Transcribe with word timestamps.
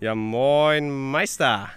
Ja, 0.00 0.14
moin 0.14 1.10
Meister. 1.10 1.70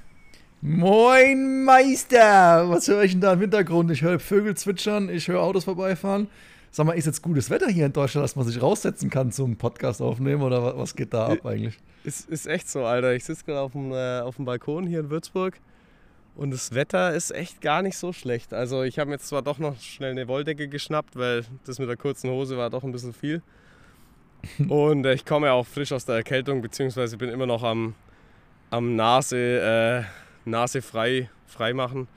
Moin 0.62 1.64
Meister! 1.64 2.70
Was 2.70 2.88
höre 2.88 3.04
ich 3.04 3.14
denn 3.14 3.22
da 3.22 3.34
im 3.34 3.40
Hintergrund? 3.40 3.90
Ich 3.90 4.04
höre 4.04 4.20
Vögel 4.20 4.56
zwitschern, 4.56 5.10
ich 5.10 5.28
höre 5.28 5.42
Autos 5.42 5.64
vorbeifahren. 5.64 6.28
Sag 6.70 6.86
mal, 6.86 6.94
ist 6.94 7.06
jetzt 7.06 7.24
gutes 7.24 7.50
Wetter 7.50 7.68
hier 7.68 7.88
in 7.88 7.94
Deutschland, 7.94 8.24
dass 8.24 8.36
man 8.36 8.46
sich 8.46 8.62
raussetzen 8.62 9.10
kann 9.10 9.32
zum 9.32 9.58
Podcast 9.58 10.04
aufnehmen 10.04 10.44
oder 10.44 10.78
was 10.78 10.96
geht 10.96 11.16
da 11.16 11.30
ab 11.30 11.48
eigentlich? 11.48 11.80
Ist, 12.04 12.30
ist 12.30 12.46
echt 12.46 12.70
so, 12.70 12.86
Alter. 12.86 13.16
Ich 13.16 13.26
sitze 13.26 13.44
gerade 13.44 13.62
auf 13.62 13.72
dem, 13.72 13.92
äh, 13.92 14.20
auf 14.20 14.36
dem 14.36 14.46
Balkon 14.46 14.86
hier 14.86 15.00
in 15.00 15.10
Würzburg 15.10 15.60
und 16.36 16.52
das 16.52 16.74
Wetter 16.74 17.14
ist 17.14 17.32
echt 17.32 17.62
gar 17.62 17.82
nicht 17.82 17.98
so 17.98 18.14
schlecht. 18.14 18.54
Also 18.54 18.84
ich 18.84 19.00
habe 19.00 19.10
mir 19.10 19.16
jetzt 19.16 19.28
zwar 19.28 19.42
doch 19.42 19.60
noch 19.60 19.80
schnell 19.80 20.12
eine 20.12 20.28
Wolldecke 20.28 20.68
geschnappt, 20.68 21.16
weil 21.16 21.44
das 21.66 21.80
mit 21.80 21.90
der 21.90 21.98
kurzen 21.98 22.30
Hose 22.30 22.58
war 22.58 22.70
doch 22.70 22.84
ein 22.84 22.92
bisschen 22.92 23.14
viel. 23.14 23.42
Und 24.70 25.06
äh, 25.06 25.14
ich 25.14 25.26
komme 25.26 25.48
ja 25.48 25.54
auch 25.54 25.68
frisch 25.68 25.92
aus 25.92 26.06
der 26.06 26.16
Erkältung, 26.16 26.62
beziehungsweise 26.62 27.18
bin 27.18 27.30
immer 27.30 27.46
noch 27.46 27.64
am, 27.64 27.96
am 28.70 28.96
Nase, 28.96 30.08
äh, 30.46 30.50
Nase 30.50 30.82
frei, 30.82 31.30
frei 31.46 31.74
machen. 31.74 32.08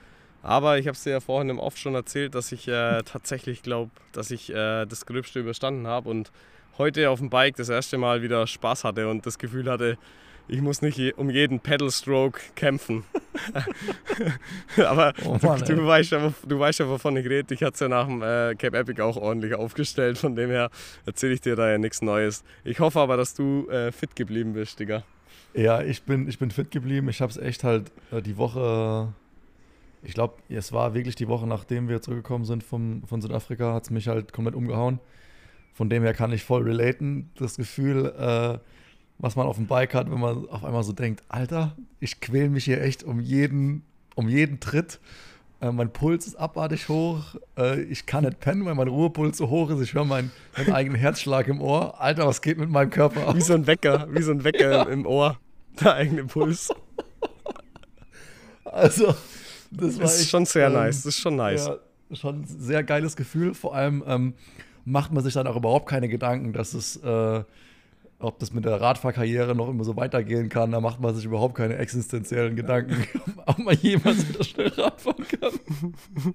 Aber 0.42 0.78
ich 0.78 0.86
habe 0.86 0.94
es 0.94 1.02
dir 1.02 1.10
ja 1.10 1.20
vorhin 1.20 1.48
im 1.48 1.58
Off 1.58 1.76
schon 1.76 1.94
erzählt, 1.94 2.34
dass 2.34 2.52
ich 2.52 2.68
äh, 2.68 3.02
tatsächlich 3.04 3.62
glaube, 3.62 3.90
dass 4.12 4.30
ich 4.30 4.50
äh, 4.50 4.86
das 4.86 5.06
Gröbste 5.06 5.40
überstanden 5.40 5.86
habe 5.86 6.08
und 6.08 6.30
heute 6.78 7.10
auf 7.10 7.18
dem 7.18 7.30
Bike 7.30 7.56
das 7.56 7.68
erste 7.68 7.98
Mal 7.98 8.22
wieder 8.22 8.46
Spaß 8.46 8.84
hatte 8.84 9.08
und 9.08 9.26
das 9.26 9.38
Gefühl 9.38 9.70
hatte, 9.70 9.98
ich 10.46 10.60
muss 10.60 10.82
nicht 10.82 10.98
je, 10.98 11.12
um 11.14 11.30
jeden 11.30 11.60
Pedal 11.60 11.90
Stroke 11.90 12.40
kämpfen. 12.54 13.04
Aber 14.76 15.14
Oh 15.24 15.38
Mann, 15.42 15.60
du, 15.60 15.76
du, 15.76 15.86
weißt 15.86 16.12
ja, 16.12 16.32
du 16.46 16.58
weißt 16.58 16.80
ja, 16.80 16.88
wovon 16.88 17.16
ich 17.16 17.26
rede. 17.26 17.54
Ich 17.54 17.62
hatte 17.62 17.74
es 17.74 17.80
ja 17.80 17.88
nach 17.88 18.06
dem 18.06 18.22
äh, 18.22 18.54
Cape 18.54 18.76
Epic 18.76 19.00
auch 19.00 19.16
ordentlich 19.16 19.54
aufgestellt. 19.54 20.18
Von 20.18 20.36
dem 20.36 20.50
her 20.50 20.70
erzähle 21.06 21.34
ich 21.34 21.40
dir 21.40 21.56
da 21.56 21.70
ja 21.70 21.78
nichts 21.78 22.02
Neues. 22.02 22.44
Ich 22.64 22.80
hoffe 22.80 23.00
aber, 23.00 23.16
dass 23.16 23.34
du 23.34 23.68
äh, 23.68 23.90
fit 23.90 24.14
geblieben 24.16 24.52
bist, 24.52 24.78
Digga. 24.78 25.02
Ja, 25.54 25.82
ich 25.82 26.02
bin, 26.02 26.28
ich 26.28 26.38
bin 26.38 26.50
fit 26.50 26.70
geblieben. 26.70 27.08
Ich 27.08 27.20
habe 27.20 27.30
es 27.30 27.38
echt 27.38 27.64
halt 27.64 27.90
äh, 28.12 28.20
die 28.20 28.36
Woche, 28.36 29.12
ich 30.02 30.14
glaube, 30.14 30.34
es 30.48 30.72
war 30.72 30.94
wirklich 30.94 31.14
die 31.14 31.28
Woche, 31.28 31.46
nachdem 31.46 31.88
wir 31.88 32.02
zurückgekommen 32.02 32.44
sind 32.44 32.62
vom, 32.62 33.02
von 33.06 33.22
Südafrika, 33.22 33.72
hat 33.72 33.84
es 33.84 33.90
mich 33.90 34.08
halt 34.08 34.32
komplett 34.32 34.54
umgehauen. 34.54 35.00
Von 35.72 35.88
dem 35.88 36.02
her 36.02 36.12
kann 36.12 36.32
ich 36.32 36.44
voll 36.44 36.62
relaten, 36.62 37.30
das 37.36 37.56
Gefühl, 37.56 38.06
äh, 38.18 38.58
was 39.18 39.36
man 39.36 39.46
auf 39.46 39.56
dem 39.56 39.66
Bike 39.66 39.94
hat, 39.94 40.10
wenn 40.10 40.20
man 40.20 40.48
auf 40.48 40.64
einmal 40.64 40.82
so 40.82 40.92
denkt, 40.92 41.22
Alter, 41.28 41.76
ich 42.00 42.20
quäl 42.20 42.48
mich 42.48 42.64
hier 42.64 42.82
echt 42.82 43.04
um 43.04 43.20
jeden, 43.20 43.82
um 44.14 44.28
jeden 44.28 44.60
Tritt. 44.60 45.00
Äh, 45.60 45.72
mein 45.72 45.92
Puls 45.92 46.26
ist 46.26 46.36
abartig 46.36 46.88
hoch. 46.88 47.36
Äh, 47.56 47.82
ich 47.82 48.06
kann 48.06 48.24
nicht 48.24 48.40
pennen, 48.40 48.64
weil 48.64 48.74
mein 48.74 48.88
Ruhepuls 48.88 49.38
so 49.38 49.48
hoch 49.48 49.70
ist. 49.70 49.80
Ich 49.80 49.94
höre 49.94 50.04
meinen, 50.04 50.30
meinen 50.56 50.72
eigenen 50.72 50.98
Herzschlag 50.98 51.48
im 51.48 51.60
Ohr. 51.60 52.00
Alter, 52.00 52.26
was 52.26 52.42
geht 52.42 52.58
mit 52.58 52.68
meinem 52.70 52.90
Körper 52.90 53.28
ab? 53.28 53.36
Wie 53.36 53.40
so 53.40 53.54
ein 53.54 53.66
Wecker, 53.66 54.08
wie 54.10 54.22
so 54.22 54.32
ein 54.32 54.44
Wecker 54.44 54.88
im 54.88 55.06
Ohr. 55.06 55.38
Der 55.80 55.94
eigene 55.94 56.24
Puls. 56.24 56.70
Also, 58.64 59.14
das 59.70 59.98
Das 59.98 60.14
ist 60.14 60.20
echt, 60.22 60.30
schon 60.30 60.46
sehr 60.46 60.66
ähm, 60.66 60.72
nice. 60.72 60.96
Das 60.96 61.14
ist 61.14 61.20
schon 61.20 61.36
nice. 61.36 61.66
Ja, 61.66 61.76
schon 62.16 62.40
ein 62.40 62.44
sehr 62.44 62.82
geiles 62.82 63.14
Gefühl. 63.14 63.54
Vor 63.54 63.72
allem 63.72 64.02
ähm, 64.04 64.34
macht 64.84 65.12
man 65.12 65.22
sich 65.22 65.34
dann 65.34 65.46
auch 65.46 65.54
überhaupt 65.54 65.88
keine 65.88 66.08
Gedanken, 66.08 66.52
dass 66.52 66.74
es, 66.74 66.96
äh, 66.96 67.44
ob 68.18 68.38
das 68.38 68.52
mit 68.52 68.64
der 68.64 68.80
Radfahrkarriere 68.80 69.54
noch 69.54 69.68
immer 69.68 69.84
so 69.84 69.96
weitergehen 69.96 70.48
kann. 70.48 70.70
Da 70.72 70.80
macht 70.80 71.00
man 71.00 71.14
sich 71.14 71.24
überhaupt 71.24 71.54
keine 71.56 71.76
existenziellen 71.76 72.56
Gedanken, 72.56 73.06
ob 73.46 73.58
man 73.58 73.76
jemals 73.76 74.28
wieder 74.28 74.44
schnell 74.44 74.68
Radfahren 74.68 75.26
kann. 75.28 76.34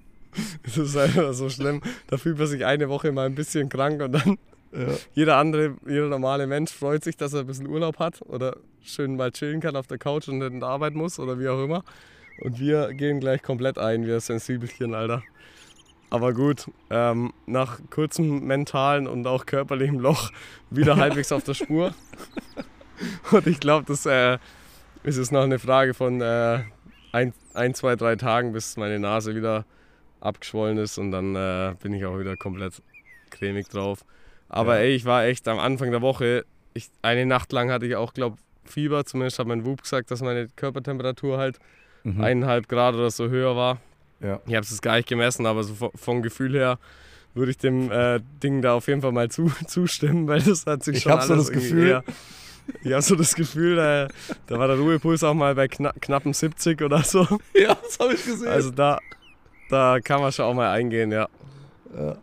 Das 0.62 0.76
ist 0.76 0.96
einfach 0.96 1.32
so 1.32 1.48
schlimm. 1.50 1.80
Da 2.06 2.16
fühlt 2.16 2.38
man 2.38 2.46
sich 2.46 2.64
eine 2.64 2.88
Woche 2.88 3.10
mal 3.10 3.26
ein 3.26 3.34
bisschen 3.34 3.68
krank 3.68 4.00
und 4.00 4.12
dann 4.12 4.38
Ja. 4.72 4.86
jeder 5.12 5.36
andere, 5.38 5.74
jeder 5.88 6.06
normale 6.06 6.46
Mensch 6.46 6.70
freut 6.70 7.02
sich, 7.02 7.16
dass 7.16 7.32
er 7.32 7.40
ein 7.40 7.46
bisschen 7.48 7.66
Urlaub 7.66 7.98
hat 7.98 8.22
oder 8.22 8.56
schön 8.80 9.16
mal 9.16 9.32
chillen 9.32 9.58
kann 9.60 9.74
auf 9.74 9.88
der 9.88 9.98
Couch 9.98 10.28
und 10.28 10.38
nicht 10.38 10.52
in 10.52 10.60
die 10.60 10.64
Arbeit 10.66 10.94
muss 10.94 11.18
oder 11.18 11.40
wie 11.40 11.48
auch 11.48 11.64
immer. 11.64 11.82
Und 12.42 12.60
wir 12.60 12.94
gehen 12.94 13.18
gleich 13.18 13.42
komplett 13.42 13.76
ein, 13.76 14.06
wir 14.06 14.20
Sensibelchen, 14.20 14.94
Alter. 14.94 15.24
Aber 16.10 16.32
gut, 16.32 16.68
ähm, 16.90 17.32
nach 17.46 17.78
kurzem 17.90 18.44
mentalen 18.46 19.06
und 19.06 19.26
auch 19.26 19.46
körperlichem 19.46 20.00
Loch 20.00 20.30
wieder 20.70 20.96
halbwegs 20.96 21.30
auf 21.32 21.44
der 21.44 21.54
Spur. 21.54 21.94
Und 23.30 23.46
ich 23.46 23.60
glaube, 23.60 23.86
das 23.86 24.04
äh, 24.06 24.38
ist 25.04 25.16
es 25.16 25.30
noch 25.30 25.42
eine 25.44 25.58
Frage 25.58 25.94
von 25.94 26.20
äh, 26.20 26.60
ein, 27.12 27.32
ein, 27.54 27.74
zwei, 27.74 27.96
drei 27.96 28.16
Tagen, 28.16 28.52
bis 28.52 28.76
meine 28.76 28.98
Nase 28.98 29.34
wieder 29.34 29.64
abgeschwollen 30.20 30.76
ist 30.76 30.98
und 30.98 31.12
dann 31.12 31.34
äh, 31.34 31.74
bin 31.80 31.94
ich 31.94 32.04
auch 32.04 32.18
wieder 32.18 32.36
komplett 32.36 32.82
cremig 33.30 33.68
drauf. 33.68 34.04
Aber 34.50 34.76
Ja. 34.76 34.82
ey, 34.82 34.94
ich 34.94 35.06
war 35.06 35.24
echt 35.24 35.48
am 35.48 35.58
Anfang 35.58 35.90
der 35.92 36.02
Woche, 36.02 36.44
ich, 36.74 36.90
eine 37.00 37.24
Nacht 37.24 37.52
lang 37.52 37.70
hatte 37.70 37.86
ich 37.86 37.96
auch, 37.96 38.12
glaube 38.12 38.36
Fieber. 38.64 39.04
Zumindest 39.06 39.38
hat 39.38 39.46
mein 39.46 39.64
Whoop 39.64 39.82
gesagt, 39.82 40.10
dass 40.10 40.20
meine 40.20 40.48
Körpertemperatur 40.56 41.38
halt 41.38 41.58
Mhm. 42.02 42.20
eineinhalb 42.22 42.68
Grad 42.68 42.94
oder 42.94 43.10
so 43.10 43.28
höher 43.28 43.56
war. 43.56 43.78
Ja. 44.20 44.40
Ich 44.46 44.54
habe 44.54 44.64
es 44.64 44.70
jetzt 44.70 44.82
gar 44.82 44.96
nicht 44.96 45.08
gemessen, 45.08 45.46
aber 45.46 45.62
so 45.64 45.74
vo- 45.74 45.92
vom 45.96 46.22
Gefühl 46.22 46.54
her 46.54 46.78
würde 47.34 47.50
ich 47.52 47.58
dem 47.58 47.90
äh, 47.90 48.20
Ding 48.42 48.60
da 48.62 48.74
auf 48.74 48.88
jeden 48.88 49.02
Fall 49.02 49.12
mal 49.12 49.30
zu, 49.30 49.50
zustimmen, 49.66 50.26
weil 50.28 50.40
das 50.42 50.66
hat 50.66 50.82
sich 50.84 50.96
Ich 50.98 51.02
schon 51.04 51.12
hab 51.12 51.22
so 51.22 51.32
alles 51.34 51.46
das 51.46 51.54
Gefühl- 51.54 51.88
eher- 51.88 52.04
Ich 52.84 52.92
habe 52.92 53.02
so 53.02 53.16
das 53.16 53.34
Gefühl, 53.34 53.78
äh, 53.78 54.08
da 54.46 54.58
war 54.58 54.68
der 54.68 54.76
Ruhepuls 54.76 55.24
auch 55.24 55.34
mal 55.34 55.54
bei 55.54 55.66
kna 55.68 55.92
knappen 56.00 56.32
70 56.32 56.82
oder 56.82 57.02
so. 57.02 57.22
ja, 57.54 57.74
das 57.82 57.98
habe 57.98 58.14
ich 58.14 58.24
gesehen. 58.24 58.48
Also 58.48 58.70
da, 58.70 58.98
da 59.70 59.98
kann 60.00 60.20
man 60.20 60.30
schon 60.32 60.44
auch 60.44 60.54
mal 60.54 60.70
eingehen, 60.70 61.10
ja. 61.10 61.28
Ja. 61.96 62.16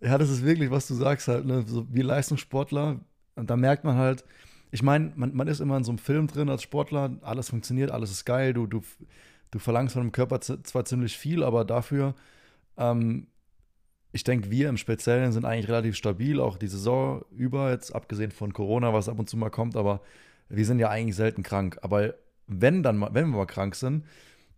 ja, 0.00 0.18
das 0.18 0.30
ist 0.30 0.44
wirklich, 0.44 0.70
was 0.70 0.86
du 0.86 0.94
sagst 0.94 1.28
halt, 1.28 1.44
ne? 1.44 1.64
so 1.66 1.86
wie 1.90 2.00
Leistungssportler. 2.02 3.00
Und 3.34 3.50
da 3.50 3.56
merkt 3.56 3.84
man 3.84 3.96
halt, 3.96 4.24
ich 4.70 4.82
meine, 4.82 5.12
man, 5.16 5.34
man 5.34 5.48
ist 5.48 5.60
immer 5.60 5.76
in 5.76 5.84
so 5.84 5.90
einem 5.90 5.98
Film 5.98 6.26
drin 6.26 6.48
als 6.48 6.62
Sportler, 6.62 7.10
alles 7.22 7.50
funktioniert, 7.50 7.90
alles 7.90 8.10
ist 8.10 8.24
geil, 8.24 8.54
du, 8.54 8.66
du, 8.66 8.82
du 9.52 9.60
verlangst 9.60 9.92
von 9.92 10.02
dem 10.02 10.10
Körper 10.12 10.40
zwar 10.40 10.84
ziemlich 10.84 11.16
viel, 11.16 11.44
aber 11.44 11.64
dafür, 11.64 12.14
ähm, 12.76 13.28
ich 14.10 14.24
denke, 14.24 14.50
wir 14.50 14.68
im 14.68 14.76
Speziellen 14.76 15.32
sind 15.32 15.44
eigentlich 15.44 15.68
relativ 15.68 15.96
stabil, 15.96 16.40
auch 16.40 16.56
die 16.58 16.66
Saison 16.66 17.24
über, 17.30 17.70
jetzt 17.70 17.94
abgesehen 17.94 18.30
von 18.32 18.52
Corona, 18.52 18.92
was 18.92 19.08
ab 19.08 19.18
und 19.18 19.30
zu 19.30 19.36
mal 19.36 19.50
kommt, 19.50 19.76
aber 19.76 20.00
wir 20.48 20.66
sind 20.66 20.80
ja 20.80 20.90
eigentlich 20.90 21.16
selten 21.16 21.42
krank. 21.42 21.78
Aber 21.82 22.14
wenn 22.46 22.82
dann 22.82 23.00
wenn 23.00 23.30
wir 23.30 23.38
mal 23.38 23.46
krank 23.46 23.74
sind, 23.74 24.04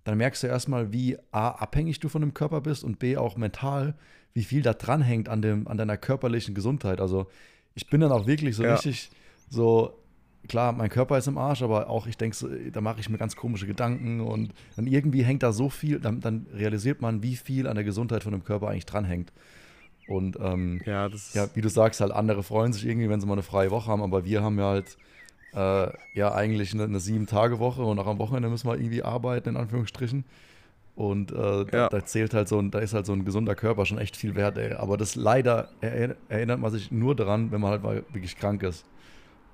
dann 0.05 0.19
merkst 0.19 0.43
du 0.43 0.47
erstmal, 0.49 0.93
wie 0.93 1.17
A, 1.31 1.51
abhängig 1.51 2.01
du 2.01 2.09
von 2.09 2.21
dem 2.21 2.35
Körper 2.35 2.61
bist 2.61 2.83
und 2.85 2.99
B, 2.99 3.17
auch 3.17 3.37
mental, 3.37 3.95
wie 4.33 4.45
viel 4.45 4.63
da 4.63 4.75
dranhängt 4.75 5.29
an, 5.29 5.41
dem, 5.43 5.69
an 5.69 5.77
deiner 5.77 5.97
körperlichen 5.97 6.55
Gesundheit. 6.55 7.01
Also 7.01 7.27
ich 7.75 7.87
bin 7.89 8.01
dann 8.01 8.13
auch 8.13 8.27
wirklich 8.27 8.57
so 8.57 8.65
Ja. 8.65 8.73
richtig 8.75 9.11
so, 9.49 10.04
klar, 10.49 10.73
mein 10.73 10.91
Körper 10.91 11.19
ist 11.19 11.27
im 11.27 11.39
Arsch, 11.39 11.63
aber 11.63 11.89
auch 11.89 12.07
ich 12.07 12.17
denke, 12.17 12.71
da 12.73 12.81
mache 12.81 13.01
ich 13.01 13.09
mir 13.09 13.19
ganz 13.19 13.37
komische 13.37 13.67
Gedanken 13.67 14.21
und 14.21 14.53
dann 14.77 14.87
irgendwie 14.87 15.23
hängt 15.23 15.43
da 15.43 15.53
so 15.53 15.69
viel, 15.69 16.01
dann, 16.01 16.21
dann 16.21 16.47
realisiert 16.55 17.01
man, 17.01 17.23
wie 17.23 17.37
viel 17.37 17.67
an 17.67 17.75
der 17.75 17.85
Gesundheit 17.85 18.23
von 18.23 18.33
dem 18.33 18.45
Körper 18.45 18.69
eigentlich 18.69 18.87
dranhängt. 18.87 19.33
Und 20.07 20.39
ähm, 20.41 20.81
Ja, 20.85 21.09
ja, 21.33 21.49
wie 21.55 21.61
du 21.61 21.69
sagst, 21.69 22.01
halt 22.01 22.13
andere 22.13 22.43
freuen 22.43 22.73
sich 22.73 22.87
irgendwie, 22.87 23.09
wenn 23.09 23.21
sie 23.21 23.27
mal 23.27 23.33
eine 23.35 23.43
freie 23.43 23.71
Woche 23.71 23.91
haben, 23.91 24.03
aber 24.03 24.25
wir 24.25 24.43
haben 24.43 24.59
ja 24.59 24.67
halt 24.67 24.99
äh, 25.55 25.89
ja 26.15 26.35
eigentlich 26.35 26.75
eine, 26.75 26.85
eine 26.85 27.01
Sieben-Tage-Woche 27.01 27.83
und 27.83 27.99
auch 27.99 28.07
am 28.07 28.19
Wochenende 28.19 28.49
müssen 28.51 28.69
wir 28.69 28.77
irgendwie 28.77 29.03
arbeiten, 29.03 29.51
in 29.51 29.57
Anführungsstrichen. 29.57 30.25
Und 30.97 31.33
äh, 31.33 31.65
da, 31.65 31.67
Ja. 31.73 31.89
da 31.89 32.05
zählt 32.05 32.35
halt 32.35 32.49
so 32.49 32.59
ein, 32.61 32.71
da 32.71 32.79
ist 32.79 32.95
halt 32.95 33.07
so 33.07 33.13
ein 33.13 33.25
gesunder 33.25 33.55
Körper 33.55 33.85
schon 33.87 33.99
echt 33.99 34.17
viel 34.17 34.35
wert, 34.37 34.59
ey. 34.59 34.75
Aber 34.75 34.97
das 34.97 35.17
leider 35.17 35.71
er, 35.81 36.17
erinnert 36.29 36.61
man 36.61 36.71
sich 36.71 36.93
nur 36.93 37.17
daran, 37.17 37.51
wenn 37.51 37.61
man 37.61 37.71
halt 37.71 37.83
mal 37.83 38.05
wirklich 38.13 38.37
krank 38.37 38.63
ist. 38.63 38.85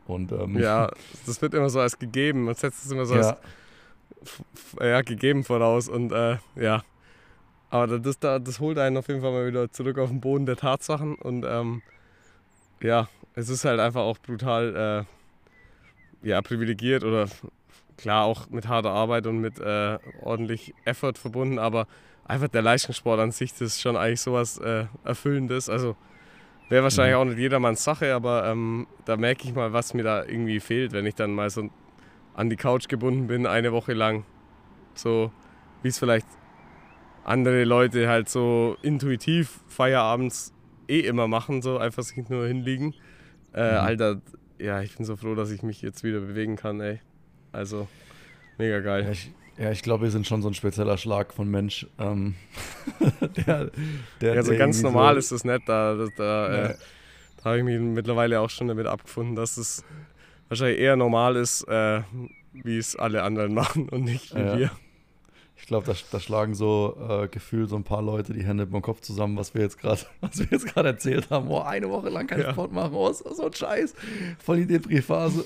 Und 0.06 0.32
ähm, 0.32 0.58
ja, 0.58 0.90
das 1.26 1.40
wird 1.42 1.54
immer 1.54 1.70
so 1.70 1.80
als 1.80 1.98
gegeben. 1.98 2.44
Man 2.44 2.54
setzt 2.54 2.84
es 2.84 2.90
immer 2.90 3.06
so 3.06 3.14
ja, 3.14 3.20
als 3.20 3.38
ja, 4.80 5.02
gegeben 5.02 5.44
voraus. 5.44 5.88
Und 5.88 6.12
äh, 6.12 6.38
ja, 6.56 6.82
aber 7.70 7.98
das, 7.98 8.18
das, 8.18 8.42
das 8.42 8.60
holt 8.60 8.78
einen 8.78 8.96
auf 8.96 9.08
jeden 9.08 9.20
Fall 9.20 9.32
mal 9.32 9.46
wieder 9.46 9.70
zurück 9.70 9.98
auf 9.98 10.10
den 10.10 10.20
Boden 10.20 10.46
der 10.46 10.56
Tatsachen. 10.56 11.14
Und 11.14 11.44
ähm, 11.48 11.82
ja, 12.82 13.08
es 13.34 13.48
ist 13.48 13.64
halt 13.64 13.80
einfach 13.80 14.02
auch 14.02 14.18
brutal 14.18 15.06
äh, 16.24 16.28
ja, 16.28 16.42
privilegiert 16.42 17.04
oder 17.04 17.28
klar 17.96 18.24
auch 18.24 18.48
mit 18.50 18.66
harter 18.66 18.90
Arbeit 18.90 19.26
und 19.26 19.40
mit 19.40 19.60
äh, 19.60 19.98
ordentlich 20.22 20.74
Effort 20.84 21.14
verbunden. 21.14 21.58
Aber 21.58 21.86
einfach 22.24 22.48
der 22.48 22.62
Leistungssport 22.62 23.20
an 23.20 23.30
sich, 23.30 23.52
das 23.52 23.62
ist 23.62 23.80
schon 23.80 23.96
eigentlich 23.96 24.20
sowas 24.20 24.58
äh, 24.58 24.86
Erfüllendes. 25.04 25.68
Also 25.68 25.96
wäre 26.70 26.82
wahrscheinlich 26.84 27.14
Mhm. 27.16 27.20
auch 27.20 27.24
nicht 27.26 27.38
jedermanns 27.38 27.84
Sache, 27.84 28.14
aber 28.14 28.46
ähm, 28.46 28.86
da 29.04 29.16
merke 29.16 29.44
ich 29.44 29.54
mal, 29.54 29.72
was 29.72 29.92
mir 29.94 30.02
da 30.02 30.24
irgendwie 30.24 30.60
fehlt, 30.60 30.92
wenn 30.92 31.06
ich 31.06 31.14
dann 31.14 31.32
mal 31.34 31.50
so 31.50 31.68
an 32.34 32.48
die 32.48 32.56
Couch 32.56 32.88
gebunden 32.88 33.26
bin, 33.26 33.46
eine 33.46 33.72
Woche 33.72 33.92
lang. 33.92 34.24
So 34.94 35.32
wie 35.82 35.88
es 35.88 35.98
vielleicht 35.98 36.26
andere 37.24 37.64
Leute 37.64 38.08
halt 38.08 38.28
so 38.28 38.76
intuitiv 38.82 39.60
Feierabends 39.68 40.52
eh 40.88 41.00
immer 41.00 41.28
machen, 41.28 41.62
so 41.62 41.78
einfach 41.78 42.02
sich 42.02 42.28
nur 42.28 42.46
hinliegen. 42.46 42.94
Äh, 43.52 43.72
Mhm. 43.72 43.80
Alter, 43.80 44.20
ja, 44.58 44.80
ich 44.82 44.96
bin 44.96 45.04
so 45.06 45.16
froh, 45.16 45.34
dass 45.34 45.50
ich 45.50 45.62
mich 45.62 45.82
jetzt 45.82 46.02
wieder 46.04 46.20
bewegen 46.20 46.56
kann, 46.56 46.80
ey. 46.80 47.00
Also, 47.52 47.88
mega 48.58 48.76
Ja, 48.76 48.80
geil. 48.80 49.08
ich 49.10 49.32
Ja, 49.58 49.70
ich 49.70 49.82
glaube, 49.82 50.04
wir 50.04 50.10
sind 50.10 50.26
schon 50.26 50.42
so 50.42 50.48
ein 50.48 50.54
spezieller 50.54 50.96
Schlag 50.96 51.34
von 51.34 51.50
Mensch. 51.50 51.86
Ähm, 51.98 52.34
der, 53.46 53.70
der, 54.20 54.34
ja, 54.34 54.42
so 54.42 54.56
ganz 54.56 54.82
normal 54.82 55.14
so 55.14 55.18
ist 55.18 55.32
das 55.32 55.44
nicht. 55.44 55.68
Da, 55.68 55.94
da, 55.94 56.06
da, 56.16 56.48
nee. 56.48 56.56
äh, 56.72 56.74
da 57.36 57.44
habe 57.44 57.58
ich 57.58 57.64
mich 57.64 57.78
mittlerweile 57.78 58.40
auch 58.40 58.50
schon 58.50 58.68
damit 58.68 58.86
abgefunden, 58.86 59.36
dass 59.36 59.56
es 59.56 59.84
wahrscheinlich 60.48 60.78
eher 60.78 60.96
normal 60.96 61.36
ist, 61.36 61.62
äh, 61.68 62.02
wie 62.52 62.78
es 62.78 62.96
alle 62.96 63.22
anderen 63.22 63.54
machen 63.60 63.88
und 63.88 64.04
nicht 64.04 64.34
wie 64.34 64.40
ja. 64.40 64.58
wir. 64.58 64.70
Ich 65.60 65.66
glaube, 65.66 65.86
da, 65.86 65.94
da, 66.10 66.18
schlagen 66.18 66.54
so 66.54 66.96
äh, 67.08 67.28
gefühlt 67.28 67.68
so 67.68 67.76
ein 67.76 67.84
paar 67.84 68.02
Leute 68.02 68.32
die 68.32 68.44
Hände 68.44 68.66
beim 68.66 68.82
Kopf 68.82 69.00
zusammen, 69.00 69.36
was 69.36 69.54
wir 69.54 69.60
jetzt 69.60 69.78
gerade, 69.78 70.00
erzählt 70.88 71.30
haben. 71.30 71.48
Oh, 71.48 71.60
eine 71.60 71.88
Woche 71.90 72.08
lang 72.08 72.26
keinen 72.26 72.42
ja. 72.42 72.52
Sport 72.52 72.72
machen, 72.72 72.94
oh, 72.94 73.12
so 73.12 73.46
ein 73.46 73.52
Scheiß. 73.52 73.94
Voll 74.38 74.58
die 74.58 74.66
Depri-Phase. 74.66 75.44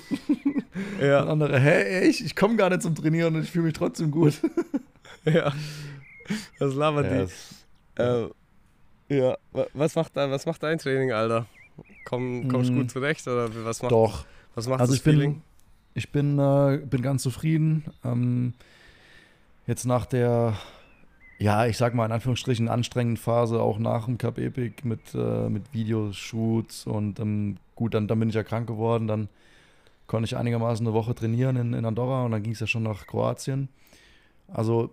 Ja. 1.01 1.21
Und 1.21 1.29
andere, 1.29 1.59
hä, 1.59 2.07
ich, 2.07 2.23
ich 2.23 2.35
komme 2.35 2.55
gar 2.55 2.69
nicht 2.69 2.81
zum 2.81 2.95
Trainieren 2.95 3.35
und 3.35 3.43
ich 3.43 3.51
fühle 3.51 3.65
mich 3.65 3.73
trotzdem 3.73 4.11
gut. 4.11 4.33
ja. 5.25 5.53
Was 6.59 6.73
labert 6.73 7.11
ja, 7.11 7.25
die? 7.25 8.33
Äh, 9.13 9.17
ja, 9.17 9.37
was 9.73 9.95
macht, 9.95 10.15
was 10.15 10.45
macht 10.45 10.63
dein 10.63 10.79
Training, 10.79 11.11
Alter? 11.11 11.45
Komm, 12.05 12.47
kommst 12.47 12.69
du 12.69 12.73
mm. 12.73 12.77
gut 12.77 12.91
zurecht 12.91 13.27
oder 13.27 13.49
was 13.63 13.81
macht 13.81 13.91
Doch. 13.91 14.25
Was 14.55 14.67
macht 14.67 14.79
also 14.79 14.93
das 14.93 14.97
ich 14.97 15.03
Feeling? 15.03 15.33
Bin, 15.33 15.41
ich 15.93 16.11
bin, 16.11 16.39
äh, 16.39 16.79
bin 16.83 17.01
ganz 17.01 17.23
zufrieden. 17.23 17.85
Ähm, 18.03 18.53
jetzt 19.67 19.85
nach 19.85 20.05
der, 20.05 20.53
ja, 21.37 21.65
ich 21.65 21.77
sag 21.77 21.93
mal 21.93 22.05
in 22.05 22.11
Anführungsstrichen 22.11 22.69
anstrengenden 22.69 23.21
Phase, 23.21 23.61
auch 23.61 23.79
nach 23.79 24.05
dem 24.05 24.17
Cup 24.17 24.37
Epic 24.37 24.83
mit, 24.83 25.13
äh, 25.13 25.49
mit 25.49 25.73
Videoshoots 25.73 26.85
und 26.87 27.19
ähm, 27.19 27.57
gut, 27.75 27.93
dann, 27.93 28.07
dann 28.07 28.19
bin 28.19 28.29
ich 28.29 28.35
ja 28.35 28.43
krank 28.43 28.67
geworden. 28.67 29.07
Dann 29.07 29.29
konnte 30.07 30.25
ich 30.25 30.37
einigermaßen 30.37 30.85
eine 30.85 30.93
Woche 30.93 31.15
trainieren 31.15 31.55
in, 31.55 31.73
in 31.73 31.85
Andorra 31.85 32.25
und 32.25 32.31
dann 32.31 32.43
ging 32.43 32.53
es 32.53 32.59
ja 32.59 32.67
schon 32.67 32.83
nach 32.83 33.07
Kroatien. 33.07 33.69
Also, 34.47 34.91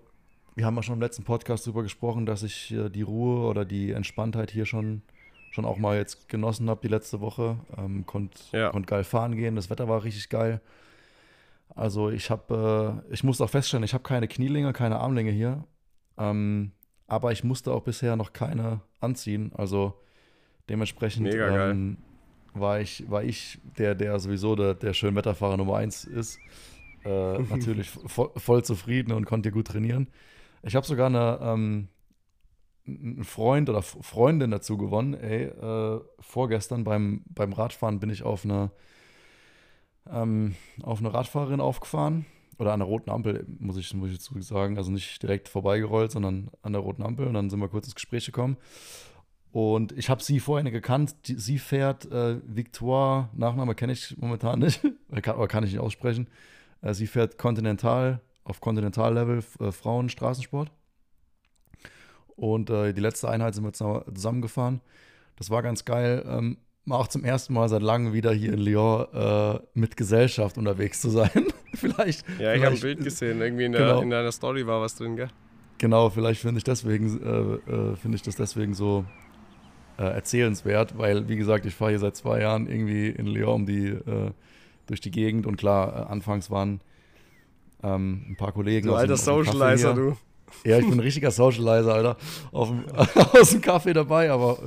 wir 0.55 0.67
haben 0.67 0.77
ja 0.77 0.83
schon 0.83 0.95
im 0.95 1.01
letzten 1.01 1.25
Podcast 1.25 1.67
darüber 1.67 1.83
gesprochen, 1.83 2.27
dass 2.27 2.43
ich 2.43 2.73
äh, 2.73 2.89
die 2.89 3.03
Ruhe 3.03 3.47
oder 3.49 3.65
die 3.65 3.93
Entspanntheit 3.93 4.51
hier 4.51 4.67
schon, 4.67 5.03
schon 5.51 5.65
auch 5.65 5.79
mal 5.79 5.97
jetzt 5.97 6.29
genossen 6.29 6.69
habe 6.69 6.81
die 6.83 6.89
letzte 6.89 7.21
Woche. 7.21 7.57
Ähm, 7.77 8.05
Konnte 8.07 8.39
ja. 8.53 8.71
konnt 8.71 8.87
geil 8.87 9.05
fahren 9.05 9.37
gehen, 9.37 9.57
das 9.57 9.71
Wetter 9.71 9.89
war 9.89 10.05
richtig 10.05 10.29
geil. 10.29 10.61
Also 11.75 12.11
ich 12.11 12.31
habe, 12.31 13.03
äh, 13.09 13.13
ich 13.13 13.25
musste 13.25 13.45
auch 13.45 13.51
feststellen, 13.51 13.85
ich 13.85 13.95
habe 13.95 14.03
keine 14.03 14.29
Knielinge, 14.29 14.73
keine 14.73 14.99
Armlinge 15.01 15.31
hier. 15.31 15.65
Ähm, 16.19 16.73
aber 17.07 17.33
ich 17.33 17.45
musste 17.45 17.73
auch 17.73 17.83
bisher 17.83 18.17
noch 18.17 18.33
keine 18.33 18.81
anziehen. 19.01 19.53
Also 19.55 19.95
dementsprechend 20.69 21.33
ähm, 21.35 21.99
war 22.55 22.81
ich, 22.81 23.11
war 23.11 23.23
ich 23.23 23.59
der, 23.79 23.95
der 23.95 24.19
sowieso 24.19 24.55
der, 24.57 24.75
der 24.75 24.95
Schönwetterfahrer 24.95 25.57
Nummer 25.57 25.77
eins 25.77 26.05
ist. 26.05 26.39
Äh, 27.05 27.39
natürlich 27.51 27.91
voll, 27.91 28.31
voll, 28.37 28.65
zufrieden 28.65 29.13
und 29.13 29.25
konnte 29.25 29.51
gut 29.51 29.69
trainieren. 29.69 30.09
Ich 30.63 30.77
habe 30.77 30.87
sogar 30.87 31.07
eine, 31.07 31.39
ähm, 31.43 31.89
einen 32.87 33.25
Freund 33.25 33.69
oder 33.69 33.83
Freundin 33.83 34.51
dazu 34.51 34.77
gewonnen. 34.77 35.15
Ey, 35.15 35.45
äh, 35.45 36.01
vorgestern 36.21 36.85
beim, 36.85 37.23
beim 37.27 37.53
Radfahren 37.53 38.01
bin 38.01 38.11
ich 38.11 38.23
auf 38.23 38.45
eine 38.45 38.71
ähm, 40.11 40.55
auf 40.83 40.99
eine 40.99 41.13
Radfahrerin 41.13 41.61
aufgefahren. 41.61 42.27
Oder 42.59 42.75
an 42.75 42.81
der 42.81 42.87
roten 42.87 43.11
Ampel, 43.11 43.47
muss 43.59 43.77
ich, 43.77 43.93
muss 43.95 44.11
ich 44.11 44.19
dazu 44.19 44.41
sagen. 44.41 44.77
Also 44.77 44.91
nicht 44.91 45.23
direkt 45.23 45.49
vorbeigerollt, 45.49 46.13
sondern 46.13 46.51
an 46.63 46.73
der 46.73 46.83
roten 46.83 47.03
Ampel. 47.03 47.27
Und 47.27 47.35
dann 47.35 47.51
sind 47.51 47.61
wir 47.61 47.69
kurz 47.69 47.87
ins 47.87 47.95
Gespräch 47.95 48.27
gekommen. 48.27 48.57
Und 49.53 49.93
ich 49.93 50.09
habe 50.09 50.23
sie 50.23 50.41
vorher 50.41 50.65
nicht 50.65 50.73
gekannt. 50.73 51.15
Die, 51.27 51.35
sie 51.35 51.59
fährt 51.59 52.11
äh, 52.11 52.41
Victoire, 52.47 53.29
Nachname 53.35 53.75
kenne 53.75 53.93
ich 53.93 54.17
momentan 54.17 54.61
nicht, 54.61 54.81
kann, 55.23 55.49
kann 55.49 55.65
ich 55.65 55.73
nicht 55.73 55.81
aussprechen. 55.81 56.29
Äh, 56.81 56.95
sie 56.95 57.07
fährt 57.07 57.37
Continental, 57.37 58.21
auf 58.45 58.61
Continental-Level 58.61 59.43
äh, 59.61 59.73
Frauen 59.73 60.09
Straßensport. 60.09 60.71
Und 62.35 62.71
äh, 62.71 62.95
die 62.95 63.01
letzte 63.01 63.29
Einheit 63.29 63.55
sind 63.55 63.65
wir 63.65 63.73
zusammengefahren. 63.73 64.81
Das 65.37 65.51
war 65.51 65.63
ganz 65.63 65.85
geil. 65.85 66.25
Ähm, 66.27 66.59
auch 66.91 67.09
zum 67.09 67.25
ersten 67.25 67.55
Mal 67.55 67.69
seit 67.69 67.83
langem 67.83 68.13
wieder 68.13 68.33
hier 68.33 68.53
in 68.53 68.59
Lyon 68.59 69.07
äh, 69.15 69.59
mit 69.75 69.97
Gesellschaft 69.97 70.59
unterwegs 70.59 71.01
zu 71.01 71.11
sein. 71.11 71.31
vielleicht. 71.75 72.25
Ja, 72.39 72.55
ich 72.55 72.65
habe 72.65 72.75
ein 72.75 72.81
Bild 72.81 73.05
gesehen. 73.05 73.41
Irgendwie 73.41 73.65
in, 73.65 73.73
der, 73.73 73.83
genau. 73.83 74.01
in 74.03 74.11
deiner 74.11 74.33
Story 74.33 74.67
war 74.67 74.81
was 74.81 74.97
drin, 74.97 75.17
gell? 75.17 75.29
Genau, 75.79 76.11
vielleicht 76.11 76.41
finde 76.41 76.59
ich 76.59 76.65
deswegen 76.65 77.21
äh, 77.21 77.73
äh, 77.73 77.97
finde 77.97 78.17
ich 78.17 78.23
das 78.23 78.37
deswegen 78.37 78.75
so 78.75 79.05
äh, 79.99 80.05
erzählenswert, 80.05 80.97
weil 80.97 81.29
wie 81.29 81.37
gesagt, 81.37 81.67
ich 81.67 81.75
fahre 81.75 81.91
hier 81.91 81.99
seit 81.99 82.17
zwei 82.17 82.41
Jahren 82.41 82.69
irgendwie 82.69 83.09
in 83.09 83.27
Lyon 83.27 83.55
um 83.55 83.67
die 83.67 83.89
äh, 83.89 84.31
durch 84.87 85.01
die 85.01 85.11
Gegend 85.11 85.47
und 85.47 85.57
klar, 85.57 86.07
äh, 86.07 86.13
anfangs 86.13 86.51
waren 86.51 86.81
ähm, 87.83 88.27
ein 88.29 88.37
paar 88.37 88.53
Kollegen. 88.53 88.89
Du 88.89 88.95
alter 88.95 89.17
Socializer, 89.17 89.95
du. 89.95 90.17
Ja, 90.65 90.79
ich 90.79 90.85
bin 90.85 90.95
ein 90.95 91.01
richtiger 91.01 91.31
Socializer, 91.31 91.95
Alter. 91.95 92.17
Auf 92.53 92.69
dem, 92.69 92.85
aus 93.41 93.51
dem 93.51 93.61
Kaffee 93.61 93.93
dabei, 93.93 94.31
aber 94.31 94.59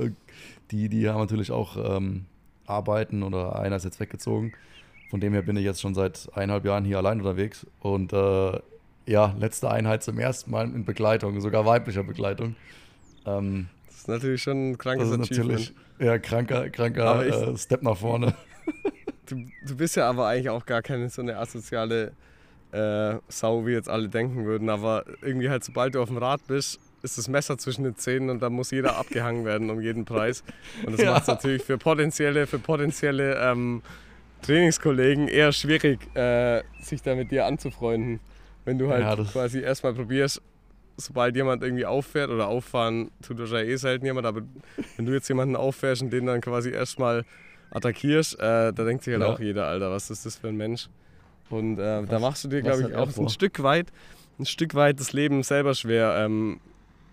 die, 0.70 0.88
die 0.88 1.08
haben 1.08 1.20
natürlich 1.20 1.50
auch 1.50 1.76
ähm, 1.76 2.26
arbeiten 2.66 3.22
oder 3.22 3.58
einer 3.58 3.76
ist 3.76 3.84
jetzt 3.84 4.00
weggezogen. 4.00 4.52
Von 5.10 5.20
dem 5.20 5.32
her 5.32 5.42
bin 5.42 5.56
ich 5.56 5.64
jetzt 5.64 5.80
schon 5.80 5.94
seit 5.94 6.28
eineinhalb 6.34 6.64
Jahren 6.64 6.84
hier 6.84 6.98
allein 6.98 7.18
unterwegs. 7.18 7.66
Und 7.80 8.12
äh, 8.12 8.60
ja, 9.06 9.34
letzte 9.38 9.70
Einheit 9.70 10.02
zum 10.02 10.18
ersten 10.18 10.50
Mal 10.50 10.66
in 10.66 10.84
Begleitung, 10.84 11.40
sogar 11.40 11.64
weiblicher 11.64 12.02
Begleitung. 12.02 12.56
Ähm, 13.24 13.68
das 13.86 13.96
ist 13.98 14.08
natürlich 14.08 14.42
schon 14.42 14.70
ein 14.70 14.78
krankes 14.78 15.10
das 15.10 15.20
ist 15.20 15.30
natürlich, 15.30 15.72
Ja, 15.98 16.18
kranker, 16.18 16.70
kranker 16.70 17.26
ich, 17.26 17.34
äh, 17.34 17.56
Step 17.56 17.82
nach 17.82 17.96
vorne. 17.96 18.34
Du, 19.28 19.44
du 19.66 19.76
bist 19.76 19.96
ja 19.96 20.08
aber 20.08 20.28
eigentlich 20.28 20.50
auch 20.50 20.64
gar 20.64 20.82
keine 20.82 21.08
so 21.08 21.20
eine 21.20 21.36
asoziale 21.36 22.12
äh, 22.70 23.16
Sau, 23.26 23.66
wie 23.66 23.72
jetzt 23.72 23.88
alle 23.88 24.08
denken 24.08 24.44
würden. 24.44 24.70
Aber 24.70 25.04
irgendwie 25.20 25.50
halt, 25.50 25.64
sobald 25.64 25.96
du 25.96 26.00
auf 26.00 26.08
dem 26.08 26.18
Rad 26.18 26.46
bist, 26.46 26.78
ist 27.02 27.18
das 27.18 27.28
Messer 27.28 27.58
zwischen 27.58 27.84
den 27.84 27.96
Zähnen 27.96 28.30
und 28.30 28.40
da 28.40 28.50
muss 28.50 28.70
jeder 28.70 28.96
abgehangen 28.96 29.44
werden 29.44 29.70
um 29.70 29.80
jeden 29.80 30.04
Preis. 30.04 30.42
Und 30.84 30.92
das 30.92 31.00
ja. 31.04 31.12
macht 31.12 31.22
es 31.22 31.28
natürlich 31.28 31.62
für 31.62 31.78
potenzielle, 31.78 32.46
für 32.46 32.58
potenzielle 32.58 33.36
ähm, 33.36 33.82
Trainingskollegen 34.42 35.28
eher 35.28 35.52
schwierig, 35.52 36.00
äh, 36.16 36.62
sich 36.80 37.02
da 37.02 37.14
mit 37.14 37.30
dir 37.30 37.46
anzufreunden. 37.46 38.20
Wenn 38.64 38.78
du 38.78 38.90
halt 38.90 39.02
ja, 39.02 39.24
quasi 39.24 39.60
erstmal 39.60 39.94
probierst, 39.94 40.42
sobald 40.96 41.36
jemand 41.36 41.62
irgendwie 41.62 41.86
auffährt 41.86 42.30
oder 42.30 42.48
auffahren, 42.48 43.10
tut 43.22 43.38
wahrscheinlich 43.38 43.74
eh 43.74 43.76
selten 43.76 44.06
jemand, 44.06 44.26
aber 44.26 44.42
wenn 44.96 45.06
du 45.06 45.12
jetzt 45.12 45.28
jemanden 45.28 45.56
auffährst 45.56 46.02
und 46.02 46.10
den 46.10 46.26
dann 46.26 46.40
quasi 46.40 46.70
erstmal 46.70 47.24
attackierst, 47.70 48.34
äh, 48.34 48.72
da 48.72 48.84
denkt 48.84 49.04
sich 49.04 49.12
halt 49.12 49.22
ja. 49.22 49.28
auch 49.28 49.40
jeder, 49.40 49.66
Alter, 49.66 49.90
was 49.90 50.10
ist 50.10 50.26
das 50.26 50.36
für 50.36 50.48
ein 50.48 50.56
Mensch? 50.56 50.88
Und 51.50 51.78
äh, 51.78 52.04
da 52.04 52.18
machst 52.18 52.44
du 52.44 52.48
dir, 52.48 52.62
glaube 52.62 52.88
ich, 52.88 52.94
auch 52.94 53.16
ein 53.16 53.28
Stück 53.28 53.62
weit, 53.62 53.92
ein 54.38 54.46
Stück 54.46 54.74
weit 54.74 54.98
das 54.98 55.12
Leben 55.12 55.42
selber 55.42 55.74
schwer, 55.74 56.16
ähm, 56.18 56.60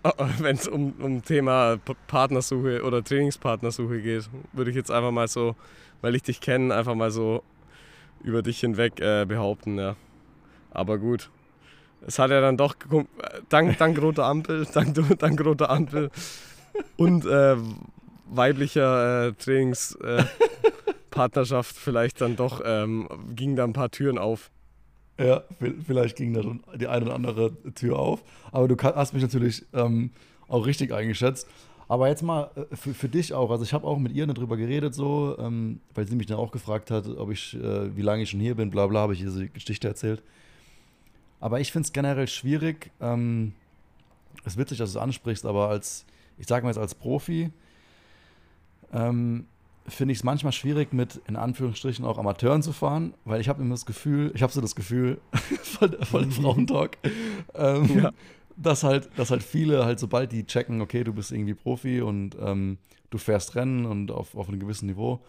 wenn 0.38 0.56
es 0.56 0.68
um, 0.68 0.92
um 1.00 1.24
Thema 1.24 1.78
Partnersuche 2.06 2.82
oder 2.82 3.02
Trainingspartnersuche 3.02 4.02
geht, 4.02 4.28
würde 4.52 4.70
ich 4.70 4.76
jetzt 4.76 4.90
einfach 4.90 5.10
mal 5.10 5.28
so, 5.28 5.56
weil 6.02 6.14
ich 6.14 6.22
dich 6.22 6.40
kenne, 6.40 6.74
einfach 6.74 6.94
mal 6.94 7.10
so 7.10 7.42
über 8.22 8.42
dich 8.42 8.60
hinweg 8.60 9.00
äh, 9.00 9.24
behaupten. 9.26 9.78
Ja. 9.78 9.96
Aber 10.70 10.98
gut. 10.98 11.30
Es 12.06 12.18
hat 12.18 12.30
ja 12.30 12.42
dann 12.42 12.58
doch, 12.58 12.76
dank, 13.48 13.78
dank 13.78 13.98
roter 14.00 14.24
Ampel, 14.24 14.66
dank, 14.74 14.94
dank 15.18 15.42
roter 15.42 15.70
Ampel 15.70 16.10
und 16.96 17.24
äh, 17.24 17.56
weiblicher 18.26 19.28
äh, 19.28 19.32
Trainingspartnerschaft 19.32 21.76
vielleicht 21.76 22.20
dann 22.20 22.36
doch, 22.36 22.60
ähm, 22.62 23.08
gingen 23.34 23.56
da 23.56 23.64
ein 23.64 23.72
paar 23.72 23.90
Türen 23.90 24.18
auf. 24.18 24.50
Ja, 25.18 25.44
vielleicht 25.86 26.16
ging 26.16 26.34
da 26.34 26.42
schon 26.42 26.62
die 26.74 26.88
eine 26.88 27.04
oder 27.04 27.14
andere 27.14 27.52
Tür 27.74 27.98
auf. 27.98 28.24
Aber 28.50 28.66
du 28.66 28.76
hast 28.76 29.12
mich 29.12 29.22
natürlich 29.22 29.64
ähm, 29.72 30.10
auch 30.48 30.66
richtig 30.66 30.92
eingeschätzt. 30.92 31.46
Aber 31.86 32.08
jetzt 32.08 32.22
mal 32.22 32.50
äh, 32.56 32.74
für, 32.74 32.94
für 32.94 33.08
dich 33.08 33.32
auch. 33.32 33.50
Also 33.50 33.62
ich 33.62 33.72
habe 33.72 33.86
auch 33.86 33.98
mit 33.98 34.12
ihr 34.12 34.26
darüber 34.26 34.56
geredet, 34.56 34.94
so, 34.94 35.36
ähm, 35.38 35.80
weil 35.94 36.06
sie 36.06 36.16
mich 36.16 36.26
dann 36.26 36.38
auch 36.38 36.50
gefragt 36.50 36.90
hat, 36.90 37.06
ob 37.06 37.30
ich, 37.30 37.54
äh, 37.54 37.96
wie 37.96 38.02
lange 38.02 38.22
ich 38.22 38.30
schon 38.30 38.40
hier 38.40 38.54
bin, 38.54 38.70
bla 38.70 38.86
bla, 38.86 39.00
habe 39.00 39.12
ich 39.12 39.20
diese 39.20 39.48
Geschichte 39.48 39.86
erzählt. 39.86 40.22
Aber 41.40 41.60
ich 41.60 41.70
finde 41.70 41.86
es 41.86 41.92
generell 41.92 42.26
schwierig. 42.26 42.90
Ähm, 43.00 43.52
es 44.44 44.54
ist 44.54 44.58
witzig, 44.58 44.78
dass 44.78 44.92
du 44.92 44.98
es 44.98 45.02
ansprichst, 45.02 45.46
aber 45.46 45.68
als, 45.68 46.04
ich 46.38 46.46
sage 46.46 46.64
mal 46.64 46.70
jetzt 46.70 46.78
als 46.78 46.94
Profi, 46.94 47.50
ähm, 48.92 49.46
finde 49.86 50.12
ich 50.12 50.18
es 50.18 50.24
manchmal 50.24 50.52
schwierig, 50.52 50.92
mit 50.92 51.20
in 51.26 51.36
Anführungsstrichen 51.36 52.04
auch 52.04 52.18
Amateuren 52.18 52.62
zu 52.62 52.72
fahren, 52.72 53.14
weil 53.24 53.40
ich 53.40 53.48
habe 53.48 53.62
immer 53.62 53.74
das 53.74 53.86
Gefühl, 53.86 54.32
ich 54.34 54.42
habe 54.42 54.52
so 54.52 54.60
das 54.60 54.74
Gefühl, 54.74 55.20
voll, 55.62 55.98
voll 56.04 56.30
Frauentalk, 56.30 56.98
ähm, 57.54 57.98
ja. 57.98 58.12
dass, 58.56 58.82
halt, 58.82 59.10
dass 59.16 59.30
halt 59.30 59.42
viele 59.42 59.84
halt, 59.84 59.98
sobald 59.98 60.32
die 60.32 60.46
checken, 60.46 60.80
okay, 60.80 61.04
du 61.04 61.12
bist 61.12 61.32
irgendwie 61.32 61.54
Profi 61.54 62.00
und 62.00 62.36
ähm, 62.40 62.78
du 63.10 63.18
fährst 63.18 63.54
Rennen 63.54 63.84
und 63.84 64.10
auf, 64.10 64.34
auf 64.34 64.48
einem 64.48 64.58
gewissen 64.58 64.86
Niveau, 64.86 65.20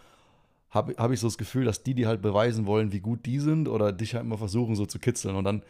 habe 0.70 0.94
hab 0.96 1.10
ich 1.10 1.20
so 1.20 1.26
das 1.26 1.38
Gefühl, 1.38 1.64
dass 1.64 1.82
die 1.82 1.94
die 1.94 2.06
halt 2.06 2.22
beweisen 2.22 2.66
wollen, 2.66 2.92
wie 2.92 3.00
gut 3.00 3.26
die 3.26 3.38
sind 3.38 3.68
oder 3.68 3.92
dich 3.92 4.14
halt 4.14 4.24
immer 4.24 4.38
versuchen, 4.38 4.74
so 4.74 4.86
zu 4.86 4.98
kitzeln. 4.98 5.36
Und 5.36 5.44
dann 5.44 5.62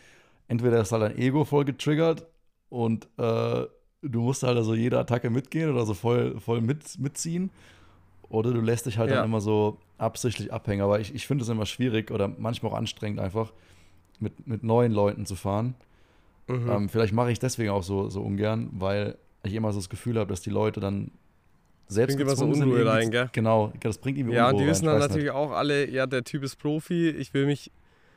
entweder 0.48 0.80
ist 0.80 0.92
halt 0.92 1.02
dein 1.02 1.18
Ego 1.18 1.44
voll 1.44 1.64
getriggert 1.64 2.26
und 2.68 3.08
äh, 3.18 3.66
du 4.02 4.20
musst 4.20 4.42
halt 4.42 4.56
also 4.56 4.74
jede 4.74 4.98
Attacke 4.98 5.30
mitgehen 5.30 5.70
oder 5.70 5.84
so 5.86 5.94
voll, 5.94 6.40
voll 6.40 6.60
mit, 6.60 6.98
mitziehen. 6.98 7.50
Oder 8.28 8.52
du 8.52 8.60
lässt 8.60 8.86
dich 8.86 8.98
halt 8.98 9.10
ja. 9.10 9.16
dann 9.16 9.26
immer 9.26 9.40
so 9.40 9.78
absichtlich 9.98 10.52
abhängen. 10.52 10.82
Aber 10.82 11.00
ich, 11.00 11.14
ich 11.14 11.26
finde 11.26 11.44
es 11.44 11.48
immer 11.48 11.66
schwierig 11.66 12.10
oder 12.10 12.28
manchmal 12.28 12.72
auch 12.72 12.76
anstrengend, 12.76 13.20
einfach 13.20 13.52
mit, 14.18 14.46
mit 14.46 14.62
neuen 14.62 14.92
Leuten 14.92 15.26
zu 15.26 15.36
fahren. 15.36 15.74
Mhm. 16.48 16.70
Ähm, 16.70 16.88
vielleicht 16.88 17.12
mache 17.12 17.32
ich 17.32 17.38
deswegen 17.38 17.70
auch 17.70 17.82
so, 17.82 18.08
so 18.08 18.22
ungern, 18.22 18.70
weil 18.72 19.16
ich 19.42 19.54
immer 19.54 19.72
so 19.72 19.78
das 19.78 19.88
Gefühl 19.88 20.18
habe, 20.18 20.30
dass 20.30 20.40
die 20.40 20.50
Leute 20.50 20.80
dann 20.80 21.10
selbst 21.88 22.16
bringt 22.16 22.28
immer 22.28 22.36
so 22.36 22.46
Unruhe 22.46 22.84
rein, 22.86 23.10
gell? 23.10 23.30
Genau, 23.32 23.72
das 23.80 23.98
bringt 23.98 24.18
irgendwie 24.18 24.36
ja, 24.36 24.48
Unruhe 24.48 24.60
Ja, 24.60 24.64
die 24.64 24.70
wissen 24.70 24.88
rein, 24.88 24.98
dann 24.98 25.08
natürlich 25.08 25.26
nicht. 25.26 25.34
auch 25.34 25.52
alle, 25.52 25.88
ja, 25.88 26.06
der 26.06 26.24
Typ 26.24 26.42
ist 26.42 26.56
Profi, 26.56 27.10
ich 27.10 27.32
will 27.32 27.46
mich, 27.46 27.70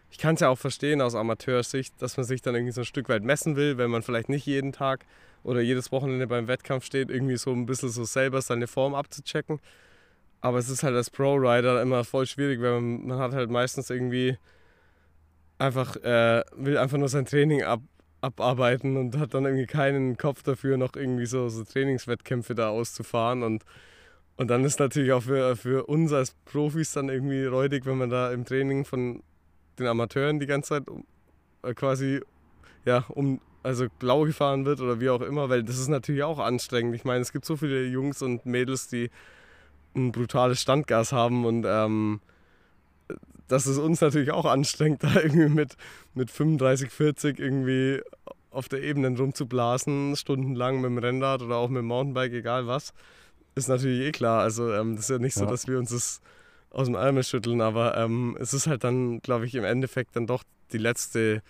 ich 0.09 0.17
kann 0.17 0.35
es 0.35 0.41
ja 0.41 0.49
auch 0.49 0.57
verstehen 0.57 1.01
aus 1.01 1.15
Amateursicht, 1.15 1.93
dass 2.01 2.17
man 2.17 2.25
sich 2.25 2.41
dann 2.41 2.55
irgendwie 2.55 2.71
so 2.71 2.81
ein 2.81 2.85
Stück 2.85 3.09
weit 3.09 3.23
messen 3.23 3.55
will, 3.55 3.77
wenn 3.77 3.91
man 3.91 4.01
vielleicht 4.01 4.29
nicht 4.29 4.45
jeden 4.45 4.71
Tag 4.71 5.05
oder 5.43 5.61
jedes 5.61 5.91
Wochenende 5.91 6.27
beim 6.27 6.47
Wettkampf 6.47 6.83
steht, 6.83 7.09
irgendwie 7.09 7.37
so 7.37 7.51
ein 7.51 7.65
bisschen 7.65 7.89
so 7.89 8.03
selber 8.03 8.41
seine 8.41 8.67
Form 8.67 8.95
abzuchecken. 8.95 9.59
Aber 10.41 10.57
es 10.57 10.69
ist 10.69 10.83
halt 10.83 10.95
als 10.95 11.09
Pro-Rider 11.09 11.81
immer 11.81 12.03
voll 12.03 12.25
schwierig, 12.25 12.61
weil 12.61 12.79
man, 12.79 13.07
man 13.07 13.19
hat 13.19 13.33
halt 13.33 13.49
meistens 13.49 13.89
irgendwie 13.89 14.37
einfach, 15.57 15.95
äh, 15.97 16.43
will 16.55 16.77
einfach 16.77 16.97
nur 16.97 17.09
sein 17.09 17.25
Training 17.25 17.63
ab, 17.63 17.81
abarbeiten 18.21 18.97
und 18.97 19.17
hat 19.17 19.33
dann 19.33 19.45
irgendwie 19.45 19.65
keinen 19.65 20.17
Kopf 20.17 20.43
dafür, 20.43 20.77
noch 20.77 20.95
irgendwie 20.95 21.25
so, 21.25 21.49
so 21.49 21.63
Trainingswettkämpfe 21.63 22.55
da 22.55 22.69
auszufahren. 22.69 23.43
Und, 23.43 23.63
und 24.37 24.49
dann 24.49 24.63
ist 24.63 24.79
natürlich 24.79 25.11
auch 25.11 25.23
für, 25.23 25.55
für 25.55 25.85
uns 25.85 26.13
als 26.13 26.35
Profis 26.45 26.93
dann 26.93 27.09
irgendwie 27.09 27.45
räudig, 27.45 27.85
wenn 27.85 27.97
man 27.97 28.09
da 28.09 28.31
im 28.31 28.45
Training 28.45 28.85
von 28.85 29.21
den 29.77 29.87
Amateuren 29.87 30.39
die 30.39 30.47
ganze 30.47 30.69
Zeit 30.69 30.83
äh, 31.63 31.73
quasi 31.73 32.21
ja, 32.85 33.05
um, 33.09 33.41
also 33.63 33.87
blau 33.99 34.23
gefahren 34.23 34.65
wird 34.65 34.79
oder 34.81 34.99
wie 34.99 35.09
auch 35.09 35.21
immer, 35.21 35.49
weil 35.49 35.63
das 35.63 35.79
ist 35.79 35.89
natürlich 35.89 36.23
auch 36.23 36.39
anstrengend. 36.39 36.95
Ich 36.95 37.03
meine, 37.03 37.21
es 37.21 37.33
gibt 37.33 37.45
so 37.45 37.57
viele 37.57 37.85
Jungs 37.85 38.21
und 38.21 38.45
Mädels, 38.45 38.87
die 38.87 39.09
ein 39.95 40.11
brutales 40.11 40.61
Standgas 40.61 41.11
haben 41.11 41.45
und 41.45 41.65
ähm, 41.67 42.21
das 43.47 43.67
ist 43.67 43.77
uns 43.77 43.99
natürlich 43.99 44.31
auch 44.31 44.45
anstrengend, 44.45 45.03
da 45.03 45.19
irgendwie 45.19 45.49
mit, 45.49 45.75
mit 46.13 46.31
35, 46.31 46.91
40 46.91 47.39
irgendwie 47.39 48.01
auf 48.51 48.69
der 48.69 48.81
Ebene 48.81 49.15
rumzublasen, 49.15 50.15
stundenlang 50.15 50.81
mit 50.81 50.85
dem 50.85 50.97
Rennrad 50.97 51.41
oder 51.41 51.57
auch 51.57 51.69
mit 51.69 51.79
dem 51.79 51.87
Mountainbike, 51.87 52.33
egal 52.33 52.67
was. 52.67 52.93
Ist 53.55 53.67
natürlich 53.67 54.07
eh 54.07 54.11
klar. 54.11 54.41
Also 54.41 54.71
ähm, 54.73 54.95
das 54.95 55.05
ist 55.05 55.09
ja 55.09 55.19
nicht 55.19 55.35
so, 55.35 55.43
ja. 55.43 55.49
dass 55.49 55.67
wir 55.67 55.77
uns 55.77 55.91
das 55.91 56.21
aus 56.71 56.87
dem 56.87 56.95
Ärmel 56.95 57.23
schütteln, 57.23 57.61
aber 57.61 57.97
ähm, 57.97 58.37
es 58.39 58.53
ist 58.53 58.67
halt 58.67 58.83
dann, 58.83 59.21
glaube 59.21 59.45
ich, 59.45 59.55
im 59.55 59.63
Endeffekt 59.63 60.15
dann 60.15 60.27
doch 60.27 60.43
die 60.71 60.77
letzte, 60.77 61.41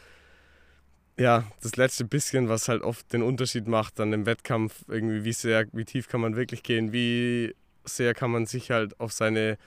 ja, 1.18 1.44
das 1.62 1.76
letzte 1.76 2.06
bisschen, 2.06 2.48
was 2.48 2.70
halt 2.70 2.82
oft 2.82 3.12
den 3.12 3.22
Unterschied 3.22 3.68
macht 3.68 4.00
dann 4.00 4.14
im 4.14 4.26
Wettkampf, 4.26 4.86
irgendwie, 4.88 5.26
wie 5.26 5.34
sehr, 5.34 5.66
wie 5.74 5.86
tief 5.86 6.08
kann 6.08 6.22
man 6.22 6.38
wirklich 6.38 6.64
gehen, 6.64 6.94
wie 6.94 7.54
sehr 7.86 8.14
kann 8.14 8.32
man 8.32 8.46
sich 8.46 8.72
halt 8.72 9.00
auf 9.00 9.12
seine 9.12 9.58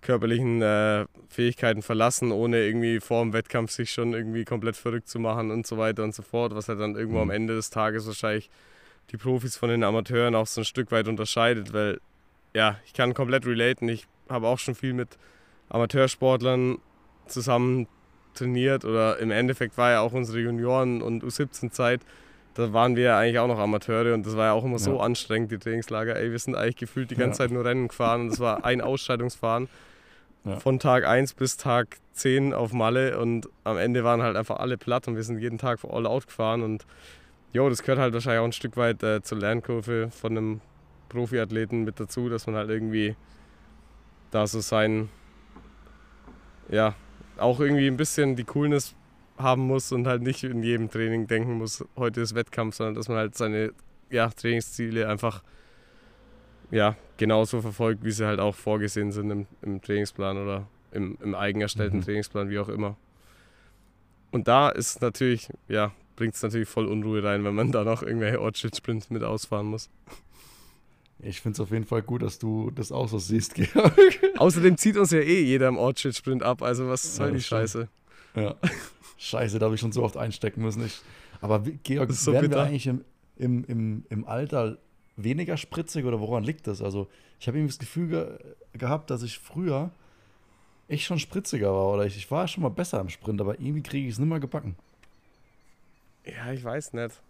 körperlichen 0.00 0.62
äh, 0.62 1.06
Fähigkeiten 1.28 1.82
verlassen, 1.82 2.30
ohne 2.30 2.64
irgendwie 2.64 3.00
vor 3.00 3.22
dem 3.22 3.32
Wettkampf 3.32 3.72
sich 3.72 3.90
schon 3.90 4.14
irgendwie 4.14 4.44
komplett 4.44 4.76
verrückt 4.76 5.08
zu 5.08 5.18
machen 5.18 5.50
und 5.50 5.66
so 5.66 5.76
weiter 5.76 6.04
und 6.04 6.14
so 6.14 6.22
fort, 6.22 6.54
was 6.54 6.68
halt 6.68 6.80
dann 6.80 6.94
irgendwo 6.94 7.18
mhm. 7.18 7.24
am 7.24 7.30
Ende 7.30 7.56
des 7.56 7.70
Tages 7.70 8.06
wahrscheinlich 8.06 8.50
die 9.10 9.16
Profis 9.16 9.56
von 9.56 9.70
den 9.70 9.82
Amateuren 9.82 10.34
auch 10.34 10.46
so 10.46 10.60
ein 10.60 10.64
Stück 10.64 10.92
weit 10.92 11.08
unterscheidet, 11.08 11.72
weil 11.72 12.00
ja, 12.54 12.78
ich 12.86 12.92
kann 12.92 13.14
komplett 13.14 13.46
relaten. 13.46 13.88
Ich 13.88 14.06
habe 14.28 14.46
auch 14.46 14.58
schon 14.58 14.74
viel 14.74 14.92
mit 14.92 15.18
Amateursportlern 15.68 16.78
zusammen 17.26 17.86
trainiert 18.34 18.84
oder 18.84 19.18
im 19.18 19.30
Endeffekt 19.30 19.76
war 19.76 19.90
ja 19.90 20.00
auch 20.00 20.12
unsere 20.12 20.40
Junioren- 20.40 21.02
und 21.02 21.24
U17-Zeit 21.24 22.00
da 22.58 22.72
waren 22.72 22.96
wir 22.96 23.04
ja 23.04 23.18
eigentlich 23.18 23.38
auch 23.38 23.46
noch 23.46 23.60
Amateure 23.60 24.14
und 24.14 24.26
das 24.26 24.36
war 24.36 24.46
ja 24.46 24.52
auch 24.52 24.64
immer 24.64 24.80
so 24.80 24.96
ja. 24.96 25.00
anstrengend, 25.00 25.52
die 25.52 25.58
Trainingslager. 25.58 26.16
Ey, 26.16 26.32
wir 26.32 26.38
sind 26.40 26.56
eigentlich 26.56 26.74
gefühlt 26.74 27.08
die 27.08 27.14
ganze 27.14 27.42
ja. 27.42 27.46
Zeit 27.46 27.54
nur 27.54 27.64
Rennen 27.64 27.86
gefahren 27.86 28.22
und 28.22 28.32
es 28.32 28.40
war 28.40 28.64
ein 28.64 28.80
Ausscheidungsfahren 28.80 29.68
von 30.58 30.80
Tag 30.80 31.06
1 31.06 31.34
bis 31.34 31.56
Tag 31.56 31.98
10 32.14 32.52
auf 32.54 32.72
Malle 32.72 33.20
und 33.20 33.48
am 33.62 33.78
Ende 33.78 34.02
waren 34.02 34.22
halt 34.22 34.36
einfach 34.36 34.58
alle 34.58 34.76
platt 34.76 35.06
und 35.06 35.14
wir 35.14 35.22
sind 35.22 35.38
jeden 35.38 35.58
Tag 35.58 35.78
all 35.88 36.04
out 36.04 36.26
gefahren 36.26 36.62
und 36.62 36.84
jo, 37.52 37.68
das 37.68 37.82
gehört 37.82 38.00
halt 38.00 38.12
wahrscheinlich 38.12 38.40
auch 38.40 38.46
ein 38.46 38.52
Stück 38.52 38.76
weit 38.76 39.04
äh, 39.04 39.22
zur 39.22 39.38
Lernkurve 39.38 40.10
von 40.10 40.36
einem 40.36 40.60
Profiathleten 41.10 41.84
mit 41.84 42.00
dazu, 42.00 42.28
dass 42.28 42.48
man 42.48 42.56
halt 42.56 42.70
irgendwie 42.70 43.14
da 44.32 44.48
so 44.48 44.58
sein, 44.58 45.08
ja, 46.70 46.96
auch 47.36 47.60
irgendwie 47.60 47.86
ein 47.86 47.96
bisschen 47.96 48.34
die 48.34 48.44
Coolness 48.44 48.96
haben 49.38 49.62
muss 49.62 49.92
und 49.92 50.06
halt 50.06 50.22
nicht 50.22 50.44
in 50.44 50.62
jedem 50.62 50.90
Training 50.90 51.26
denken 51.26 51.54
muss, 51.54 51.84
heute 51.96 52.20
ist 52.20 52.34
Wettkampf, 52.34 52.74
sondern 52.74 52.94
dass 52.94 53.08
man 53.08 53.18
halt 53.18 53.36
seine 53.36 53.72
ja, 54.10 54.28
Trainingsziele 54.28 55.08
einfach 55.08 55.42
ja, 56.70 56.96
genauso 57.16 57.62
verfolgt, 57.62 58.04
wie 58.04 58.10
sie 58.10 58.26
halt 58.26 58.40
auch 58.40 58.54
vorgesehen 58.54 59.12
sind 59.12 59.30
im, 59.30 59.46
im 59.62 59.80
Trainingsplan 59.80 60.36
oder 60.36 60.66
im, 60.92 61.16
im 61.22 61.34
eigen 61.34 61.60
erstellten 61.60 61.98
mhm. 61.98 62.02
Trainingsplan, 62.02 62.50
wie 62.50 62.58
auch 62.58 62.68
immer. 62.68 62.96
Und 64.30 64.48
da 64.48 64.68
ist 64.68 65.00
natürlich, 65.00 65.48
ja, 65.68 65.92
bringt 66.16 66.34
es 66.34 66.42
natürlich 66.42 66.68
voll 66.68 66.86
Unruhe 66.86 67.22
rein, 67.22 67.44
wenn 67.44 67.54
man 67.54 67.72
da 67.72 67.84
noch 67.84 68.02
irgendwelche 68.02 68.40
Ortsschild-Sprints 68.40 69.10
mit 69.10 69.22
ausfahren 69.22 69.66
muss. 69.66 69.88
Ich 71.20 71.40
finde 71.40 71.54
es 71.54 71.60
auf 71.60 71.70
jeden 71.72 71.84
Fall 71.84 72.02
gut, 72.02 72.22
dass 72.22 72.38
du 72.38 72.70
das 72.70 72.92
auch 72.92 73.08
so 73.08 73.18
siehst, 73.18 73.54
Georg. 73.54 74.20
Außerdem 74.36 74.76
zieht 74.76 74.96
uns 74.96 75.10
ja 75.10 75.20
eh 75.20 75.42
jeder 75.42 75.68
im 75.68 75.76
Ortsschild-Sprint 75.76 76.42
ab, 76.42 76.62
also 76.62 76.88
was 76.88 77.16
soll 77.16 77.28
ja, 77.28 77.34
die 77.34 77.42
Scheiße? 77.42 77.88
Ja. 78.36 78.54
Scheiße, 79.18 79.58
da 79.58 79.66
habe 79.66 79.74
ich 79.74 79.80
schon 79.80 79.92
so 79.92 80.02
oft 80.02 80.16
einstecken 80.16 80.62
müssen. 80.62 80.86
Ich, 80.86 81.00
aber 81.40 81.60
Georg, 81.60 82.10
so 82.12 82.32
werden 82.32 82.48
bitter. 82.48 82.62
wir 82.62 82.68
eigentlich 82.68 82.86
im, 82.86 83.04
im, 83.36 83.64
im, 83.64 84.06
im 84.08 84.24
Alter 84.26 84.78
weniger 85.16 85.56
spritzig 85.56 86.04
oder 86.04 86.20
woran 86.20 86.44
liegt 86.44 86.66
das? 86.66 86.80
Also, 86.80 87.08
ich 87.40 87.48
habe 87.48 87.58
irgendwie 87.58 87.72
das 87.72 87.78
Gefühl 87.78 88.08
ge 88.08 88.38
gehabt, 88.78 89.10
dass 89.10 89.22
ich 89.22 89.38
früher 89.38 89.90
echt 90.86 91.04
schon 91.04 91.18
spritziger 91.18 91.72
war 91.72 91.92
oder 91.92 92.06
ich, 92.06 92.16
ich 92.16 92.30
war 92.30 92.46
schon 92.46 92.62
mal 92.62 92.68
besser 92.68 93.00
im 93.00 93.08
Sprint, 93.08 93.40
aber 93.40 93.58
irgendwie 93.58 93.82
kriege 93.82 94.06
ich 94.06 94.14
es 94.14 94.18
nicht 94.20 94.28
mehr 94.28 94.40
gebacken. 94.40 94.76
Ja, 96.24 96.52
ich 96.52 96.62
weiß 96.62 96.92
nicht. 96.92 97.20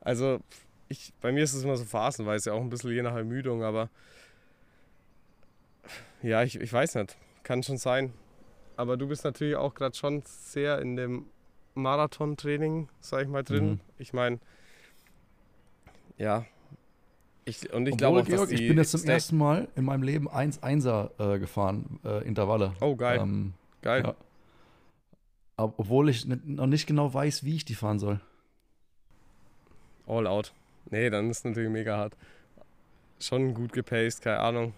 Also, 0.00 0.40
ich, 0.88 1.12
bei 1.20 1.32
mir 1.32 1.42
ist 1.42 1.54
es 1.54 1.64
immer 1.64 1.76
so 1.76 1.84
phasenweise, 1.84 2.52
auch 2.52 2.60
ein 2.60 2.70
bisschen 2.70 2.92
je 2.92 3.02
nach 3.02 3.16
Ermüdung, 3.16 3.64
aber 3.64 3.90
ja, 6.22 6.42
ich, 6.42 6.60
ich 6.60 6.72
weiß 6.72 6.94
nicht. 6.94 7.16
Kann 7.42 7.62
schon 7.62 7.76
sein. 7.76 8.12
Aber 8.76 8.96
du 8.96 9.08
bist 9.08 9.24
natürlich 9.24 9.56
auch 9.56 9.74
gerade 9.74 9.96
schon 9.96 10.22
sehr 10.24 10.80
in 10.80 10.96
dem 10.96 11.26
Marathon-Training, 11.74 12.88
sag 13.00 13.22
ich 13.22 13.28
mal, 13.28 13.42
drin. 13.42 13.70
Mhm. 13.70 13.80
Ich 13.98 14.12
meine, 14.12 14.38
ja. 16.18 16.44
Ich, 17.44 17.72
und 17.72 17.86
ich 17.86 17.96
glaube 17.96 18.20
auch, 18.20 18.24
Georg, 18.24 18.50
ich 18.50 18.66
bin 18.66 18.78
jetzt 18.78 18.92
zum 18.92 19.04
ersten 19.04 19.36
Mal 19.36 19.68
in 19.76 19.84
meinem 19.84 20.02
Leben 20.02 20.28
1-1er 20.28 21.34
äh, 21.34 21.38
gefahren, 21.38 22.00
äh, 22.04 22.26
Intervalle. 22.26 22.72
Oh, 22.80 22.96
geil. 22.96 23.18
Ähm, 23.20 23.52
geil. 23.82 24.02
Ja. 24.04 24.14
Obwohl 25.56 26.08
ich 26.08 26.26
noch 26.26 26.66
nicht 26.66 26.86
genau 26.86 27.12
weiß, 27.12 27.44
wie 27.44 27.56
ich 27.56 27.64
die 27.64 27.74
fahren 27.74 27.98
soll. 27.98 28.20
All 30.06 30.26
out. 30.26 30.52
Nee, 30.90 31.10
dann 31.10 31.30
ist 31.30 31.38
es 31.38 31.44
natürlich 31.44 31.70
mega 31.70 31.96
hart. 31.96 32.16
Schon 33.20 33.54
gut 33.54 33.72
gepaced, 33.72 34.22
keine 34.22 34.40
Ahnung. 34.40 34.74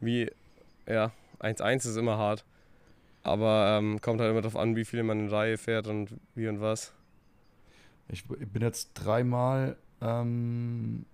Wie, 0.00 0.30
ja, 0.86 1.12
1-1 1.40 1.88
ist 1.88 1.96
immer 1.96 2.18
hart. 2.18 2.44
Aber 3.22 3.78
ähm, 3.78 4.00
kommt 4.00 4.20
halt 4.20 4.30
immer 4.30 4.40
darauf 4.40 4.56
an, 4.56 4.74
wie 4.76 4.84
viele 4.84 5.02
man 5.02 5.20
in 5.20 5.28
Reihe 5.28 5.56
fährt 5.58 5.86
und 5.86 6.16
wie 6.34 6.48
und 6.48 6.60
was. 6.60 6.92
Ich 8.08 8.24
bin 8.26 8.62
jetzt 8.62 8.92
dreimal, 8.94 9.76
ähm, 10.00 11.04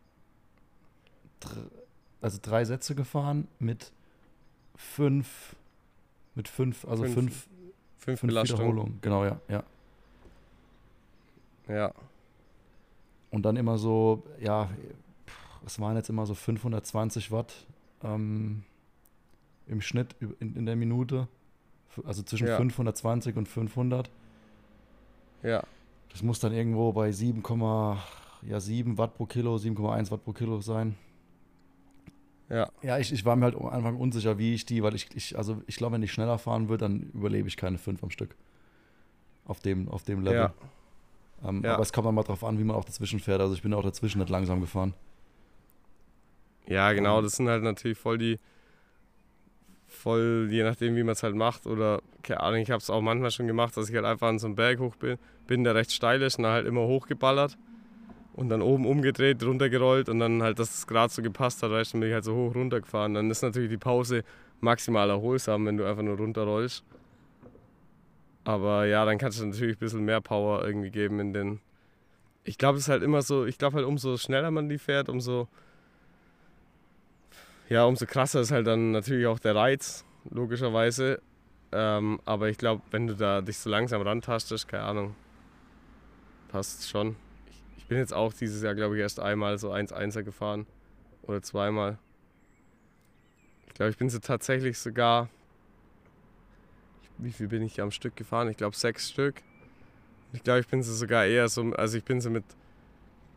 dr 1.40 1.64
also 2.20 2.38
drei 2.42 2.64
Sätze 2.64 2.96
gefahren 2.96 3.46
mit 3.60 3.92
fünf, 4.74 5.54
mit 6.34 6.48
fünf, 6.48 6.84
also 6.84 7.04
fünf, 7.04 7.14
fünf, 7.14 7.48
fünf, 7.98 8.20
fünf 8.20 8.32
Wiederholungen. 8.32 8.98
Genau, 9.02 9.24
ja, 9.24 9.40
ja. 9.48 9.62
Ja. 11.68 11.92
Und 13.30 13.42
dann 13.42 13.56
immer 13.56 13.78
so, 13.78 14.24
ja, 14.40 14.70
es 15.66 15.78
waren 15.80 15.96
jetzt 15.96 16.08
immer 16.08 16.24
so 16.26 16.34
520 16.34 17.30
Watt 17.30 17.66
ähm, 18.02 18.64
im 19.66 19.80
Schnitt 19.80 20.16
in, 20.40 20.56
in 20.56 20.66
der 20.66 20.76
Minute. 20.76 21.28
Also 22.04 22.22
zwischen 22.22 22.46
ja. 22.46 22.56
520 22.56 23.36
und 23.36 23.48
500. 23.48 24.10
Ja. 25.42 25.62
Das 26.10 26.22
muss 26.22 26.40
dann 26.40 26.52
irgendwo 26.52 26.92
bei 26.92 27.10
7,7 27.10 28.98
Watt 28.98 29.14
pro 29.14 29.26
Kilo, 29.26 29.56
7,1 29.56 30.10
Watt 30.10 30.24
pro 30.24 30.32
Kilo 30.32 30.60
sein. 30.60 30.96
Ja. 32.48 32.70
Ja, 32.82 32.98
ich, 32.98 33.12
ich 33.12 33.24
war 33.24 33.36
mir 33.36 33.46
halt 33.46 33.56
am 33.56 33.66
Anfang 33.66 33.96
unsicher, 33.96 34.38
wie 34.38 34.54
ich 34.54 34.64
die, 34.64 34.82
weil 34.82 34.94
ich, 34.94 35.08
ich 35.14 35.36
also 35.36 35.62
ich 35.66 35.76
glaube, 35.76 35.94
wenn 35.94 36.02
ich 36.02 36.12
schneller 36.12 36.38
fahren 36.38 36.68
würde, 36.68 36.84
dann 36.84 37.10
überlebe 37.12 37.48
ich 37.48 37.56
keine 37.56 37.78
5 37.78 38.02
am 38.02 38.10
Stück. 38.10 38.34
Auf 39.44 39.60
dem, 39.60 39.88
auf 39.88 40.02
dem 40.02 40.22
Level. 40.22 40.38
Ja. 40.38 40.54
Ähm, 41.44 41.62
ja. 41.62 41.74
Aber 41.74 41.82
es 41.82 41.92
kommt 41.92 42.06
dann 42.06 42.14
mal 42.14 42.22
drauf 42.22 42.44
an, 42.44 42.58
wie 42.58 42.64
man 42.64 42.76
auch 42.76 42.84
dazwischen 42.84 43.20
fährt. 43.20 43.40
Also 43.40 43.54
ich 43.54 43.62
bin 43.62 43.74
auch 43.74 43.82
dazwischen 43.82 44.18
nicht 44.18 44.30
langsam 44.30 44.60
gefahren. 44.60 44.94
Ja, 46.66 46.92
genau, 46.92 47.22
das 47.22 47.36
sind 47.36 47.48
halt 47.48 47.62
natürlich 47.62 47.96
voll 47.96 48.18
die, 48.18 48.38
voll, 49.88 50.48
je 50.50 50.62
nachdem, 50.62 50.94
wie 50.94 51.02
man 51.02 51.12
es 51.12 51.22
halt 51.22 51.34
macht. 51.34 51.66
Oder, 51.66 52.00
keine 52.22 52.40
Ahnung, 52.40 52.60
ich 52.60 52.70
habe 52.70 52.80
es 52.80 52.90
auch 52.90 53.00
manchmal 53.00 53.30
schon 53.30 53.46
gemacht, 53.46 53.76
dass 53.76 53.88
ich 53.88 53.96
halt 53.96 54.04
einfach 54.04 54.28
an 54.28 54.38
so 54.38 54.46
einem 54.46 54.54
Berg 54.54 54.78
hoch 54.78 54.94
bin, 54.96 55.18
bin 55.46 55.64
der 55.64 55.74
recht 55.74 55.92
steil 55.92 56.22
ist 56.22 56.38
und 56.38 56.44
dann 56.44 56.52
halt 56.52 56.66
immer 56.66 56.82
hochgeballert 56.82 57.58
und 58.34 58.50
dann 58.50 58.62
oben 58.62 58.86
umgedreht, 58.86 59.42
runtergerollt 59.42 60.08
und 60.08 60.20
dann 60.20 60.42
halt, 60.42 60.58
dass 60.58 60.72
es 60.72 60.86
gerade 60.86 61.12
so 61.12 61.22
gepasst 61.22 61.62
hat, 61.62 61.70
weißt 61.70 61.92
du, 61.92 61.94
dann 61.96 62.00
bin 62.00 62.08
ich 62.10 62.14
halt 62.14 62.24
so 62.24 62.36
hoch 62.36 62.54
runtergefahren. 62.54 63.14
Dann 63.14 63.30
ist 63.30 63.42
natürlich 63.42 63.70
die 63.70 63.78
Pause 63.78 64.22
maximal 64.60 65.10
erholsam, 65.10 65.66
wenn 65.66 65.76
du 65.76 65.84
einfach 65.84 66.02
nur 66.02 66.16
runterrollst. 66.16 66.84
Aber 68.44 68.86
ja, 68.86 69.04
dann 69.04 69.18
kannst 69.18 69.40
du 69.40 69.46
natürlich 69.46 69.76
ein 69.76 69.80
bisschen 69.80 70.04
mehr 70.04 70.20
Power 70.20 70.64
irgendwie 70.64 70.90
geben 70.90 71.20
in 71.20 71.32
den, 71.32 71.60
ich 72.44 72.56
glaube, 72.56 72.78
es 72.78 72.84
ist 72.84 72.88
halt 72.88 73.02
immer 73.02 73.22
so, 73.22 73.44
ich 73.44 73.58
glaube 73.58 73.76
halt, 73.76 73.86
umso 73.86 74.16
schneller 74.16 74.50
man 74.50 74.68
die 74.68 74.78
fährt, 74.78 75.08
umso, 75.08 75.48
ja, 77.68 77.84
umso 77.84 78.06
krasser 78.06 78.40
ist 78.40 78.50
halt 78.50 78.66
dann 78.66 78.92
natürlich 78.92 79.26
auch 79.26 79.38
der 79.38 79.54
Reiz, 79.54 80.04
logischerweise. 80.30 81.20
Ähm, 81.70 82.18
aber 82.24 82.48
ich 82.48 82.56
glaube, 82.56 82.82
wenn 82.90 83.06
du 83.06 83.14
da 83.14 83.42
dich 83.42 83.58
so 83.58 83.68
langsam 83.68 84.00
rantastest, 84.00 84.68
keine 84.68 84.84
Ahnung, 84.84 85.14
passt 86.48 86.88
schon. 86.88 87.16
Ich, 87.50 87.62
ich 87.76 87.86
bin 87.86 87.98
jetzt 87.98 88.14
auch 88.14 88.32
dieses 88.32 88.62
Jahr, 88.62 88.74
glaube 88.74 88.96
ich, 88.96 89.02
erst 89.02 89.20
einmal 89.20 89.58
so 89.58 89.70
1-1er 89.70 90.22
gefahren. 90.22 90.66
Oder 91.22 91.42
zweimal. 91.42 91.98
Ich 93.66 93.74
glaube, 93.74 93.90
ich 93.90 93.98
bin 93.98 94.08
so 94.08 94.18
tatsächlich 94.18 94.78
sogar. 94.78 95.28
Wie 97.18 97.32
viel 97.32 97.48
bin 97.48 97.62
ich 97.62 97.82
am 97.82 97.90
Stück 97.90 98.16
gefahren? 98.16 98.48
Ich 98.48 98.56
glaube, 98.56 98.76
sechs 98.76 99.10
Stück. 99.10 99.42
Ich 100.32 100.42
glaube, 100.42 100.60
ich 100.60 100.68
bin 100.68 100.82
so 100.82 100.92
sogar 100.94 101.26
eher 101.26 101.48
so. 101.48 101.72
Also, 101.72 101.98
ich 101.98 102.04
bin 102.04 102.20
so 102.20 102.30
mit 102.30 102.44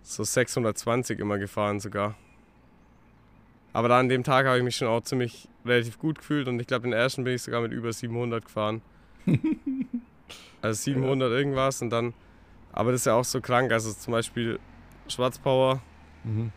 so 0.04 0.24
620 0.24 1.20
immer 1.20 1.38
gefahren, 1.38 1.80
sogar. 1.80 2.16
Aber 3.74 3.88
da 3.88 4.00
an 4.00 4.10
dem 4.10 4.24
Tag 4.24 4.46
habe 4.46 4.58
ich 4.58 4.63
mich 4.63 4.75
schon 4.75 4.88
auch 4.88 5.01
ziemlich 5.01 5.48
relativ 5.66 5.98
gut 5.98 6.20
gefühlt 6.20 6.48
und 6.48 6.60
ich 6.60 6.68
glaube, 6.68 6.84
den 6.84 6.94
ersten 6.94 7.24
bin 7.24 7.36
ich 7.36 7.42
sogar 7.42 7.62
mit 7.62 7.72
über 7.72 7.94
700 7.94 8.44
gefahren. 8.44 8.82
also 10.62 10.84
700 10.84 11.32
ja. 11.32 11.38
irgendwas 11.38 11.82
und 11.82 11.90
dann, 11.90 12.13
aber 12.74 12.92
das 12.92 13.01
ist 13.01 13.06
ja 13.06 13.13
auch 13.13 13.24
so 13.24 13.40
krank. 13.40 13.72
Also 13.72 13.94
zum 13.94 14.12
Beispiel 14.12 14.60
Schwarzpower, 15.08 15.82
mhm. 16.24 16.51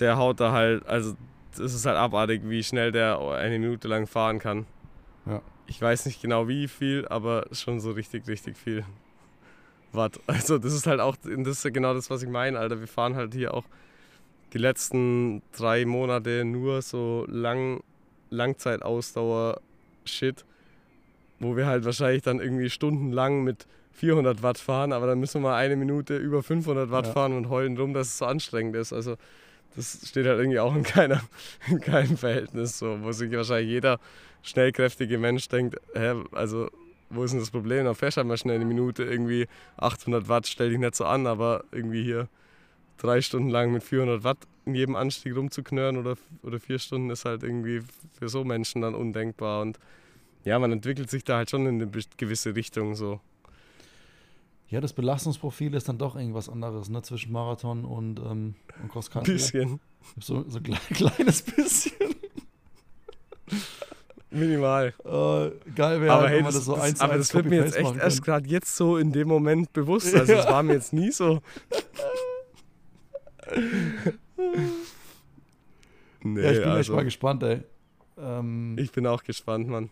der 0.00 0.16
haut 0.16 0.40
da 0.40 0.52
halt, 0.52 0.86
also 0.86 1.14
das 1.56 1.72
ist 1.72 1.86
halt 1.86 1.96
abartig, 1.96 2.42
wie 2.44 2.62
schnell 2.62 2.92
der 2.92 3.18
eine 3.20 3.58
Minute 3.58 3.88
lang 3.88 4.06
fahren 4.06 4.38
kann. 4.38 4.66
Ja. 5.24 5.42
Ich 5.66 5.80
weiß 5.80 6.06
nicht 6.06 6.22
genau 6.22 6.48
wie 6.48 6.68
viel, 6.68 7.06
aber 7.08 7.46
schon 7.52 7.80
so 7.80 7.92
richtig, 7.92 8.26
richtig 8.28 8.56
viel 8.56 8.84
Watt. 9.92 10.20
Also 10.26 10.58
das 10.58 10.72
ist 10.72 10.86
halt 10.86 11.00
auch, 11.00 11.16
das 11.16 11.64
ist 11.64 11.72
genau 11.72 11.94
das, 11.94 12.10
was 12.10 12.22
ich 12.22 12.28
meine, 12.28 12.58
Alter. 12.58 12.80
Wir 12.80 12.88
fahren 12.88 13.16
halt 13.16 13.34
hier 13.34 13.54
auch 13.54 13.64
die 14.52 14.58
letzten 14.58 15.42
drei 15.56 15.84
Monate 15.84 16.44
nur 16.44 16.82
so 16.82 17.24
lang, 17.28 17.82
Langzeitausdauer-Shit, 18.30 20.44
wo 21.40 21.56
wir 21.56 21.66
halt 21.66 21.84
wahrscheinlich 21.84 22.22
dann 22.22 22.40
irgendwie 22.40 22.70
stundenlang 22.70 23.44
mit 23.44 23.66
400 23.92 24.42
Watt 24.42 24.58
fahren, 24.58 24.92
aber 24.92 25.06
dann 25.06 25.20
müssen 25.20 25.42
wir 25.42 25.48
mal 25.48 25.56
eine 25.56 25.76
Minute 25.76 26.16
über 26.16 26.42
500 26.42 26.90
Watt 26.90 27.06
ja. 27.06 27.12
fahren 27.12 27.32
und 27.32 27.48
heulen 27.48 27.76
rum, 27.76 27.94
dass 27.94 28.08
es 28.08 28.18
so 28.18 28.26
anstrengend 28.26 28.76
ist. 28.76 28.92
Also 28.92 29.16
das 29.74 30.06
steht 30.06 30.26
halt 30.26 30.38
irgendwie 30.38 30.58
auch 30.58 30.74
in, 30.74 30.82
keiner, 30.82 31.22
in 31.68 31.80
keinem 31.80 32.16
Verhältnis, 32.16 32.78
so, 32.78 32.98
wo 33.02 33.12
sich 33.12 33.32
wahrscheinlich 33.32 33.70
jeder 33.70 33.98
schnellkräftige 34.42 35.18
Mensch 35.18 35.48
denkt, 35.48 35.76
hä, 35.94 36.14
also 36.32 36.70
wo 37.10 37.24
ist 37.24 37.32
denn 37.32 37.40
das 37.40 37.50
Problem? 37.50 37.84
Dann 37.84 37.94
fährst 37.94 38.16
halt 38.16 38.26
mal 38.26 38.36
schnell 38.36 38.56
eine 38.56 38.64
Minute 38.64 39.04
irgendwie 39.04 39.46
800 39.76 40.28
Watt, 40.28 40.46
stell 40.46 40.70
dich 40.70 40.78
nicht 40.78 40.94
so 40.94 41.04
an, 41.04 41.26
aber 41.26 41.64
irgendwie 41.72 42.02
hier 42.02 42.28
drei 42.96 43.20
Stunden 43.20 43.48
lang 43.48 43.72
mit 43.72 43.82
400 43.82 44.24
Watt 44.24 44.38
in 44.64 44.74
jedem 44.74 44.96
Anstieg 44.96 45.36
rumzuknören 45.36 45.96
oder, 45.96 46.16
oder 46.42 46.58
vier 46.58 46.78
Stunden 46.78 47.10
ist 47.10 47.24
halt 47.24 47.42
irgendwie 47.42 47.82
für 48.18 48.28
so 48.28 48.44
Menschen 48.44 48.82
dann 48.82 48.94
undenkbar. 48.94 49.62
Und 49.62 49.78
ja, 50.44 50.58
man 50.58 50.72
entwickelt 50.72 51.10
sich 51.10 51.24
da 51.24 51.36
halt 51.36 51.50
schon 51.50 51.66
in 51.66 51.80
eine 51.80 51.90
gewisse 52.16 52.54
Richtung 52.54 52.94
so. 52.94 53.20
Ja, 54.68 54.80
das 54.80 54.92
Belastungsprofil 54.92 55.74
ist 55.74 55.88
dann 55.88 55.98
doch 55.98 56.16
irgendwas 56.16 56.48
anderes, 56.48 56.88
ne? 56.88 57.00
Zwischen 57.02 57.30
Marathon 57.30 57.84
und, 57.84 58.18
ähm, 58.18 58.56
und 58.82 58.90
Cross 58.90 59.10
Country. 59.10 59.34
Bisschen. 59.34 59.80
So, 60.18 60.44
so 60.48 60.58
ein 60.58 60.64
kleines 60.90 61.42
bisschen. 61.42 61.92
Minimal. 64.30 64.92
Uh, 65.04 65.50
geil 65.74 66.00
wäre, 66.00 66.12
aber 66.12 66.28
hey, 66.28 66.42
das, 66.42 66.56
das 66.56 66.64
so 66.64 66.74
eins 66.74 67.00
Aber 67.00 67.16
das 67.16 67.32
wird 67.32 67.46
mir 67.46 67.64
jetzt 67.64 67.76
echt 67.76 67.96
erst 67.96 68.24
gerade 68.24 68.48
jetzt 68.48 68.76
so 68.76 68.96
in 68.96 69.12
dem 69.12 69.28
Moment 69.28 69.72
bewusst. 69.72 70.14
Also, 70.14 70.32
ja. 70.32 70.50
war 70.50 70.62
mir 70.64 70.74
jetzt 70.74 70.92
nie 70.92 71.12
so. 71.12 71.40
nee, 76.22 76.42
ja, 76.42 76.50
ich 76.50 76.58
bin 76.58 76.68
also, 76.68 76.80
echt 76.80 76.90
mal 76.90 77.04
gespannt, 77.04 77.42
ey. 77.42 77.62
Ähm, 78.18 78.76
ich 78.78 78.92
bin 78.92 79.06
auch 79.06 79.22
gespannt, 79.22 79.68
Mann. 79.68 79.90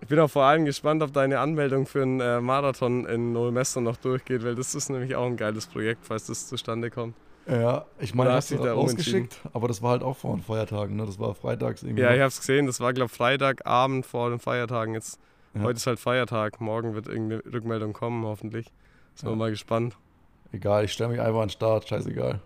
Ich 0.00 0.08
bin 0.08 0.18
auch 0.20 0.30
vor 0.30 0.44
allem 0.44 0.64
gespannt, 0.64 1.02
ob 1.02 1.12
deine 1.12 1.40
Anmeldung 1.40 1.86
für 1.86 2.02
einen 2.02 2.20
äh, 2.20 2.40
Marathon 2.40 3.06
in 3.06 3.32
Neumester 3.32 3.80
noch 3.80 3.96
durchgeht, 3.96 4.44
weil 4.44 4.54
das 4.54 4.74
ist 4.74 4.88
nämlich 4.88 5.16
auch 5.16 5.26
ein 5.26 5.36
geiles 5.36 5.66
Projekt, 5.66 6.04
falls 6.04 6.26
das 6.26 6.48
zustande 6.48 6.90
kommt. 6.90 7.14
Ja, 7.48 7.86
ich 8.00 8.14
meine, 8.14 8.32
hast 8.32 8.50
du 8.50 8.56
da 8.56 8.74
ausgeschickt, 8.74 9.40
aber 9.52 9.68
das 9.68 9.80
war 9.80 9.90
halt 9.90 10.02
auch 10.02 10.16
vor 10.16 10.36
den 10.36 10.42
Feiertagen, 10.42 10.96
ne? 10.96 11.06
Das 11.06 11.18
war 11.18 11.34
freitags 11.34 11.82
irgendwie. 11.82 12.02
Ja, 12.02 12.12
ich 12.12 12.20
hab's 12.20 12.40
gesehen, 12.40 12.66
das 12.66 12.80
war, 12.80 12.92
glaube 12.92 13.10
ich, 13.10 13.16
Freitagabend 13.16 14.04
vor 14.04 14.30
den 14.30 14.40
Feiertagen. 14.40 14.94
Jetzt, 14.94 15.20
ja. 15.54 15.62
Heute 15.62 15.76
ist 15.76 15.86
halt 15.86 16.00
Feiertag, 16.00 16.60
morgen 16.60 16.94
wird 16.94 17.06
irgendeine 17.06 17.42
Rückmeldung 17.44 17.92
kommen, 17.92 18.24
hoffentlich. 18.24 18.66
Sind 19.14 19.28
ja. 19.28 19.32
wir 19.32 19.36
mal 19.36 19.50
gespannt. 19.50 19.96
Egal, 20.56 20.86
ich 20.86 20.92
stelle 20.94 21.10
mich 21.10 21.20
einfach 21.20 21.42
an 21.42 21.48
den 21.48 21.50
Start, 21.50 21.86
scheißegal. 21.86 22.40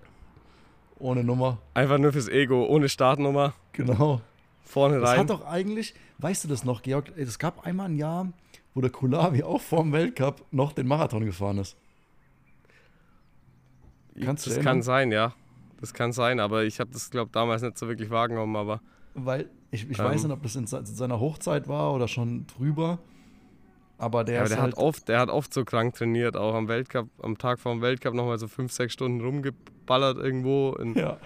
Ohne 0.98 1.22
Nummer. 1.22 1.58
Einfach 1.74 1.96
nur 1.96 2.12
fürs 2.12 2.26
Ego, 2.26 2.66
ohne 2.66 2.88
Startnummer. 2.88 3.54
Genau. 3.72 4.20
Vorne 4.64 4.96
rein. 4.96 5.02
Das 5.02 5.18
hat 5.18 5.30
doch 5.30 5.46
eigentlich, 5.46 5.94
weißt 6.18 6.42
du 6.42 6.48
das 6.48 6.64
noch, 6.64 6.82
Georg? 6.82 7.12
Es 7.16 7.38
gab 7.38 7.64
einmal 7.64 7.88
ein 7.88 7.94
Jahr, 7.94 8.32
wo 8.74 8.80
der 8.80 8.90
Kulavi 8.90 9.44
auch 9.44 9.60
vor 9.60 9.82
dem 9.82 9.92
Weltcup 9.92 10.44
noch 10.50 10.72
den 10.72 10.88
Marathon 10.88 11.24
gefahren 11.24 11.58
ist. 11.58 11.76
Kannst 14.20 14.48
das 14.48 14.58
kann 14.58 14.82
sein, 14.82 15.12
ja. 15.12 15.32
Das 15.80 15.94
kann 15.94 16.12
sein, 16.12 16.40
aber 16.40 16.64
ich 16.64 16.80
habe 16.80 16.90
das, 16.90 17.10
glaube 17.10 17.28
ich, 17.28 17.32
damals 17.32 17.62
nicht 17.62 17.78
so 17.78 17.86
wirklich 17.86 18.10
wahrgenommen, 18.10 18.56
aber. 18.56 18.80
Weil 19.14 19.48
ich, 19.70 19.88
ich 19.88 20.00
ähm, 20.00 20.04
weiß 20.04 20.24
nicht, 20.24 20.32
ob 20.32 20.42
das 20.42 20.56
in 20.56 20.66
seiner 20.66 21.20
Hochzeit 21.20 21.68
war 21.68 21.94
oder 21.94 22.08
schon 22.08 22.48
drüber. 22.48 22.98
Aber 24.00 24.24
der, 24.24 24.36
ja, 24.36 24.44
der 24.44 24.62
halt 24.62 24.72
hat 24.72 24.78
oft, 24.78 25.08
der 25.08 25.20
hat 25.20 25.28
oft 25.28 25.52
so 25.52 25.62
krank 25.62 25.94
trainiert, 25.94 26.34
auch 26.34 26.54
am 26.54 26.68
Weltcup, 26.68 27.10
am 27.22 27.36
Tag 27.36 27.60
vor 27.60 27.72
dem 27.72 27.82
Weltcup 27.82 28.14
nochmal 28.14 28.38
so 28.38 28.48
fünf, 28.48 28.72
sechs 28.72 28.94
Stunden 28.94 29.20
rumgeballert 29.20 30.16
irgendwo. 30.16 30.72
In, 30.76 30.94
ja. 30.94 31.18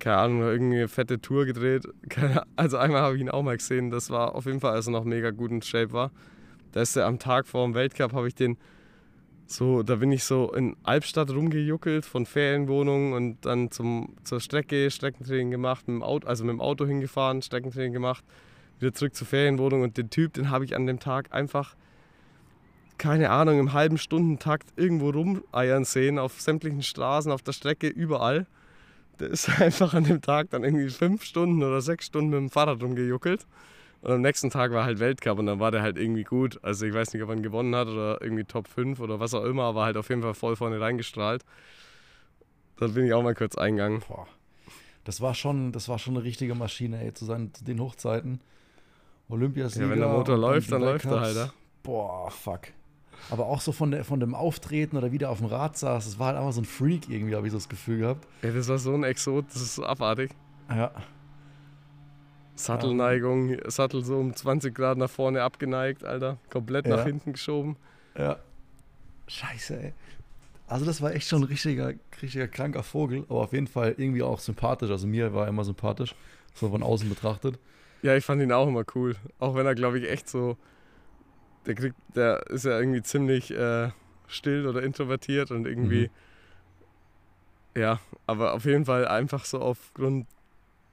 Keine 0.00 0.16
Ahnung, 0.16 0.40
irgendeine 0.42 0.88
fette 0.88 1.20
Tour 1.20 1.46
gedreht. 1.46 1.86
Also 2.56 2.76
einmal 2.76 3.02
habe 3.02 3.14
ich 3.14 3.20
ihn 3.20 3.30
auch 3.30 3.44
mal 3.44 3.56
gesehen, 3.56 3.92
das 3.92 4.10
war 4.10 4.34
auf 4.34 4.46
jeden 4.46 4.58
Fall, 4.58 4.72
als 4.72 4.88
er 4.88 4.90
noch 4.90 5.04
mega 5.04 5.30
gut 5.30 5.52
in 5.52 5.62
Shape 5.62 5.92
war. 5.92 6.10
Da 6.72 6.82
ist 6.82 6.96
er 6.96 7.06
am 7.06 7.20
Tag 7.20 7.46
vor 7.46 7.64
dem 7.64 7.74
Weltcup, 7.74 8.12
habe 8.14 8.26
ich 8.26 8.34
den 8.34 8.58
so, 9.46 9.84
da 9.84 9.96
bin 9.96 10.10
ich 10.10 10.24
so 10.24 10.52
in 10.52 10.74
Albstadt 10.82 11.30
rumgejuckelt 11.30 12.04
von 12.04 12.26
Ferienwohnungen 12.26 13.12
und 13.12 13.46
dann 13.46 13.70
zum, 13.70 14.16
zur 14.24 14.40
Strecke 14.40 14.90
Streckentraining 14.90 15.52
gemacht, 15.52 15.86
mit 15.86 15.94
dem 15.94 16.02
Auto, 16.02 16.26
also 16.26 16.44
mit 16.44 16.54
dem 16.54 16.60
Auto 16.60 16.84
hingefahren, 16.84 17.42
Streckentraining 17.42 17.92
gemacht 17.92 18.24
wieder 18.80 18.92
zurück 18.92 19.14
zur 19.14 19.26
Ferienwohnung 19.26 19.82
und 19.82 19.96
den 19.96 20.10
Typ, 20.10 20.34
den 20.34 20.50
habe 20.50 20.64
ich 20.64 20.76
an 20.76 20.86
dem 20.86 21.00
Tag 21.00 21.32
einfach, 21.32 21.76
keine 22.98 23.30
Ahnung, 23.30 23.58
im 23.58 23.72
halben 23.72 23.98
Stundentakt 23.98 24.68
irgendwo 24.76 25.10
rumeiern 25.10 25.84
sehen, 25.84 26.18
auf 26.18 26.40
sämtlichen 26.40 26.82
Straßen, 26.82 27.32
auf 27.32 27.42
der 27.42 27.52
Strecke, 27.52 27.88
überall. 27.88 28.46
Der 29.20 29.28
ist 29.28 29.48
einfach 29.60 29.94
an 29.94 30.04
dem 30.04 30.20
Tag 30.20 30.50
dann 30.50 30.64
irgendwie 30.64 30.88
fünf 30.88 31.24
Stunden 31.24 31.62
oder 31.62 31.80
sechs 31.80 32.06
Stunden 32.06 32.30
mit 32.30 32.38
dem 32.38 32.50
Fahrrad 32.50 32.82
rumgejuckelt. 32.82 33.46
Und 34.04 34.12
am 34.12 34.20
nächsten 34.20 34.50
Tag 34.50 34.70
war 34.72 34.84
halt 34.84 35.00
Weltcup 35.00 35.38
und 35.38 35.46
dann 35.46 35.60
war 35.60 35.70
der 35.70 35.80
halt 35.80 35.96
irgendwie 35.96 36.24
gut. 36.24 36.62
Also 36.62 36.84
ich 36.84 36.92
weiß 36.92 37.14
nicht, 37.14 37.22
ob 37.22 37.30
er 37.30 37.36
gewonnen 37.36 37.74
hat 37.74 37.88
oder 37.88 38.20
irgendwie 38.20 38.44
Top 38.44 38.68
5 38.68 39.00
oder 39.00 39.18
was 39.18 39.32
auch 39.32 39.44
immer, 39.44 39.62
aber 39.62 39.84
halt 39.84 39.96
auf 39.96 40.10
jeden 40.10 40.20
Fall 40.20 40.34
voll 40.34 40.56
vorne 40.56 40.78
reingestrahlt. 40.78 41.42
Da 42.76 42.88
bin 42.88 43.06
ich 43.06 43.14
auch 43.14 43.22
mal 43.22 43.34
kurz 43.34 43.56
eingegangen. 43.56 44.02
Boah. 44.06 44.26
Das 45.04 45.22
war 45.22 45.34
schon, 45.34 45.72
das 45.72 45.88
war 45.88 45.98
schon 45.98 46.16
eine 46.16 46.24
richtige 46.24 46.54
Maschine, 46.54 47.02
ey, 47.02 47.14
zu, 47.14 47.24
seinen, 47.24 47.54
zu 47.54 47.64
den 47.64 47.80
Hochzeiten. 47.80 48.40
Olympiasieger. 49.28 49.86
Ja, 49.86 49.90
wenn 49.90 50.00
der 50.00 50.08
Motor 50.08 50.36
läuft, 50.36 50.70
dann 50.72 50.82
läuft 50.82 51.06
er 51.06 51.20
halt. 51.20 51.52
Boah, 51.82 52.30
fuck. 52.30 52.68
Aber 53.30 53.46
auch 53.46 53.60
so 53.60 53.72
von, 53.72 53.90
der, 53.90 54.04
von 54.04 54.20
dem 54.20 54.34
Auftreten 54.34 54.96
oder 54.96 55.12
wie 55.12 55.18
der 55.18 55.30
auf 55.30 55.38
dem 55.38 55.46
Rad 55.46 55.78
saß, 55.78 56.04
das 56.04 56.18
war 56.18 56.28
halt 56.28 56.36
einfach 56.36 56.52
so 56.52 56.60
ein 56.60 56.66
Freak 56.66 57.08
irgendwie, 57.08 57.34
habe 57.34 57.46
ich 57.46 57.52
so 57.52 57.56
das 57.56 57.68
Gefühl 57.68 57.98
gehabt. 57.98 58.26
Ja, 58.42 58.50
das 58.50 58.68
war 58.68 58.78
so 58.78 58.92
ein 58.92 59.04
Exot, 59.04 59.46
das 59.48 59.62
ist 59.62 59.76
so 59.76 59.84
abartig. 59.84 60.30
Ja. 60.68 60.90
Sattelneigung. 62.54 63.56
Sattel 63.66 64.04
so 64.04 64.16
um 64.16 64.34
20 64.34 64.74
Grad 64.74 64.98
nach 64.98 65.10
vorne 65.10 65.42
abgeneigt, 65.42 66.04
Alter. 66.04 66.38
Komplett 66.50 66.86
ja. 66.86 66.96
nach 66.96 67.04
hinten 67.04 67.32
geschoben. 67.32 67.76
Ja. 68.16 68.38
Scheiße, 69.26 69.82
ey. 69.82 69.92
Also 70.66 70.84
das 70.86 71.02
war 71.02 71.12
echt 71.12 71.28
schon 71.28 71.42
ein 71.42 71.48
richtiger, 71.48 71.92
richtiger 72.22 72.48
kranker 72.48 72.82
Vogel, 72.82 73.24
aber 73.28 73.40
auf 73.40 73.52
jeden 73.52 73.66
Fall 73.66 73.94
irgendwie 73.98 74.22
auch 74.22 74.38
sympathisch. 74.38 74.90
Also 74.90 75.06
mir 75.06 75.34
war 75.34 75.44
er 75.44 75.48
immer 75.48 75.64
sympathisch, 75.64 76.14
so 76.54 76.70
von 76.70 76.82
außen 76.82 77.08
betrachtet. 77.08 77.58
Ja, 78.04 78.14
ich 78.14 78.24
fand 78.26 78.42
ihn 78.42 78.52
auch 78.52 78.68
immer 78.68 78.84
cool. 78.94 79.16
Auch 79.38 79.54
wenn 79.54 79.64
er, 79.64 79.74
glaube 79.74 79.98
ich, 79.98 80.10
echt 80.10 80.28
so. 80.28 80.58
Der 81.64 81.74
kriegt, 81.74 81.96
der 82.14 82.46
ist 82.50 82.66
ja 82.66 82.78
irgendwie 82.78 83.00
ziemlich 83.00 83.50
äh, 83.50 83.92
still 84.26 84.66
oder 84.66 84.82
introvertiert 84.82 85.50
und 85.50 85.66
irgendwie. 85.66 86.10
Mhm. 87.74 87.80
Ja, 87.80 88.00
aber 88.26 88.52
auf 88.52 88.66
jeden 88.66 88.84
Fall 88.84 89.08
einfach 89.08 89.46
so 89.46 89.58
aufgrund 89.58 90.26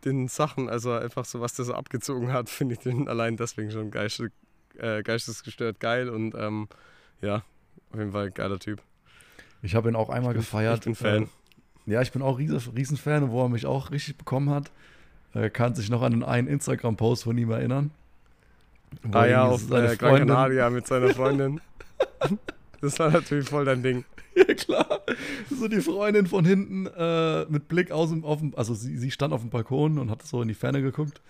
den 0.05 0.29
Sachen, 0.29 0.69
also 0.69 0.93
einfach 0.93 1.25
so, 1.25 1.41
was 1.41 1.53
der 1.53 1.65
so 1.65 1.73
abgezogen 1.73 2.31
hat, 2.31 2.47
finde 2.49 2.75
ich 2.75 2.79
den 2.79 3.09
allein 3.09 3.35
deswegen 3.35 3.71
schon 3.71 3.91
geistes, 3.91 4.31
äh, 4.77 5.03
geistesgestört 5.03 5.81
geil 5.81 6.07
und 6.07 6.33
ähm, 6.33 6.69
ja, 7.19 7.43
auf 7.91 7.99
jeden 7.99 8.13
Fall 8.13 8.31
geiler 8.31 8.57
Typ. 8.57 8.81
Ich 9.61 9.75
habe 9.75 9.89
ihn 9.89 9.97
auch 9.97 10.09
einmal 10.09 10.31
ich 10.31 10.35
bin, 10.35 10.43
gefeiert. 10.43 10.77
Ich 10.77 10.85
bin 10.85 10.95
Fan. 10.95 11.23
Äh, 11.23 11.91
ja, 11.91 12.01
ich 12.01 12.13
bin 12.13 12.21
auch 12.21 12.39
riesen, 12.39 12.57
riesen 12.73 12.95
Fan, 12.95 13.31
wo 13.31 13.43
er 13.43 13.49
mich 13.49 13.65
auch 13.65 13.91
richtig 13.91 14.15
bekommen 14.17 14.49
hat. 14.49 14.71
Er 15.33 15.49
kann 15.49 15.75
sich 15.75 15.89
noch 15.89 16.01
an 16.01 16.23
einen 16.23 16.47
Instagram-Post 16.47 17.23
von 17.23 17.37
ihm 17.37 17.51
erinnern. 17.51 17.91
Ah 19.11 19.25
ja, 19.25 19.45
auf 19.45 19.61
seine 19.61 19.93
äh, 19.93 19.95
Gran 19.95 20.19
Canaria 20.19 20.69
mit 20.69 20.85
seiner 20.85 21.09
Freundin. 21.13 21.61
Das 22.81 22.99
war 22.99 23.11
natürlich 23.11 23.47
voll 23.47 23.65
dein 23.65 23.83
Ding. 23.83 24.03
Ja, 24.35 24.53
klar. 24.53 25.01
So 25.49 25.67
die 25.67 25.81
Freundin 25.81 26.25
von 26.25 26.45
hinten 26.45 26.87
äh, 26.87 27.45
mit 27.49 27.67
Blick 27.67 27.91
aus 27.91 28.09
dem, 28.09 28.23
auf 28.23 28.39
dem, 28.39 28.53
also 28.55 28.73
sie, 28.73 28.97
sie 28.97 29.11
stand 29.11 29.33
auf 29.33 29.41
dem 29.41 29.49
Balkon 29.49 29.99
und 29.99 30.09
hat 30.09 30.23
so 30.23 30.41
in 30.41 30.47
die 30.47 30.53
Ferne 30.53 30.81
geguckt. 30.81 31.21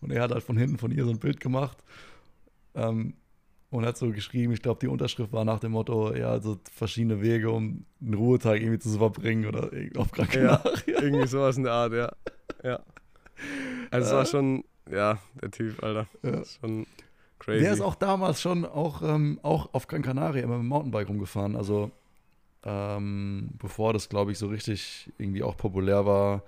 Und 0.00 0.10
er 0.10 0.22
hat 0.22 0.32
halt 0.32 0.42
von 0.42 0.56
hinten 0.56 0.78
von 0.78 0.90
ihr 0.90 1.04
so 1.04 1.10
ein 1.10 1.18
Bild 1.18 1.40
gemacht. 1.40 1.78
Ähm, 2.74 3.14
und 3.70 3.84
hat 3.84 3.98
so 3.98 4.10
geschrieben, 4.10 4.52
ich 4.52 4.62
glaube, 4.62 4.80
die 4.80 4.88
Unterschrift 4.88 5.32
war 5.32 5.44
nach 5.44 5.60
dem 5.60 5.72
Motto, 5.72 6.14
ja, 6.14 6.40
so 6.40 6.58
verschiedene 6.72 7.20
Wege, 7.20 7.50
um 7.50 7.84
einen 8.00 8.14
Ruhetag 8.14 8.60
irgendwie 8.60 8.78
zu 8.78 8.96
verbringen 8.96 9.46
oder 9.46 9.70
auf 9.96 10.10
Gran 10.10 10.28
Ja, 10.32 10.62
irgendwie 10.86 11.26
sowas 11.26 11.58
in 11.58 11.64
der 11.64 11.72
Art, 11.72 11.92
ja. 11.92 12.10
Ja. 12.64 12.80
Also 13.90 14.08
es 14.08 14.12
war 14.14 14.26
schon, 14.26 14.64
ja, 14.90 15.18
der 15.40 15.50
Typ, 15.50 15.82
Alter. 15.82 16.06
Ja. 16.22 16.42
Schon 16.44 16.86
crazy. 17.38 17.62
Der 17.62 17.72
ist 17.72 17.80
auch 17.80 17.94
damals 17.94 18.40
schon 18.42 18.64
auch, 18.66 19.00
ähm, 19.02 19.38
auch 19.42 19.72
auf 19.72 19.86
Gran 19.86 20.02
Canaria 20.02 20.42
immer 20.42 20.56
mit 20.56 20.64
dem 20.64 20.68
Mountainbike 20.68 21.08
rumgefahren. 21.08 21.56
Also 21.56 21.90
ähm, 22.64 23.50
bevor 23.58 23.92
das, 23.94 24.08
glaube 24.08 24.32
ich, 24.32 24.38
so 24.38 24.48
richtig 24.48 25.10
irgendwie 25.18 25.42
auch 25.42 25.56
populär 25.56 26.04
war, 26.04 26.42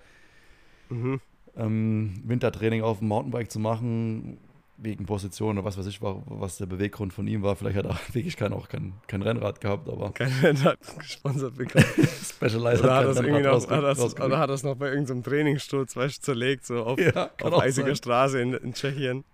Mhm. 0.91 1.21
ähm, 1.57 2.21
Wintertraining 2.25 2.83
auf 2.83 2.99
dem 2.99 3.09
Mountainbike 3.09 3.51
zu 3.51 3.61
machen, 3.61 4.39
wegen 4.83 5.07
Position 5.07 5.59
oder 5.59 5.65
was 5.65 5.79
weiß 5.79 5.87
ich, 5.87 6.01
war, 6.01 6.23
was 6.27 6.59
der 6.59 6.67
Beweggrund 6.67 7.13
von 7.13 7.27
ihm 7.27 7.43
war. 7.43 7.57
Vielleicht 7.57 7.77
hat 7.77 7.87
er 7.87 7.99
wirklich 8.13 8.37
kein, 8.37 8.53
auch 8.53 8.69
kein, 8.69 8.95
kein 9.07 9.23
Rennrad 9.23 9.61
gehabt, 9.61 9.89
aber 9.89 10.13
Kein 10.13 10.33
hat 10.65 10.79
gesponsert 10.99 11.57
bekommen. 11.57 11.85
Specialized 12.23 12.83
Oder 12.83 12.95
hat 12.95 13.05
kein 13.05 13.09
das 13.09 13.17
irgendwie 13.17 13.35
Rennrad 13.37 13.63
noch, 13.63 13.71
hat 13.71 13.85
das, 13.85 14.21
oder 14.21 14.39
hat 14.39 14.51
das 14.51 14.63
noch 14.63 14.77
bei 14.77 14.89
irgendeinem 14.89 15.23
Trainingssturz, 15.23 15.97
weißt 15.97 16.19
du, 16.19 16.23
zerlegt, 16.23 16.67
so 16.67 16.85
auf, 16.85 16.99
Ja, 16.99 17.31
auf 17.43 17.61
eisiger 17.61 17.89
sein. 17.89 17.97
Straße 17.97 18.41
in, 18.41 18.55
in 18.55 18.75
Tschechien. 18.75 19.25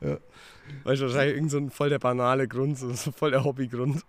Ja. 0.00 0.18
Weißt 0.84 1.00
du, 1.00 1.06
wahrscheinlich 1.06 1.36
irgend 1.36 1.50
so 1.50 1.58
ein 1.58 1.70
voll 1.70 1.88
der 1.88 1.98
banale 1.98 2.48
Grund, 2.48 2.78
so, 2.78 2.92
so 2.92 3.12
voll 3.12 3.30
der 3.30 3.44
Hobbygrund. 3.44 4.02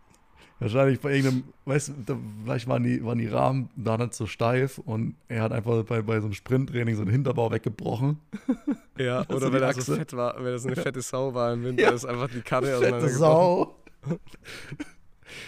Wahrscheinlich 0.60 1.00
bei 1.00 1.13
irgendeinem, 1.15 1.43
weißt 1.65 1.89
du, 1.89 1.93
da, 2.06 2.17
vielleicht 2.43 2.67
waren 2.67 2.84
die, 2.84 3.04
waren 3.06 3.20
die 3.20 3.28
Rahmen 3.28 3.70
da 3.76 3.96
nicht 3.98 4.15
so 4.15 4.26
steif 4.26 4.80
und 4.80 5.13
er 5.28 5.43
hat 5.43 5.52
einfach 5.52 5.84
bei, 5.84 6.02
bei 6.02 6.20
so 6.20 6.26
einem 6.26 6.34
Sprinttraining 6.34 6.96
so 6.96 7.04
einen 7.04 7.12
Hinterbau 7.12 7.52
weggebrochen. 7.52 8.20
Ja, 9.00 9.24
du 9.26 9.36
oder 9.36 9.54
wenn 9.54 9.62
er 9.62 9.74
so 9.74 9.93
fett 9.93 10.12
war, 10.13 10.36
wenn 10.39 10.54
er 10.54 10.58
so 10.58 10.70
eine 10.70 10.76
fette 10.76 11.04
Sau 11.04 11.32
war 11.32 11.54
im 11.54 11.63
Winter, 11.63 11.84
Ja. 11.84 11.91
ist 11.91 12.04
einfach 12.04 12.32
die 12.32 12.41
Karre 12.41 12.80
Fette. 12.80 13.08
Sau. 13.10 13.76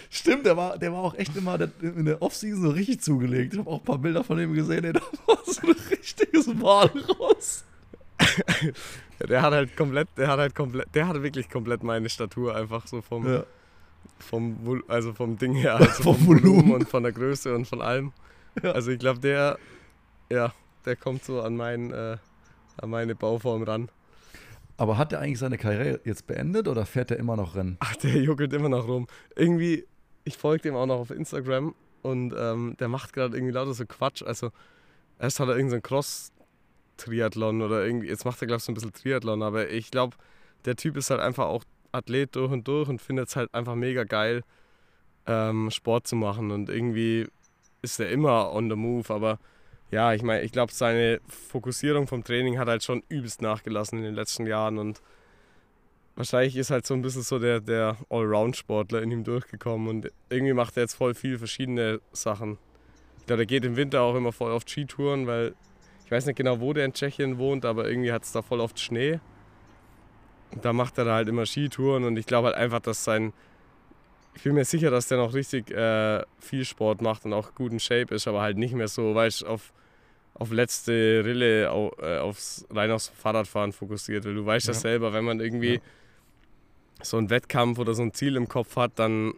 Stimmt, 0.08 0.46
der 0.46 0.56
war, 0.56 0.78
der 0.78 0.92
war 0.92 1.00
auch 1.00 1.14
echt 1.14 1.36
immer 1.36 1.58
in 1.80 2.04
der 2.04 2.22
Offseason 2.22 2.62
so 2.62 2.70
richtig 2.70 3.00
zugelegt. 3.00 3.54
Ich 3.54 3.58
habe 3.58 3.68
auch 3.68 3.78
ein 3.80 3.84
paar 3.84 3.98
Bilder 3.98 4.22
von 4.22 4.38
ihm 4.38 4.54
gesehen, 4.54 4.84
ey, 4.84 4.92
das 4.92 5.02
war 5.26 5.38
so 5.44 5.66
ein 5.66 5.74
richtiges 5.90 6.46
Walross. 6.60 7.64
Der 9.28 9.42
hat 9.42 9.52
halt 9.52 9.76
komplett, 9.76 10.08
der 10.16 10.28
hat 10.28 10.38
halt 10.38 10.54
komplett, 10.54 10.86
der 10.94 11.08
hatte 11.08 11.22
wirklich 11.22 11.48
komplett 11.50 11.82
meine 11.82 12.08
Statur 12.08 12.54
einfach 12.54 12.86
so 12.86 13.02
vom, 13.02 13.26
Ja. 13.26 13.44
Vom, 14.22 14.82
also 14.88 15.12
vom 15.12 15.36
Ding 15.38 15.54
her, 15.54 15.76
also 15.80 16.02
Vom 16.02 16.16
vom, 16.16 16.26
Volumen. 16.26 16.56
Volumen 16.56 16.72
und 16.74 16.88
von 16.88 17.02
der 17.02 17.12
Größe 17.12 17.54
und 17.54 17.66
von 17.66 17.80
allem. 17.80 18.12
Ja. 18.62 18.72
Also 18.72 18.90
ich 18.90 18.98
glaube, 18.98 19.20
der, 19.20 19.58
ja, 20.30 20.52
der 20.84 20.96
kommt 20.96 21.24
so 21.24 21.40
an, 21.42 21.56
mein, 21.56 21.92
äh, 21.92 22.16
an 22.80 22.90
meine 22.90 23.14
Bauform 23.14 23.62
ran. 23.62 23.90
Aber 24.76 24.96
hat 24.96 25.12
er 25.12 25.20
eigentlich 25.20 25.38
seine 25.38 25.58
Karriere 25.58 26.00
jetzt 26.04 26.26
beendet 26.26 26.66
oder 26.66 26.86
fährt 26.86 27.10
er 27.10 27.18
immer 27.18 27.36
noch 27.36 27.54
Rennen? 27.54 27.76
Ach, 27.80 27.94
der 27.96 28.16
juckelt 28.22 28.52
immer 28.54 28.70
noch 28.70 28.88
rum. 28.88 29.06
Irgendwie, 29.36 29.86
ich 30.24 30.38
folge 30.38 30.62
dem 30.62 30.74
auch 30.74 30.86
noch 30.86 31.00
auf 31.00 31.10
Instagram 31.10 31.74
und 32.02 32.34
ähm, 32.36 32.76
der 32.80 32.88
macht 32.88 33.12
gerade 33.12 33.36
irgendwie 33.36 33.52
lauter 33.52 33.74
so 33.74 33.84
Quatsch. 33.84 34.22
Also 34.22 34.52
erst 35.18 35.38
hat 35.38 35.48
er 35.48 35.56
irgendeinen 35.56 35.82
Cross-Triathlon 35.82 37.60
oder 37.60 37.84
irgendwie, 37.84 38.08
jetzt 38.08 38.24
macht 38.24 38.40
er 38.40 38.46
glaube 38.46 38.58
ich 38.58 38.64
so 38.64 38.72
ein 38.72 38.74
bisschen 38.74 38.92
Triathlon, 38.94 39.42
aber 39.42 39.68
ich 39.68 39.90
glaube, 39.90 40.16
der 40.64 40.76
Typ 40.76 40.96
ist 40.96 41.10
halt 41.10 41.20
einfach 41.20 41.46
auch 41.46 41.64
Athlet 41.92 42.34
durch 42.36 42.50
und 42.52 42.66
durch 42.68 42.88
und 42.88 43.00
findet 43.00 43.28
es 43.28 43.36
halt 43.36 43.52
einfach 43.54 43.74
mega 43.74 44.04
geil, 44.04 44.42
ähm, 45.26 45.70
Sport 45.70 46.06
zu 46.06 46.16
machen 46.16 46.50
und 46.50 46.68
irgendwie 46.68 47.26
ist 47.82 48.00
er 48.00 48.10
immer 48.10 48.52
on 48.52 48.68
the 48.68 48.76
move, 48.76 49.12
aber 49.12 49.38
ja, 49.90 50.12
ich 50.14 50.22
meine, 50.22 50.42
ich 50.42 50.52
glaube, 50.52 50.72
seine 50.72 51.20
Fokussierung 51.26 52.06
vom 52.06 52.22
Training 52.22 52.58
hat 52.58 52.68
halt 52.68 52.84
schon 52.84 53.02
übelst 53.08 53.42
nachgelassen 53.42 53.98
in 53.98 54.04
den 54.04 54.14
letzten 54.14 54.46
Jahren 54.46 54.78
und 54.78 55.02
wahrscheinlich 56.14 56.56
ist 56.56 56.70
halt 56.70 56.86
so 56.86 56.94
ein 56.94 57.02
bisschen 57.02 57.22
so 57.22 57.38
der, 57.38 57.60
der 57.60 57.96
Allround-Sportler 58.08 59.02
in 59.02 59.10
ihm 59.10 59.24
durchgekommen 59.24 59.88
und 59.88 60.12
irgendwie 60.28 60.52
macht 60.52 60.76
er 60.76 60.84
jetzt 60.84 60.94
voll 60.94 61.14
viel 61.14 61.38
verschiedene 61.38 62.00
Sachen. 62.12 62.58
Ich 63.18 63.26
glaube, 63.26 63.38
der 63.38 63.46
geht 63.46 63.64
im 63.64 63.76
Winter 63.76 64.02
auch 64.02 64.14
immer 64.14 64.32
voll 64.32 64.52
auf 64.52 64.64
Skitouren, 64.66 65.26
weil 65.26 65.54
ich 66.04 66.10
weiß 66.10 66.26
nicht 66.26 66.36
genau, 66.36 66.60
wo 66.60 66.72
der 66.72 66.84
in 66.84 66.92
Tschechien 66.92 67.38
wohnt, 67.38 67.64
aber 67.64 67.88
irgendwie 67.88 68.12
hat 68.12 68.24
es 68.24 68.32
da 68.32 68.42
voll 68.42 68.60
oft 68.60 68.78
Schnee. 68.78 69.20
Da 70.62 70.72
macht 70.72 70.98
er 70.98 71.04
da 71.04 71.14
halt 71.14 71.28
immer 71.28 71.46
Skitouren 71.46 72.04
und 72.04 72.16
ich 72.16 72.26
glaube 72.26 72.48
halt 72.48 72.56
einfach, 72.56 72.80
dass 72.80 73.04
sein. 73.04 73.32
Ich 74.34 74.44
bin 74.44 74.54
mir 74.54 74.64
sicher, 74.64 74.90
dass 74.90 75.08
der 75.08 75.18
noch 75.18 75.34
richtig 75.34 75.70
äh, 75.70 76.22
viel 76.38 76.64
Sport 76.64 77.02
macht 77.02 77.24
und 77.24 77.32
auch 77.32 77.54
gut 77.54 77.72
in 77.72 77.80
Shape 77.80 78.14
ist, 78.14 78.28
aber 78.28 78.40
halt 78.40 78.58
nicht 78.58 78.74
mehr 78.74 78.86
so, 78.88 79.14
weißt 79.14 79.42
du, 79.42 79.46
auf, 79.46 79.72
auf 80.34 80.52
letzte 80.52 81.22
Rille, 81.24 81.70
au, 81.70 81.90
äh, 82.00 82.18
aufs, 82.18 82.64
rein 82.70 82.90
aufs 82.92 83.08
Fahrradfahren 83.08 83.72
fokussiert. 83.72 84.24
Weil 84.24 84.34
du 84.34 84.46
weißt 84.46 84.68
ja 84.68 84.74
Ja. 84.74 84.78
selber, 84.80 85.12
wenn 85.12 85.24
man 85.24 85.40
irgendwie 85.40 85.74
Ja. 85.74 85.80
so 87.02 87.16
einen 87.16 87.28
Wettkampf 87.28 87.78
oder 87.78 87.94
so 87.94 88.02
ein 88.02 88.14
Ziel 88.14 88.36
im 88.36 88.48
Kopf 88.48 88.76
hat, 88.76 88.92
dann 88.96 89.34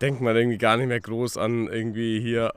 denkt 0.00 0.20
man 0.20 0.36
irgendwie 0.36 0.58
gar 0.58 0.76
nicht 0.76 0.88
mehr 0.88 1.00
groß 1.00 1.38
an 1.38 1.68
irgendwie 1.68 2.20
hier 2.20 2.52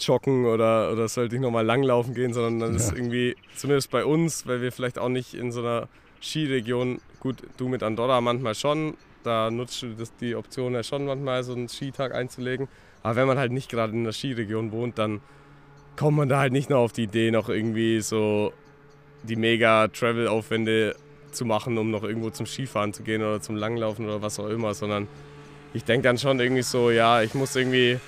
joggen 0.00 0.46
oder, 0.46 0.90
oder 0.92 1.06
sollte 1.08 1.36
ich 1.36 1.42
nochmal 1.42 1.66
langlaufen 1.66 2.14
gehen, 2.14 2.32
sondern 2.32 2.58
dann 2.58 2.74
ist 2.74 2.90
Ja. 2.90 2.96
irgendwie, 2.96 3.36
zumindest 3.54 3.90
bei 3.90 4.04
uns, 4.04 4.46
weil 4.46 4.62
wir 4.62 4.72
vielleicht 4.72 4.98
auch 4.98 5.10
nicht 5.10 5.34
in 5.34 5.52
so 5.52 5.60
einer 5.60 5.88
Skiregion, 6.22 7.00
gut, 7.22 7.36
du 7.56 7.68
mit 7.68 7.84
Andorra 7.84 8.20
manchmal 8.20 8.56
schon, 8.56 8.94
da 9.22 9.48
nutzt 9.48 9.80
du 9.80 9.94
die 10.20 10.34
Option 10.34 10.74
ja 10.74 10.82
schon 10.82 11.06
manchmal, 11.06 11.44
so 11.44 11.52
einen 11.52 11.68
Skitag 11.68 12.12
einzulegen. 12.12 12.66
Aber 13.04 13.14
wenn 13.14 13.28
man 13.28 13.38
halt 13.38 13.52
nicht 13.52 13.70
gerade 13.70 13.92
in 13.92 14.02
der 14.02 14.12
Skiregion 14.12 14.72
wohnt, 14.72 14.98
dann 14.98 15.20
kommt 15.96 16.16
man 16.16 16.28
da 16.28 16.40
halt 16.40 16.52
nicht 16.52 16.68
nur 16.68 16.80
auf 16.80 16.92
die 16.92 17.04
Idee, 17.04 17.30
noch 17.30 17.48
irgendwie 17.48 18.00
so 18.00 18.52
die 19.22 19.36
mega 19.36 19.86
Travel-Aufwände 19.86 20.96
zu 21.30 21.44
machen, 21.44 21.78
um 21.78 21.92
noch 21.92 22.02
irgendwo 22.02 22.30
zum 22.30 22.46
Skifahren 22.46 22.92
zu 22.92 23.04
gehen 23.04 23.22
oder 23.22 23.40
zum 23.40 23.54
Langlaufen 23.54 24.04
oder 24.06 24.20
was 24.20 24.40
auch 24.40 24.48
immer, 24.48 24.74
sondern 24.74 25.06
ich 25.74 25.84
denke 25.84 26.02
dann 26.02 26.18
schon 26.18 26.40
irgendwie 26.40 26.62
so, 26.62 26.90
ja, 26.90 27.22
ich 27.22 27.34
muss 27.34 27.54
irgendwie 27.54 28.00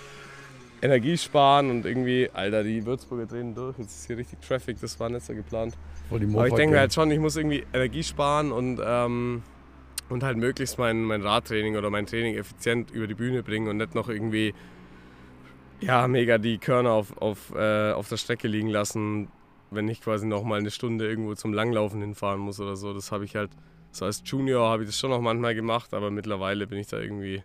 Energie 0.85 1.16
sparen 1.16 1.70
und 1.70 1.87
irgendwie, 1.87 2.29
Alter, 2.31 2.62
die 2.62 2.85
Würzburger 2.85 3.25
drehen 3.25 3.55
durch, 3.55 3.79
jetzt 3.79 3.97
ist 3.97 4.07
hier 4.07 4.18
richtig 4.18 4.42
Traffic, 4.42 4.79
das 4.81 5.01
war 5.01 5.09
nicht 5.09 5.25
so 5.25 5.35
geplant. 5.35 5.79
Die 6.11 6.27
Aber 6.27 6.47
ich 6.47 6.53
denke 6.53 6.75
mir 6.75 6.81
halt 6.81 6.92
schon, 6.92 7.11
ich 7.11 7.18
muss 7.18 7.37
irgendwie 7.37 7.64
Energie 7.73 8.03
sparen 8.03 8.53
und, 8.53 8.79
ähm, 8.85 9.42
und 10.11 10.23
halt 10.23 10.37
möglichst 10.37 10.79
mein, 10.79 11.03
mein 11.03 11.23
Radtraining 11.23 11.77
oder 11.77 11.88
mein 11.88 12.05
Training 12.05 12.35
effizient 12.37 12.90
über 12.90 13.07
die 13.07 13.14
Bühne 13.14 13.42
bringen 13.42 13.68
und 13.68 13.79
nicht 13.79 13.94
noch 13.94 14.11
irgendwie 14.11 14.53
ja, 15.81 16.07
mega 16.07 16.37
die 16.37 16.59
Körner 16.59 16.90
auf, 16.90 17.16
auf, 17.16 17.55
äh, 17.55 17.92
auf 17.92 18.11
der 18.11 18.18
Strecke 18.18 18.47
liegen 18.47 18.68
lassen, 18.68 19.29
wenn 19.70 19.88
ich 19.88 20.03
quasi 20.03 20.27
noch 20.27 20.44
mal 20.44 20.61
eine 20.61 20.70
Stunde 20.70 21.09
irgendwo 21.09 21.35
zum 21.35 21.55
Langlaufen 21.55 22.03
hinfahren 22.03 22.40
muss 22.40 22.61
oder 22.61 22.77
so. 22.77 22.92
Das 22.92 23.11
habe 23.11 23.25
ich 23.25 23.37
halt, 23.37 23.51
so 23.90 24.05
als 24.05 24.23
Junior 24.23 24.68
habe 24.68 24.83
ich 24.83 24.90
das 24.90 24.99
schon 24.99 25.11
noch 25.11 25.23
manchmal 25.23 25.55
gemacht, 25.55 25.94
aber 25.94 26.11
mittlerweile 26.11 26.66
bin 26.66 26.79
ich 26.79 26.88
da 26.88 26.99
irgendwie 26.99 27.42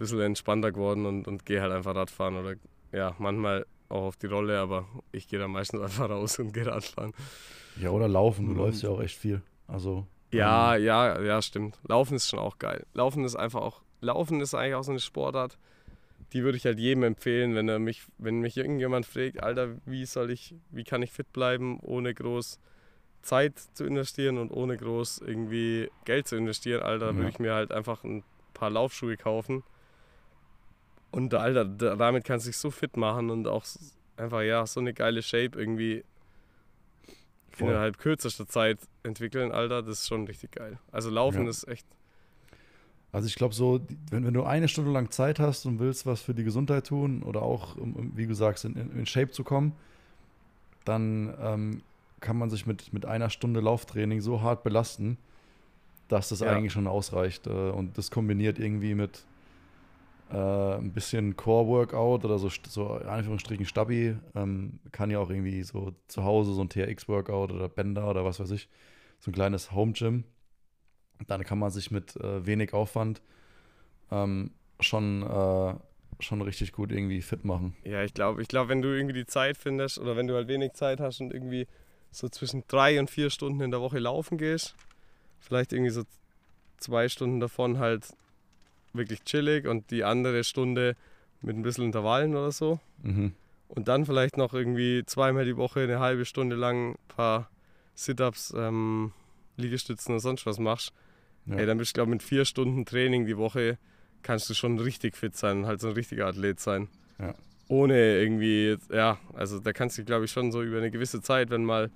bisschen 0.00 0.20
entspannter 0.20 0.72
geworden 0.72 1.06
und, 1.06 1.28
und 1.28 1.46
gehe 1.46 1.60
halt 1.62 1.72
einfach 1.72 1.94
Radfahren 1.94 2.36
oder 2.36 2.54
ja, 2.92 3.14
manchmal 3.18 3.64
auch 3.88 4.02
auf 4.06 4.16
die 4.16 4.26
Rolle, 4.26 4.58
aber 4.58 4.86
ich 5.12 5.28
gehe 5.28 5.38
dann 5.38 5.52
meistens 5.52 5.80
einfach 5.82 6.10
raus 6.10 6.38
und 6.40 6.52
gehe 6.52 6.66
Radfahren. 6.66 7.12
Ja, 7.76 7.90
oder 7.90 8.08
laufen. 8.08 8.46
Du 8.46 8.52
Mhm. 8.52 8.58
läufst 8.58 8.82
ja 8.82 8.90
auch 8.90 9.00
echt 9.00 9.16
viel. 9.16 9.42
Also. 9.68 10.06
Ja, 10.32 10.74
ähm, 10.76 10.84
ja, 10.84 11.20
ja, 11.20 11.40
stimmt. 11.42 11.78
Laufen 11.86 12.14
ist 12.16 12.28
schon 12.28 12.38
auch 12.40 12.58
geil. 12.58 12.84
Laufen 12.94 13.24
ist 13.24 13.36
einfach 13.36 13.60
auch, 13.62 13.82
Laufen 14.00 14.40
ist 14.40 14.54
eigentlich 14.54 14.74
auch 14.74 14.84
so 14.84 14.90
eine 14.92 15.00
Sportart, 15.00 15.58
die 16.32 16.42
würde 16.44 16.56
ich 16.56 16.64
halt 16.64 16.78
jedem 16.78 17.02
empfehlen, 17.02 17.54
wenn 17.56 17.68
er 17.68 17.78
mich, 17.80 18.02
wenn 18.18 18.40
mich 18.40 18.56
irgendjemand 18.56 19.06
fragt, 19.06 19.42
Alter, 19.42 19.76
wie 19.86 20.04
soll 20.06 20.30
ich, 20.30 20.54
wie 20.70 20.84
kann 20.84 21.02
ich 21.02 21.10
fit 21.12 21.32
bleiben, 21.32 21.80
ohne 21.80 22.14
groß 22.14 22.58
Zeit 23.22 23.58
zu 23.74 23.84
investieren 23.84 24.38
und 24.38 24.50
ohne 24.52 24.76
groß 24.76 25.18
irgendwie 25.26 25.90
Geld 26.04 26.28
zu 26.28 26.36
investieren, 26.36 26.82
Alter, 26.82 27.08
Ja. 27.10 27.16
würde 27.16 27.28
ich 27.30 27.38
mir 27.40 27.52
halt 27.54 27.72
einfach 27.72 28.04
ein 28.04 28.22
paar 28.54 28.70
Laufschuhe 28.70 29.16
kaufen. 29.16 29.62
Und 31.12 31.34
Alter, 31.34 31.64
da- 31.64 31.96
damit 31.96 32.24
kannst 32.24 32.46
du 32.46 32.50
dich 32.50 32.56
so 32.58 32.70
fit 32.70 32.96
machen 32.96 33.30
und 33.30 33.46
auch 33.48 33.64
einfach, 34.16 34.42
ja, 34.42 34.66
so 34.66 34.80
eine 34.80 34.94
geile 34.94 35.22
Shape 35.22 35.58
irgendwie 35.58 36.04
Voll. 37.50 37.70
innerhalb 37.70 37.98
kürzester 37.98 38.46
Zeit 38.46 38.78
entwickeln, 39.02 39.50
Alter, 39.52 39.82
das 39.82 40.00
ist 40.02 40.08
schon 40.08 40.24
richtig 40.26 40.52
geil. 40.52 40.78
Also 40.92 41.10
Laufen 41.10 41.44
Ja. 41.44 41.50
ist 41.50 41.66
echt, 41.68 41.86
Also 43.12 43.26
ich 43.26 43.34
glaube 43.34 43.54
so, 43.54 43.80
wenn, 44.10 44.24
wenn 44.24 44.34
du 44.34 44.44
eine 44.44 44.68
Stunde 44.68 44.92
lang 44.92 45.10
Zeit 45.10 45.40
hast 45.40 45.66
und 45.66 45.80
willst 45.80 46.06
was 46.06 46.22
für 46.22 46.32
die 46.32 46.44
Gesundheit 46.44 46.86
tun 46.86 47.24
oder 47.24 47.42
auch, 47.42 47.76
um, 47.76 48.12
wie 48.14 48.26
du 48.28 48.34
sagst, 48.34 48.64
in, 48.64 48.76
in 48.76 48.96
in 48.96 49.04
Shape 49.06 49.32
zu 49.32 49.42
kommen, 49.42 49.72
dann 50.84 51.34
ähm, 51.40 51.82
kann 52.20 52.36
man 52.38 52.50
sich 52.50 52.66
mit, 52.66 52.92
mit 52.92 53.06
einer 53.06 53.28
Stunde 53.30 53.60
Lauftraining 53.60 54.20
so 54.20 54.42
hart 54.42 54.62
belasten, 54.62 55.18
dass 56.08 56.28
das 56.28 56.38
Ja. 56.40 56.52
eigentlich 56.52 56.72
schon 56.72 56.86
ausreicht. 56.86 57.46
Äh, 57.48 57.50
und 57.50 57.98
das 57.98 58.10
kombiniert 58.12 58.58
irgendwie 58.60 58.94
mit 58.94 59.24
äh, 60.30 60.74
ein 60.76 60.92
bisschen 60.92 61.36
Core-Workout 61.36 62.24
oder 62.24 62.38
so, 62.38 62.48
so 62.68 62.96
in 62.98 63.08
Anführungsstrichen 63.08 63.66
Stabi, 63.66 64.16
ähm, 64.34 64.78
kann 64.92 65.10
ja 65.10 65.18
auch 65.18 65.30
irgendwie 65.30 65.62
so 65.62 65.94
zu 66.08 66.24
Hause 66.24 66.52
so 66.52 66.62
ein 66.62 66.68
TRX-Workout 66.68 67.52
oder 67.52 67.68
Bänder 67.68 68.08
oder 68.08 68.24
was 68.24 68.40
weiß 68.40 68.50
ich, 68.52 68.68
so 69.18 69.30
ein 69.30 69.34
kleines 69.34 69.72
Home-Gym. 69.72 70.24
Dann 71.26 71.44
kann 71.44 71.58
man 71.58 71.70
sich 71.70 71.90
mit 71.90 72.16
äh, 72.16 72.46
wenig 72.46 72.72
Aufwand 72.72 73.20
ähm, 74.10 74.52
schon, 74.78 75.22
äh, 75.22 75.74
schon 76.22 76.42
richtig 76.42 76.72
gut 76.72 76.92
irgendwie 76.92 77.22
fit 77.22 77.44
machen. 77.44 77.74
Ja, 77.84 78.02
ich 78.02 78.14
glaube, 78.14 78.40
ich 78.40 78.48
glaub, 78.48 78.68
wenn 78.68 78.82
du 78.82 78.88
irgendwie 78.88 79.14
die 79.14 79.26
Zeit 79.26 79.56
findest 79.56 79.98
oder 79.98 80.16
wenn 80.16 80.26
du 80.26 80.34
halt 80.34 80.48
wenig 80.48 80.72
Zeit 80.72 81.00
hast 81.00 81.20
und 81.20 81.32
irgendwie 81.32 81.66
so 82.10 82.28
zwischen 82.28 82.64
drei 82.68 82.98
und 82.98 83.10
vier 83.10 83.30
Stunden 83.30 83.60
in 83.60 83.70
der 83.70 83.80
Woche 83.80 83.98
laufen 83.98 84.38
gehst, 84.38 84.74
vielleicht 85.38 85.72
irgendwie 85.72 85.90
so 85.90 86.04
zwei 86.78 87.08
Stunden 87.08 87.40
davon 87.40 87.78
halt 87.78 88.16
wirklich 88.92 89.22
chillig 89.24 89.66
und 89.66 89.90
die 89.90 90.04
andere 90.04 90.44
Stunde 90.44 90.96
mit 91.42 91.56
ein 91.56 91.62
bisschen 91.62 91.84
Intervallen 91.84 92.34
oder 92.36 92.52
so. 92.52 92.80
Mhm. 93.02 93.32
Und 93.68 93.88
dann 93.88 94.04
vielleicht 94.04 94.36
noch 94.36 94.52
irgendwie 94.52 95.04
zweimal 95.06 95.44
die 95.44 95.56
Woche 95.56 95.80
eine 95.80 96.00
halbe 96.00 96.24
Stunde 96.24 96.56
lang 96.56 96.92
ein 96.92 96.98
paar 97.08 97.50
Sit-Ups, 97.94 98.52
ähm, 98.56 99.12
Liegestützen 99.56 100.14
und 100.14 100.20
sonst 100.20 100.44
was 100.46 100.58
machst. 100.58 100.92
Ja. 101.46 101.56
Ey, 101.56 101.66
dann 101.66 101.78
bist 101.78 101.92
du, 101.92 101.94
glaube 101.94 102.10
ich, 102.10 102.14
mit 102.14 102.22
vier 102.22 102.44
Stunden 102.44 102.84
Training 102.84 103.26
die 103.26 103.36
Woche 103.36 103.78
kannst 104.22 104.50
du 104.50 104.54
schon 104.54 104.78
richtig 104.78 105.16
fit 105.16 105.36
sein, 105.36 105.66
halt 105.66 105.80
so 105.80 105.88
ein 105.88 105.94
richtiger 105.94 106.26
Athlet 106.26 106.60
sein. 106.60 106.88
Ja. 107.18 107.34
Ohne 107.68 108.18
irgendwie, 108.18 108.76
ja, 108.92 109.18
also 109.34 109.60
da 109.60 109.72
kannst 109.72 109.96
du, 109.96 110.04
glaube 110.04 110.24
ich, 110.24 110.32
schon 110.32 110.52
so 110.52 110.62
über 110.62 110.78
eine 110.78 110.90
gewisse 110.90 111.22
Zeit, 111.22 111.50
wenn 111.50 111.64
mal 111.64 111.90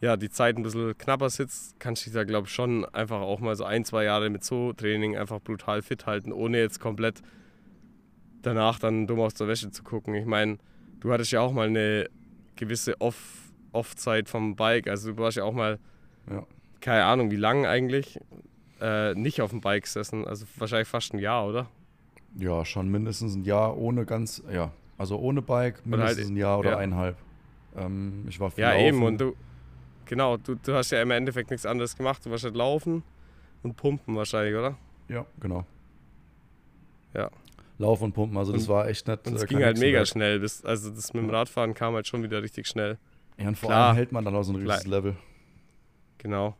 ja, 0.00 0.16
die 0.16 0.28
Zeit 0.30 0.56
ein 0.56 0.62
bisschen 0.62 0.96
knapper 0.98 1.30
sitzt, 1.30 1.78
kannst 1.80 2.02
du 2.02 2.10
dich 2.10 2.14
da, 2.14 2.24
glaube 2.24 2.46
ich, 2.48 2.52
schon 2.54 2.84
einfach 2.86 3.20
auch 3.20 3.40
mal 3.40 3.56
so 3.56 3.64
ein, 3.64 3.84
zwei 3.84 4.04
Jahre 4.04 4.28
mit 4.30 4.44
so 4.44 4.72
Training 4.72 5.16
einfach 5.16 5.40
brutal 5.40 5.82
fit 5.82 6.06
halten, 6.06 6.32
ohne 6.32 6.58
jetzt 6.58 6.80
komplett 6.80 7.22
danach 8.42 8.78
dann 8.78 9.06
dumm 9.06 9.20
aus 9.20 9.34
der 9.34 9.48
Wäsche 9.48 9.70
zu 9.70 9.82
gucken. 9.82 10.14
Ich 10.14 10.26
meine, 10.26 10.58
du 11.00 11.12
hattest 11.12 11.32
ja 11.32 11.40
auch 11.40 11.52
mal 11.52 11.68
eine 11.68 12.08
gewisse 12.56 13.00
Off- 13.00 13.52
Off-Zeit 13.72 14.28
vom 14.28 14.56
Bike, 14.56 14.88
also 14.88 15.12
du 15.12 15.18
warst 15.18 15.36
ja 15.36 15.44
auch 15.44 15.52
mal, 15.52 15.78
Ja. 16.30 16.44
keine 16.80 17.04
Ahnung, 17.04 17.30
wie 17.30 17.36
lange 17.36 17.68
eigentlich, 17.68 18.18
äh, 18.80 19.14
nicht 19.14 19.40
auf 19.42 19.50
dem 19.50 19.60
Bike 19.60 19.84
gesessen, 19.84 20.26
also 20.26 20.46
wahrscheinlich 20.56 20.88
fast 20.88 21.12
ein 21.14 21.18
Jahr, 21.18 21.46
oder? 21.46 21.68
Ja, 22.38 22.64
schon 22.64 22.90
mindestens 22.90 23.34
ein 23.34 23.44
Jahr 23.44 23.76
ohne 23.76 24.04
ganz, 24.04 24.42
ja, 24.52 24.70
also 24.98 25.18
ohne 25.18 25.42
Bike 25.42 25.84
mindestens 25.86 26.18
halt- 26.24 26.30
ein 26.32 26.36
Jahr 26.36 26.58
oder 26.58 26.70
ja. 26.72 26.76
eineinhalb. 26.78 27.16
Ähm, 27.76 28.24
ich 28.28 28.38
war 28.40 28.50
viel 28.50 28.62
Ja, 28.62 28.72
laufen. 28.72 28.84
eben. 28.86 29.02
Und 29.02 29.20
du, 29.20 29.34
genau, 30.06 30.36
du, 30.38 30.54
du 30.54 30.74
hast 30.74 30.90
ja 30.90 31.02
im 31.02 31.10
Endeffekt 31.10 31.50
nichts 31.50 31.66
anderes 31.66 31.96
gemacht. 31.96 32.24
Du 32.24 32.30
warst 32.30 32.44
halt 32.44 32.56
laufen 32.56 33.02
und 33.62 33.76
pumpen 33.76 34.16
wahrscheinlich, 34.16 34.54
oder? 34.54 34.76
Ja, 35.08 35.26
genau. 35.40 35.64
Ja. 37.14 37.30
Laufen 37.78 38.04
und 38.04 38.12
Pumpen, 38.14 38.38
also 38.38 38.52
das 38.52 38.62
Und- 38.62 38.68
war 38.68 38.88
echt 38.88 39.06
nett. 39.06 39.26
Und 39.26 39.34
es 39.34 39.42
äh, 39.42 39.46
ging 39.46 39.62
halt 39.62 39.78
mega 39.78 39.98
Hexenwerk. 39.98 40.08
schnell. 40.08 40.40
Das, 40.40 40.64
also 40.64 40.90
das 40.90 41.12
mit 41.12 41.22
dem 41.22 41.30
Radfahren 41.30 41.74
kam 41.74 41.94
halt 41.94 42.06
schon 42.06 42.22
wieder 42.22 42.42
richtig 42.42 42.66
schnell. 42.66 42.98
Ja, 43.38 43.48
und 43.48 43.58
vor 43.58 43.68
Klar. 43.68 43.88
allem 43.88 43.96
hält 43.96 44.12
man 44.12 44.24
dann 44.24 44.34
auch 44.34 44.42
so 44.44 44.52
ein 44.54 44.62
Klar. 44.62 44.76
riesiges 44.78 44.90
Level. 44.90 45.16
Genau. 46.18 46.56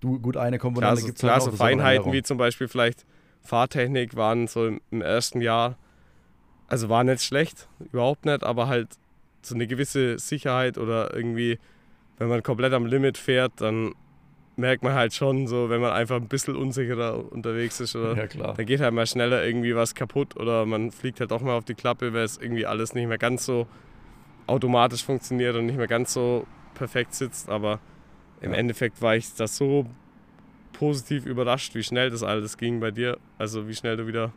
Du, 0.00 0.18
gut, 0.20 0.36
eine 0.36 0.58
Klar, 0.58 0.68
Komponente 0.72 1.00
so, 1.00 1.06
gibt 1.06 1.18
es 1.18 1.20
klar, 1.20 1.32
halt 1.34 1.42
so 1.42 1.50
das 1.50 1.54
ist 1.54 1.60
aber 1.60 1.70
Feinheiten 1.70 2.12
wie 2.12 2.22
zum 2.22 2.38
Beispiel 2.38 2.68
vielleicht 2.68 3.04
Fahrtechnik 3.40 4.14
waren 4.16 4.46
so 4.46 4.66
im, 4.66 4.80
im 4.90 5.02
ersten 5.02 5.40
Jahr, 5.40 5.76
also 6.68 6.88
war 6.88 7.02
nicht 7.04 7.22
schlecht, 7.22 7.68
überhaupt 7.92 8.24
nicht, 8.24 8.44
aber 8.44 8.68
halt 8.68 8.88
so 9.42 9.54
eine 9.56 9.66
gewisse 9.66 10.18
Sicherheit 10.18 10.78
oder 10.78 11.14
irgendwie, 11.14 11.58
wenn 12.22 12.28
man 12.28 12.42
komplett 12.44 12.72
am 12.72 12.86
Limit 12.86 13.18
fährt, 13.18 13.52
dann 13.56 13.94
merkt 14.56 14.84
man 14.84 14.94
halt 14.94 15.12
schon 15.12 15.48
so, 15.48 15.70
wenn 15.70 15.80
man 15.80 15.90
einfach 15.92 16.16
ein 16.16 16.28
bisschen 16.28 16.54
unsicherer 16.54 17.32
unterwegs 17.32 17.80
ist 17.80 17.96
oder 17.96 18.16
Ja, 18.16 18.26
klar. 18.28 18.54
dann 18.54 18.64
geht 18.66 18.80
halt 18.80 18.94
mal 18.94 19.06
schneller 19.06 19.44
irgendwie 19.44 19.74
was 19.74 19.94
kaputt 19.94 20.36
oder 20.36 20.64
man 20.66 20.92
fliegt 20.92 21.18
halt 21.20 21.32
auch 21.32 21.40
mal 21.40 21.56
auf 21.56 21.64
die 21.64 21.74
Klappe, 21.74 22.12
weil 22.12 22.22
es 22.24 22.36
irgendwie 22.38 22.64
alles 22.64 22.94
nicht 22.94 23.08
mehr 23.08 23.18
ganz 23.18 23.44
so 23.44 23.66
automatisch 24.46 25.04
funktioniert 25.04 25.56
und 25.56 25.66
nicht 25.66 25.78
mehr 25.78 25.88
ganz 25.88 26.12
so 26.12 26.46
perfekt 26.74 27.14
sitzt. 27.14 27.48
Aber 27.48 27.80
im 28.40 28.52
Ja. 28.52 28.58
Endeffekt 28.58 29.02
war 29.02 29.16
ich 29.16 29.34
da 29.34 29.48
so 29.48 29.86
positiv 30.74 31.26
überrascht, 31.26 31.74
wie 31.74 31.82
schnell 31.82 32.10
das 32.10 32.22
alles 32.22 32.56
ging 32.56 32.78
bei 32.78 32.90
dir. 32.90 33.18
Also 33.38 33.66
wie 33.68 33.74
schnell 33.74 33.96
du 33.96 34.06
wieder 34.06 34.32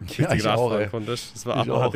Ja, 0.00 0.26
richtig 0.28 0.40
ich 0.40 0.46
auch, 0.46 0.70
Radfahren 0.70 0.82
ey. 0.84 0.88
konntest. 0.90 1.34
Das 1.34 1.46
war 1.46 1.62
Ich 1.62 1.70
auch. 1.70 1.94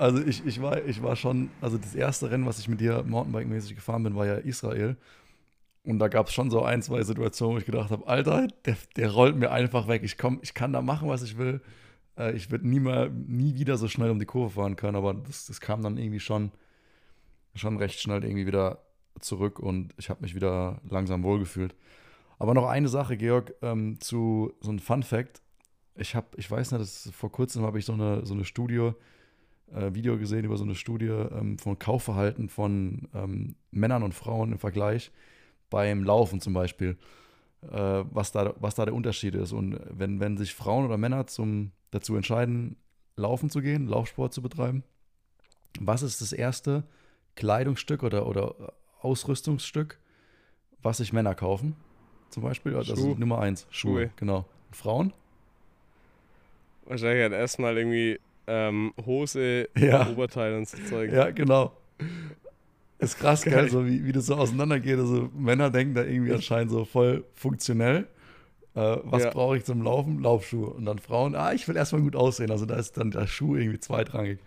Also 0.00 0.24
ich, 0.24 0.46
ich, 0.46 0.62
war, 0.62 0.82
ich 0.86 1.02
war 1.02 1.14
schon, 1.14 1.50
also 1.60 1.76
das 1.76 1.94
erste 1.94 2.30
Rennen, 2.30 2.46
was 2.46 2.58
ich 2.58 2.68
mit 2.68 2.80
dir 2.80 3.04
Mountainbike-mäßig 3.04 3.74
gefahren 3.74 4.02
bin, 4.02 4.16
war 4.16 4.24
ja 4.24 4.36
Israel. 4.36 4.96
Und 5.84 5.98
da 5.98 6.08
gab 6.08 6.28
es 6.28 6.32
schon 6.32 6.50
so 6.50 6.62
ein, 6.62 6.80
zwei 6.80 7.02
Situationen, 7.02 7.56
wo 7.56 7.58
ich 7.58 7.66
gedacht 7.66 7.90
habe, 7.90 8.06
Alter, 8.06 8.48
der, 8.64 8.78
der 8.96 9.10
rollt 9.10 9.36
mir 9.36 9.50
einfach 9.50 9.88
weg. 9.88 10.02
Ich, 10.02 10.16
komm, 10.16 10.38
ich 10.42 10.54
kann 10.54 10.72
da 10.72 10.80
machen, 10.80 11.08
was 11.08 11.22
ich 11.22 11.36
will. 11.36 11.60
Äh, 12.16 12.32
ich 12.32 12.50
würde 12.50 12.66
nie, 12.66 12.80
mehr- 12.80 13.10
nie 13.10 13.56
wieder 13.56 13.76
so 13.76 13.88
schnell 13.88 14.10
um 14.10 14.18
die 14.18 14.24
Kurve 14.24 14.54
fahren 14.54 14.76
können, 14.76 14.96
aber 14.96 15.12
das, 15.12 15.44
das 15.46 15.60
kam 15.60 15.82
dann 15.82 15.98
irgendwie 15.98 16.20
schon, 16.20 16.50
schon 17.54 17.76
recht 17.76 18.00
schnell 18.00 18.24
irgendwie 18.24 18.46
wieder 18.46 18.78
zurück 19.20 19.58
und 19.58 19.92
ich 19.98 20.08
habe 20.08 20.22
mich 20.22 20.34
wieder 20.34 20.80
langsam 20.88 21.22
wohlgefühlt. 21.22 21.74
Aber 22.38 22.54
noch 22.54 22.66
eine 22.68 22.88
Sache, 22.88 23.18
Georg, 23.18 23.52
ähm, 23.60 24.00
zu 24.00 24.54
so 24.62 24.70
einem 24.70 24.78
Fun-Fact. 24.78 25.42
Ich 25.96 26.14
habe, 26.14 26.28
ich 26.38 26.50
weiß 26.50 26.72
nicht, 26.72 26.80
das 26.80 27.10
vor 27.12 27.30
kurzem 27.30 27.64
habe 27.64 27.78
ich 27.78 27.84
so 27.84 27.92
eine, 27.92 28.24
so 28.24 28.32
eine 28.32 28.46
Studie, 28.46 28.92
äh, 29.74 29.94
Video 29.94 30.18
gesehen 30.18 30.44
über 30.44 30.56
so 30.56 30.64
eine 30.64 30.74
Studie 30.74 31.06
ähm, 31.06 31.58
von 31.58 31.78
Kaufverhalten 31.78 32.48
von 32.48 33.08
ähm, 33.14 33.54
Männern 33.70 34.02
und 34.02 34.14
Frauen 34.14 34.52
im 34.52 34.58
Vergleich 34.58 35.10
beim 35.70 36.04
Laufen 36.04 36.40
zum 36.40 36.52
Beispiel, 36.52 36.96
äh, 37.62 38.04
was, 38.10 38.32
da, 38.32 38.54
was 38.58 38.74
da 38.74 38.84
der 38.84 38.94
Unterschied 38.94 39.34
ist. 39.34 39.52
Und 39.52 39.80
wenn, 39.90 40.20
wenn 40.20 40.36
sich 40.36 40.54
Frauen 40.54 40.84
oder 40.84 40.98
Männer 40.98 41.26
zum, 41.26 41.72
dazu 41.90 42.16
entscheiden, 42.16 42.76
laufen 43.16 43.50
zu 43.50 43.60
gehen, 43.60 43.86
Laufsport 43.86 44.32
zu 44.32 44.42
betreiben, 44.42 44.82
was 45.78 46.02
ist 46.02 46.20
das 46.20 46.32
erste 46.32 46.84
Kleidungsstück 47.36 48.02
oder, 48.02 48.26
oder 48.26 48.72
Ausrüstungsstück, 49.00 49.98
was 50.82 50.98
sich 50.98 51.12
Männer 51.12 51.34
kaufen? 51.34 51.76
Zum 52.30 52.42
Beispiel, 52.42 52.74
also 52.76 52.96
Schuh. 52.96 53.14
Nummer 53.16 53.40
eins, 53.40 53.66
Schuhe, 53.70 54.04
Schuhe. 54.04 54.10
genau. 54.16 54.46
Und 54.68 54.76
Frauen? 54.76 55.12
Wahrscheinlich 56.84 57.22
halt 57.22 57.32
erstmal 57.32 57.76
irgendwie 57.76 58.18
ähm, 58.50 58.92
Hose, 59.06 59.68
Ja. 59.78 60.08
Oberteil 60.08 60.54
und 60.54 60.68
so 60.68 60.76
Zeug. 60.88 61.12
Ja, 61.12 61.30
genau. 61.30 61.72
Ist 62.98 63.18
krass, 63.18 63.42
Geil. 63.42 63.68
so 63.70 63.86
wie, 63.86 64.04
wie 64.04 64.12
das 64.12 64.26
so 64.26 64.34
auseinandergeht. 64.34 64.98
Also 64.98 65.30
Männer 65.34 65.70
denken 65.70 65.94
da 65.94 66.04
irgendwie 66.04 66.32
anscheinend 66.34 66.70
so 66.70 66.84
voll 66.84 67.24
funktionell. 67.34 68.06
Äh, 68.74 68.96
was 69.04 69.22
Ja. 69.24 69.30
brauche 69.30 69.56
ich 69.56 69.64
zum 69.64 69.82
Laufen? 69.82 70.22
Laufschuhe. 70.22 70.68
Und 70.70 70.84
dann 70.84 70.98
Frauen, 70.98 71.34
ah, 71.34 71.52
ich 71.52 71.66
will 71.66 71.76
erstmal 71.76 72.02
gut 72.02 72.14
aussehen. 72.16 72.50
Also 72.50 72.66
da 72.66 72.76
ist 72.76 72.96
dann 72.98 73.10
der 73.10 73.26
Schuh 73.26 73.56
irgendwie 73.56 73.80
zweitrangig. 73.80 74.38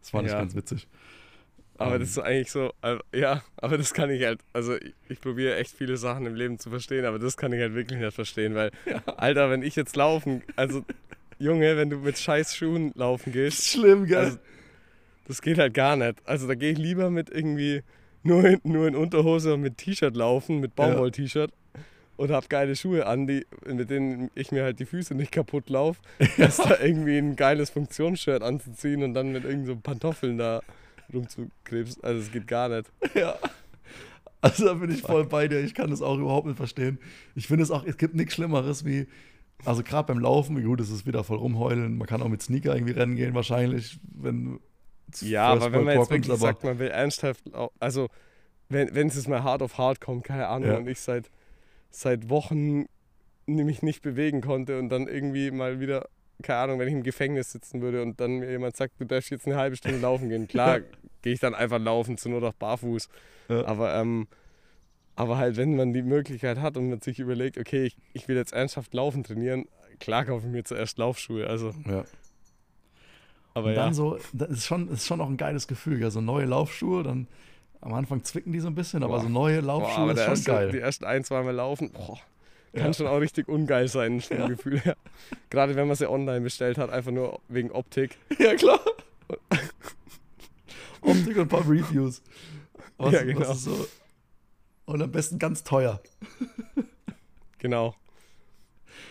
Das 0.00 0.10
fand 0.10 0.26
ich 0.26 0.32
Ja. 0.32 0.38
ganz 0.40 0.54
witzig. 0.54 0.86
Aber 1.78 1.94
Ähm, 1.94 2.00
das 2.00 2.10
ist 2.10 2.18
eigentlich 2.18 2.50
so, 2.52 2.70
äh, 2.82 2.98
ja, 3.14 3.42
aber 3.56 3.78
das 3.78 3.94
kann 3.94 4.10
ich 4.10 4.22
halt, 4.24 4.40
also 4.52 4.76
ich, 4.76 4.92
ich 5.08 5.20
probiere 5.20 5.56
echt 5.56 5.74
viele 5.74 5.96
Sachen 5.96 6.26
im 6.26 6.34
Leben 6.34 6.58
zu 6.58 6.68
verstehen, 6.68 7.06
aber 7.06 7.18
das 7.18 7.36
kann 7.38 7.52
ich 7.52 7.60
halt 7.60 7.74
wirklich 7.74 7.98
nicht 7.98 8.14
verstehen, 8.14 8.54
weil, 8.54 8.70
Alter, 9.16 9.48
wenn 9.50 9.62
ich 9.62 9.74
jetzt 9.74 9.96
laufen, 9.96 10.42
also 10.54 10.84
Junge, 11.42 11.76
wenn 11.76 11.90
du 11.90 11.96
mit 11.96 12.18
scheiß 12.18 12.54
Schuhen 12.54 12.92
laufen 12.94 13.32
gehst, 13.32 13.68
Schlimm, 13.68 14.06
gell? 14.06 14.18
also, 14.18 14.38
das 15.26 15.42
geht 15.42 15.58
halt 15.58 15.74
gar 15.74 15.96
nicht. 15.96 16.16
Also 16.24 16.46
da 16.46 16.54
gehe 16.54 16.72
ich 16.72 16.78
lieber 16.78 17.10
mit 17.10 17.30
irgendwie 17.30 17.82
nur 18.22 18.44
in, 18.44 18.60
nur 18.62 18.86
in 18.86 18.94
Unterhose 18.94 19.54
und 19.54 19.60
mit 19.60 19.76
T-Shirt 19.78 20.14
laufen, 20.14 20.60
mit 20.60 20.76
Baumwoll-T-Shirt 20.76 21.50
und 22.16 22.30
hab 22.30 22.48
geile 22.48 22.76
Schuhe 22.76 23.06
an, 23.06 23.26
die, 23.26 23.44
mit 23.66 23.90
denen 23.90 24.30
ich 24.36 24.52
mir 24.52 24.62
halt 24.62 24.78
die 24.78 24.86
Füße 24.86 25.16
nicht 25.16 25.32
kaputt 25.32 25.68
laufe, 25.68 26.00
als 26.38 26.56
da 26.58 26.78
irgendwie 26.80 27.18
ein 27.18 27.34
geiles 27.34 27.70
Funktionsshirt 27.70 28.44
anzuziehen 28.44 29.02
und 29.02 29.14
dann 29.14 29.32
mit 29.32 29.44
irgend 29.44 29.66
so 29.66 29.74
Pantoffeln 29.74 30.38
da 30.38 30.62
rumzukrebsen. 31.12 32.04
Also 32.04 32.20
es 32.20 32.30
geht 32.30 32.46
gar 32.46 32.68
nicht. 32.68 32.88
ja. 33.14 33.36
Also 34.40 34.66
da 34.66 34.74
bin 34.74 34.92
ich 34.92 35.02
voll 35.02 35.24
bei 35.24 35.48
dir. 35.48 35.60
Ich 35.60 35.74
kann 35.74 35.90
das 35.90 36.02
auch 36.02 36.18
überhaupt 36.18 36.46
nicht 36.46 36.56
verstehen. 36.56 36.98
Ich 37.34 37.48
finde 37.48 37.64
es 37.64 37.70
auch, 37.72 37.84
es 37.84 37.96
gibt 37.96 38.14
nichts 38.14 38.34
Schlimmeres 38.34 38.84
wie, 38.84 39.06
also 39.64 39.82
gerade 39.82 40.06
beim 40.12 40.18
Laufen, 40.20 40.62
gut, 40.62 40.80
es 40.80 40.90
ist 40.90 41.06
wieder 41.06 41.24
voll 41.24 41.38
rumheulen. 41.38 41.96
Man 41.98 42.06
kann 42.06 42.22
auch 42.22 42.28
mit 42.28 42.42
Sneaker 42.42 42.74
irgendwie 42.74 42.92
rennen 42.92 43.16
gehen, 43.16 43.34
wahrscheinlich, 43.34 43.98
wenn 44.14 44.60
Ja, 45.20 45.46
aber 45.48 45.72
wenn 45.72 45.84
man 45.84 45.98
jetzt 45.98 46.10
wirklich 46.10 46.36
sagt, 46.38 46.64
man 46.64 46.78
will 46.78 46.88
ernsthaft, 46.88 47.44
also 47.78 48.08
wenn, 48.68 48.94
wenn 48.94 49.08
es 49.08 49.16
jetzt 49.16 49.28
mal 49.28 49.42
hart 49.42 49.62
auf 49.62 49.78
hart 49.78 50.00
kommt, 50.00 50.24
keine 50.24 50.48
Ahnung, 50.48 50.68
Ja. 50.70 50.76
und 50.78 50.88
ich 50.88 51.00
seit, 51.00 51.30
seit 51.90 52.28
Wochen 52.30 52.86
mich 53.46 53.82
nicht 53.82 54.02
bewegen 54.02 54.40
konnte 54.40 54.78
und 54.78 54.88
dann 54.88 55.06
irgendwie 55.08 55.50
mal 55.50 55.80
wieder, 55.80 56.08
keine 56.42 56.60
Ahnung, 56.60 56.78
wenn 56.78 56.88
ich 56.88 56.94
im 56.94 57.02
Gefängnis 57.02 57.52
sitzen 57.52 57.82
würde 57.82 58.02
und 58.02 58.20
dann 58.20 58.38
mir 58.38 58.50
jemand 58.50 58.76
sagt, 58.76 58.94
du 58.98 59.04
darfst 59.04 59.30
jetzt 59.30 59.46
eine 59.46 59.56
halbe 59.56 59.76
Stunde 59.76 59.98
laufen 59.98 60.28
gehen, 60.28 60.48
klar, 60.48 60.80
gehe 61.22 61.34
ich 61.34 61.40
dann 61.40 61.54
einfach 61.54 61.78
laufen, 61.78 62.16
zu 62.16 62.28
nur 62.30 62.40
noch 62.40 62.54
barfuß. 62.54 63.08
Ja. 63.48 63.64
Aber, 63.66 63.94
ähm, 63.94 64.26
aber 65.16 65.36
halt, 65.38 65.56
wenn 65.56 65.76
man 65.76 65.92
die 65.92 66.02
Möglichkeit 66.02 66.58
hat 66.58 66.76
und 66.76 66.88
man 66.90 67.00
sich 67.00 67.18
überlegt, 67.18 67.58
okay, 67.58 67.84
ich, 67.84 67.96
ich 68.12 68.28
will 68.28 68.36
jetzt 68.36 68.52
ernsthaft 68.52 68.94
laufen 68.94 69.24
trainieren, 69.24 69.66
klar 70.00 70.24
kaufe 70.24 70.46
ich 70.46 70.52
mir 70.52 70.64
zuerst 70.64 70.98
Laufschuhe. 70.98 71.46
Also, 71.46 71.74
Ja. 71.86 72.04
aber 73.54 73.68
Und 73.70 73.74
dann 73.74 73.88
ja. 73.88 73.94
so, 73.94 74.18
das 74.32 74.50
ist 74.50 74.66
schon, 74.66 74.88
ist 74.88 75.06
schon 75.06 75.20
auch 75.20 75.28
ein 75.28 75.36
geiles 75.36 75.66
Gefühl. 75.68 76.00
Ja, 76.00 76.10
so 76.10 76.20
neue 76.20 76.46
Laufschuhe, 76.46 77.02
dann 77.02 77.26
am 77.80 77.92
Anfang 77.94 78.22
zwicken 78.24 78.52
die 78.52 78.60
so 78.60 78.68
ein 78.68 78.74
bisschen, 78.74 79.02
aber 79.02 79.16
Boah. 79.16 79.22
so 79.22 79.28
neue 79.28 79.60
Boah, 79.60 79.66
Laufschuhe 79.66 80.02
aber 80.04 80.12
ist 80.12 80.18
der 80.18 80.24
schon 80.24 80.34
erste, 80.34 80.50
geil. 80.50 80.70
die 80.72 80.78
ersten 80.78 81.04
ein, 81.04 81.24
zweimal 81.24 81.54
laufen, 81.54 81.90
boah, 81.92 82.18
kann 82.72 82.86
Ja. 82.86 82.92
schon 82.94 83.06
auch 83.06 83.18
richtig 83.18 83.48
ungeil 83.48 83.88
sein, 83.88 84.20
vom 84.20 84.36
Ja. 84.38 84.46
Gefühl 84.48 84.80
her. 84.80 84.96
Gerade 85.50 85.74
wenn 85.76 85.86
man 85.88 85.96
sie 85.96 86.08
online 86.08 86.40
bestellt 86.40 86.78
hat, 86.78 86.90
einfach 86.90 87.10
nur 87.12 87.40
wegen 87.48 87.70
Optik. 87.70 88.16
Ja, 88.38 88.54
klar. 88.54 88.80
Optik 91.02 91.36
und 91.36 91.42
ein 91.42 91.48
paar 91.48 91.68
Reviews. 91.68 92.22
Was, 92.96 93.12
Ja, 93.12 93.22
genau. 93.24 93.40
was 93.40 93.56
ist 93.58 93.64
so? 93.64 93.86
Und 94.86 95.00
am 95.02 95.10
besten 95.12 95.38
ganz 95.38 95.64
teuer. 95.64 96.00
Genau. 97.58 97.94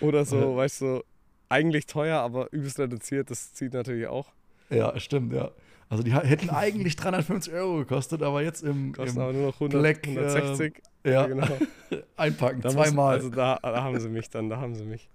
Oder 0.02 0.26
so, 0.26 0.38
Ja. 0.38 0.56
weißt 0.58 0.82
du, 0.82 1.04
eigentlich 1.48 1.86
teuer, 1.86 2.20
aber 2.20 2.52
übelst 2.52 2.80
reduziert. 2.80 3.32
Das 3.32 3.54
zieht 3.54 3.72
natürlich 3.74 4.08
auch. 4.08 4.28
Ja, 4.70 5.00
stimmt, 5.00 5.32
ja. 5.32 5.52
Also 5.88 6.04
die 6.04 6.12
hätten 6.14 6.50
eigentlich 6.50 6.98
350 6.98 7.54
Euro 7.54 7.78
gekostet, 7.78 8.22
aber 8.22 8.42
jetzt 8.42 8.62
im, 8.64 8.92
Kostet 8.94 9.16
im 9.16 9.22
aber 9.22 9.32
nur 9.32 9.46
noch 9.48 9.54
100, 9.54 9.82
Black, 9.82 10.06
160. 10.06 10.82
äh, 11.04 11.12
ja, 11.14 11.28
genau. 11.28 11.48
einpacken, 12.18 12.60
Da 12.62 12.74
muss- 12.74 12.88
zweimal. 12.88 13.16
Also 13.16 13.30
da, 13.30 13.58
da 13.62 13.84
haben 13.84 13.98
sie 14.02 14.10
mich 14.10 14.30
dann, 14.30 14.50
da 14.50 14.58
haben 14.58 14.76
sie 14.76 14.84
mich. 14.84 15.08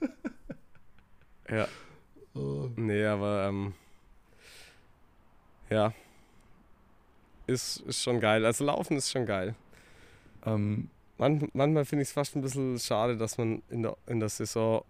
Ja, 1.50 1.68
Oh. 2.34 2.68
nee, 2.76 3.04
aber 3.04 3.48
ähm, 3.48 3.74
ja. 5.70 5.92
Ist, 7.46 7.80
ist 7.82 8.02
schon 8.02 8.18
geil. 8.20 8.44
Also 8.44 8.64
Laufen 8.64 8.96
ist 8.96 9.10
schon 9.10 9.26
geil. 9.26 9.54
Ähm, 10.46 10.88
Man, 11.18 11.48
manchmal 11.54 11.84
finde 11.84 12.02
ich 12.02 12.08
es 12.08 12.12
fast 12.12 12.36
ein 12.36 12.42
bisschen 12.42 12.78
schade, 12.78 13.16
dass 13.16 13.38
man 13.38 13.62
in 13.70 13.82
der, 13.82 13.96
in 14.06 14.20
der 14.20 14.28
Saison, 14.28 14.84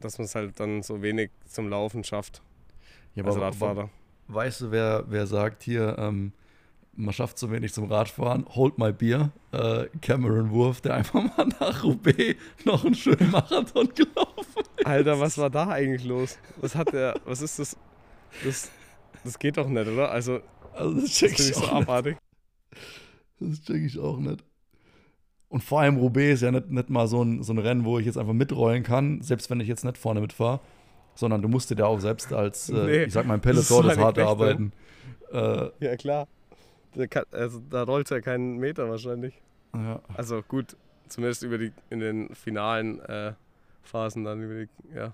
dass 0.00 0.18
man 0.18 0.24
es 0.26 0.34
halt 0.34 0.58
dann 0.60 0.82
so 0.82 1.00
wenig 1.02 1.30
zum 1.46 1.68
Laufen 1.68 2.04
schafft 2.04 2.42
ja, 3.14 3.24
als 3.24 3.36
aber- 3.36 3.46
Radfahrer. 3.46 3.90
Weißt 4.28 4.60
du, 4.62 4.70
wer, 4.72 5.04
wer 5.08 5.26
sagt 5.28 5.62
hier, 5.62 5.96
ähm, 5.98 6.32
man 6.96 7.12
schafft 7.14 7.38
so 7.38 7.50
wenig 7.52 7.72
zum 7.72 7.84
Radfahren, 7.92 8.44
hold 8.56 8.76
my 8.78 8.90
beer, 8.92 9.30
äh, 9.52 9.86
Cameron 10.00 10.50
Wurf, 10.50 10.80
der 10.80 10.94
einfach 10.94 11.22
mal 11.22 11.46
nach 11.60 11.84
Roubaix 11.84 12.34
noch 12.64 12.84
einen 12.84 12.94
schönen 12.96 13.30
Marathon 13.30 13.88
gelaufen 13.94 14.62
Alter, 14.84 15.20
was 15.20 15.38
war 15.38 15.48
da 15.50 15.68
eigentlich 15.68 16.04
los? 16.04 16.38
Was 16.56 16.74
hat 16.74 16.92
der, 16.92 17.20
was 17.24 17.40
ist 17.42 17.58
das? 17.60 17.76
Das, 18.44 18.70
das 19.22 19.38
geht 19.38 19.56
doch 19.58 19.68
nicht, 19.68 19.86
oder? 19.86 20.10
Also, 20.10 20.40
Also 20.72 20.94
das 20.94 21.04
das 21.04 21.12
check 21.12 21.36
finde 21.36 21.42
ich, 21.42 21.50
ich 21.50 21.54
so 21.56 21.64
auch 21.66 21.78
nicht. 21.78 21.88
abartig. 21.88 22.16
Das 23.40 23.62
check 23.62 23.82
ich 23.84 23.98
auch 23.98 24.18
nicht. 24.18 24.44
Und 25.48 25.62
vor 25.62 25.80
allem 25.80 25.96
Roubaix 25.96 26.34
ist 26.34 26.40
ja 26.42 26.50
nicht, 26.50 26.70
nicht 26.70 26.90
mal 26.90 27.06
so 27.06 27.22
ein, 27.22 27.42
so 27.42 27.52
ein 27.52 27.58
Rennen, 27.58 27.84
wo 27.84 27.98
ich 27.98 28.06
jetzt 28.06 28.18
einfach 28.18 28.32
mitrollen 28.32 28.82
kann, 28.82 29.22
selbst 29.22 29.48
wenn 29.50 29.60
ich 29.60 29.68
jetzt 29.68 29.84
nicht 29.84 29.96
vorne 29.96 30.20
mitfahre, 30.20 30.60
sondern 31.14 31.40
du 31.40 31.48
musst 31.48 31.70
dir 31.70 31.76
da 31.76 31.86
auch 31.86 32.00
selbst 32.00 32.32
als, 32.32 32.68
äh, 32.68 32.72
Nee, 32.84 33.02
ich 33.04 33.12
sag 33.12 33.26
mal, 33.26 33.38
das 33.38 33.56
ist 33.58 33.68
Peloton 33.68 33.82
so 33.84 33.88
das 33.88 33.96
eine 33.96 34.04
harte. 34.06 34.26
Arbeiten. 34.26 34.72
Äh, 35.32 35.68
Ja, 35.80 35.96
klar. 35.96 36.26
Der 36.94 37.08
kann, 37.08 37.24
also, 37.30 37.60
da 37.70 37.82
rollt 37.84 38.08
ja 38.10 38.20
keinen 38.20 38.56
Meter 38.58 38.88
wahrscheinlich. 38.88 39.34
ja. 39.74 40.00
Also 40.14 40.42
gut, 40.42 40.76
zumindest 41.08 41.42
über 41.42 41.58
die 41.58 41.72
in 41.90 42.00
den 42.00 42.34
finalen 42.34 43.00
äh, 43.00 43.32
Phasen 43.82 44.24
dann 44.24 44.42
über 44.42 44.54
die, 44.64 44.68
ja. 44.96 45.12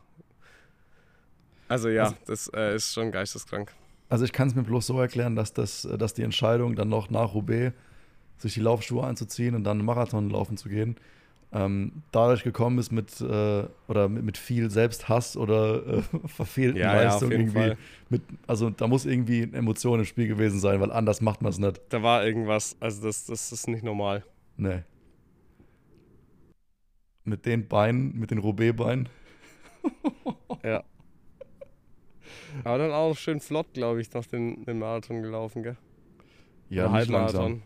Also 1.69 1.89
ja, 1.89 2.05
Also- 2.05 2.17
das 2.27 2.51
äh, 2.55 2.75
ist 2.77 2.93
schon 2.95 3.11
geisteskrank. 3.13 3.73
Also 4.09 4.25
ich 4.27 4.33
kann 4.33 4.49
es 4.49 4.55
mir 4.55 4.63
bloß 4.63 4.87
so 4.87 5.01
erklären, 5.01 5.37
dass, 5.37 5.53
das, 5.55 5.85
äh, 5.87 5.97
dass 5.99 6.15
die 6.15 6.23
Entscheidung 6.23 6.75
dann 6.75 6.89
noch 6.89 7.11
nach 7.11 7.35
Roubaix 7.35 7.75
sich 8.43 8.55
die 8.55 8.61
Laufschuhe 8.61 9.05
anzuziehen 9.05 9.55
und 9.55 9.65
dann 9.65 9.79
einen 9.79 9.87
Marathon 9.87 10.31
laufen 10.31 10.57
zu 10.57 10.69
gehen, 10.69 10.97
ähm, 11.55 12.03
dadurch 12.13 12.45
gekommen 12.45 12.79
ist 12.79 12.93
mit 12.93 13.21
äh, 13.21 13.65
oder 13.87 14.09
mit, 14.09 14.25
mit 14.25 14.39
viel 14.39 14.71
Selbsthass 14.71 15.37
oder 15.37 15.87
äh, 15.99 16.03
verfehlten 16.27 16.81
Ja, 16.81 16.95
ja, 16.95 17.03
Leistungen 17.05 17.33
jeden 17.33 17.57
irgendwie. 17.57 17.77
Mit, 18.09 18.23
also 18.47 18.71
da 18.71 18.87
muss 18.87 19.05
irgendwie 19.05 19.43
eine 19.43 19.59
Emotion 19.59 19.99
im 19.99 20.07
Spiel 20.07 20.29
gewesen 20.29 20.61
sein, 20.61 20.81
weil 20.81 20.91
anders 20.91 21.21
macht 21.21 21.43
man 21.43 21.51
es 21.51 21.59
nicht. 21.59 21.81
Da 21.91 22.03
war 22.03 22.25
irgendwas, 22.25 22.77
also 22.81 23.07
das, 23.07 23.27
das 23.27 23.53
ist 23.53 23.69
nicht 23.69 23.85
normal. 23.85 24.25
Nee. 24.57 24.83
Mit 27.25 27.45
den 27.45 27.69
Beinen, 27.69 28.19
mit 28.19 28.31
den 28.31 28.39
Roubaix-Beinen. 28.39 29.09
Ja. 30.63 30.85
Aber 32.63 32.79
dann 32.79 32.93
auch 32.93 33.17
schön 33.17 33.41
flott, 33.41 33.73
glaube 33.73 34.01
ich, 34.01 34.13
noch 34.13 34.25
den, 34.27 34.65
den 34.65 34.79
Marathon 34.79 35.23
gelaufen, 35.23 35.65
gell? 35.65 35.77
Ja, 36.69 36.89
nicht 36.89 37.09
langsam. 37.09 37.63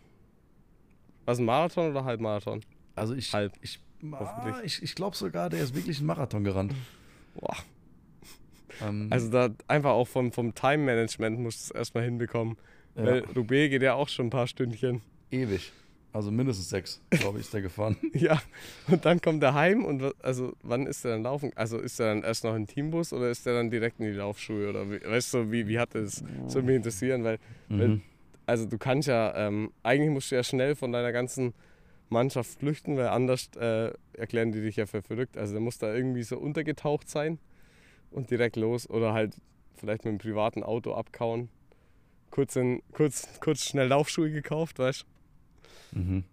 Was, 1.26 1.38
ein 1.38 1.44
Marathon 1.44 1.90
oder 1.90 2.04
Halbmarathon? 2.04 2.62
Also 2.94 3.14
ich, 3.14 3.32
Halb. 3.32 3.52
ich, 3.60 3.78
ah, 4.12 4.60
ich, 4.64 4.82
ich 4.82 4.94
glaube 4.94 5.16
sogar, 5.16 5.50
der 5.50 5.60
ist 5.62 5.74
wirklich 5.74 5.98
einen 5.98 6.06
Marathon 6.06 6.44
gerannt. 6.44 6.74
Boah. 7.34 7.56
Ähm, 8.80 9.08
Also 9.10 9.30
da 9.30 9.50
einfach 9.68 9.90
auch 9.90 10.08
vom, 10.08 10.32
vom 10.32 10.54
Time-Management 10.54 11.38
musst 11.38 11.60
du 11.60 11.64
es 11.74 11.78
erstmal 11.78 12.04
hinbekommen. 12.04 12.56
ja. 12.94 13.04
Weil 13.04 13.24
Roubaix 13.36 13.70
geht 13.70 13.82
ja 13.82 13.94
auch 13.94 14.08
schon 14.08 14.26
ein 14.26 14.30
paar 14.30 14.46
Stündchen. 14.46 15.02
Ewig. 15.30 15.72
Also 16.12 16.30
mindestens 16.30 16.70
sechs, 16.70 17.02
glaube 17.10 17.38
ich, 17.38 17.44
ist 17.44 17.52
der 17.52 17.60
gefahren. 17.60 17.96
Ja, 18.14 18.40
und 18.88 19.04
dann 19.04 19.20
kommt 19.20 19.42
er 19.42 19.52
heim 19.52 19.84
und 19.84 20.14
also 20.24 20.54
wann 20.62 20.86
ist 20.86 21.04
er 21.04 21.10
dann 21.10 21.24
laufen? 21.24 21.50
Also 21.56 21.78
ist 21.78 22.00
er 22.00 22.06
dann 22.14 22.22
erst 22.22 22.42
noch 22.44 22.54
im 22.54 22.66
Teambus 22.66 23.12
oder 23.12 23.28
ist 23.30 23.46
er 23.46 23.52
dann 23.52 23.68
direkt 23.70 24.00
in 24.00 24.06
die 24.06 24.12
Laufschuhe? 24.12 24.70
Oder 24.70 24.90
wie, 24.90 25.02
weißt 25.04 25.34
du, 25.34 25.50
wie, 25.52 25.68
wie 25.68 25.78
hat 25.78 25.94
er 25.94 26.02
das? 26.02 26.22
Das 26.44 26.54
würde 26.54 26.68
mich 26.68 26.76
interessieren, 26.76 27.22
weil, 27.24 27.38
Wenn- 27.68 27.90
Mhm. 27.90 28.02
Also 28.46 28.66
du 28.66 28.78
kannst 28.78 29.08
ja, 29.08 29.34
ähm, 29.36 29.72
eigentlich 29.82 30.10
musst 30.10 30.30
du 30.30 30.36
ja 30.36 30.42
schnell 30.42 30.74
von 30.74 30.92
deiner 30.92 31.12
ganzen 31.12 31.52
Mannschaft 32.08 32.58
flüchten, 32.58 32.96
weil 32.96 33.08
anders 33.08 33.50
äh, 33.58 33.92
erklären 34.12 34.52
die 34.52 34.60
dich 34.60 34.76
ja 34.76 34.86
für 34.86 35.02
verrückt. 35.02 35.36
Also 35.36 35.52
der 35.52 35.60
muss 35.60 35.78
da 35.78 35.92
irgendwie 35.92 36.22
so 36.22 36.38
untergetaucht 36.38 37.08
sein 37.08 37.38
und 38.10 38.30
direkt 38.30 38.56
los 38.56 38.88
oder 38.88 39.12
halt 39.12 39.34
vielleicht 39.74 40.04
mit 40.04 40.12
einem 40.12 40.18
privaten 40.18 40.62
Auto 40.62 40.94
abkauen. 40.94 41.48
Kurz, 42.30 42.56
in, 42.56 42.82
kurz, 42.92 43.40
kurz 43.40 43.64
schnell 43.64 43.88
Laufschuhe 43.88 44.30
gekauft, 44.30 44.78
weißt 44.78 45.04
du? 45.92 45.98
Mhm. 45.98 46.24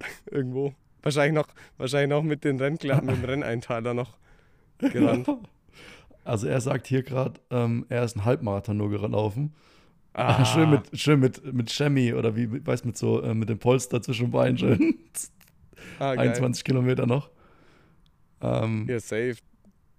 irgendwo. 0.30 0.74
Wahrscheinlich 1.02 1.34
noch, 1.34 1.48
wahrscheinlich 1.78 2.10
noch 2.10 2.22
mit, 2.22 2.44
den 2.44 2.58
Rennkla 2.60 3.00
mit 3.00 3.16
dem 3.16 3.24
Renneinteiler 3.24 3.94
noch 3.94 4.18
gerannt. 4.78 5.28
Also 6.24 6.46
er 6.46 6.60
sagt 6.60 6.86
hier 6.86 7.02
gerade, 7.02 7.40
ähm, 7.50 7.86
er 7.88 8.04
ist 8.04 8.16
einen 8.16 8.26
Halbmarathon 8.26 8.76
nur 8.76 8.90
gelaufen. 8.90 9.54
Ah, 10.12 10.44
schön 10.44 10.70
mit, 10.70 10.98
schön 10.98 11.20
mit, 11.20 11.52
mit 11.52 11.70
Chemie 11.70 12.12
oder 12.12 12.34
wie, 12.34 12.66
weißt 12.66 12.84
mit 12.84 12.96
so, 12.98 13.22
äh, 13.22 13.32
mit 13.34 13.48
dem 13.48 13.58
Polster 13.58 14.02
zwischen 14.02 14.30
Beinen 14.30 14.58
schön. 14.58 14.98
ah, 15.98 16.14
geil. 16.14 16.28
21 16.28 16.64
Kilometer 16.64 17.06
noch. 17.06 17.30
Ähm, 18.40 18.86
Ja, 18.88 18.98
safe. 18.98 19.36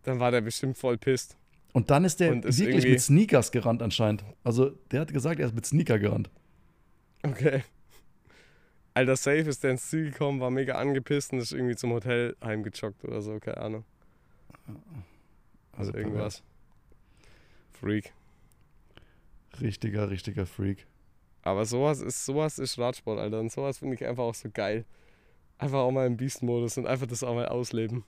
Dann 0.04 0.19
war 0.19 0.32
der 0.32 0.41
bestimmt 0.41 0.78
voll 0.78 0.97
pisst. 0.97 1.38
Und 1.74 1.89
dann 1.89 2.04
ist 2.04 2.19
der 2.19 2.32
Und 2.34 2.43
ist 2.43 2.60
wirklich 2.60 2.86
mit 2.86 3.00
Sneakers 3.00 3.52
gerannt 3.52 3.82
anscheinend. 3.82 4.26
Also 4.43 4.71
der 4.91 5.02
hat 5.02 5.13
gesagt, 5.13 5.39
er 5.39 5.45
ist 5.45 5.56
mit 5.56 5.65
Sneaker 5.65 5.97
gerannt. 6.00 6.30
Okay. 7.24 7.63
Alter, 8.93 9.15
safe 9.15 9.47
ist 9.47 9.63
der 9.63 9.71
ins 9.71 9.89
Ziel 9.89 10.12
gekommen, 10.12 10.41
war 10.41 10.52
mega 10.52 10.74
angepisst 10.76 11.32
und 11.32 11.39
ist 11.39 11.54
irgendwie 11.54 11.76
zum 11.76 11.91
Hotel 11.91 12.36
heimgejoggt 12.43 13.06
oder 13.06 13.21
so, 13.21 13.39
keine 13.39 13.58
Ahnung. 13.58 13.86
Also 15.78 15.93
irgendwas. 15.93 16.43
Freak. 17.71 18.12
Richtiger, 19.60 20.10
richtiger 20.10 20.46
Freak. 20.46 20.86
Aber 21.44 21.66
sowas 21.66 22.00
ist, 22.02 22.26
sowas 22.26 22.60
ist 22.60 22.78
Radsport, 22.78 23.20
Alter. 23.20 23.40
Und 23.40 23.52
sowas 23.52 23.80
finde 23.80 23.96
ich 23.96 24.06
einfach 24.06 24.24
auch 24.24 24.36
so 24.36 24.50
geil. 24.54 24.86
Einfach 25.58 25.80
auch 25.80 25.92
mal 25.92 26.08
im 26.08 26.18
Beast-Modus 26.18 26.78
und 26.78 26.88
einfach 26.88 27.08
das 27.08 27.24
auch 27.24 27.34
mal 27.36 27.48
ausleben. 27.48 28.04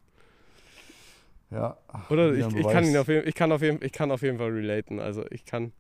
Ja. 1.51 1.77
Oder 2.10 2.34
ich, 2.34 2.47
ich, 2.56 2.67
kann 2.67 2.84
ihn 2.86 2.97
auf 2.97 3.08
jeden, 3.08 3.27
ich, 3.27 3.36
kann 3.36 3.51
auf 3.51 3.62
jeden, 3.62 3.84
ich 3.84 3.91
kann 3.91 4.12
auf 4.12 4.21
jeden 4.21 4.38
Fall 4.38 4.49
relaten. 4.51 4.99
Also 4.99 5.25
ich 5.29 5.45
kann 5.45 5.71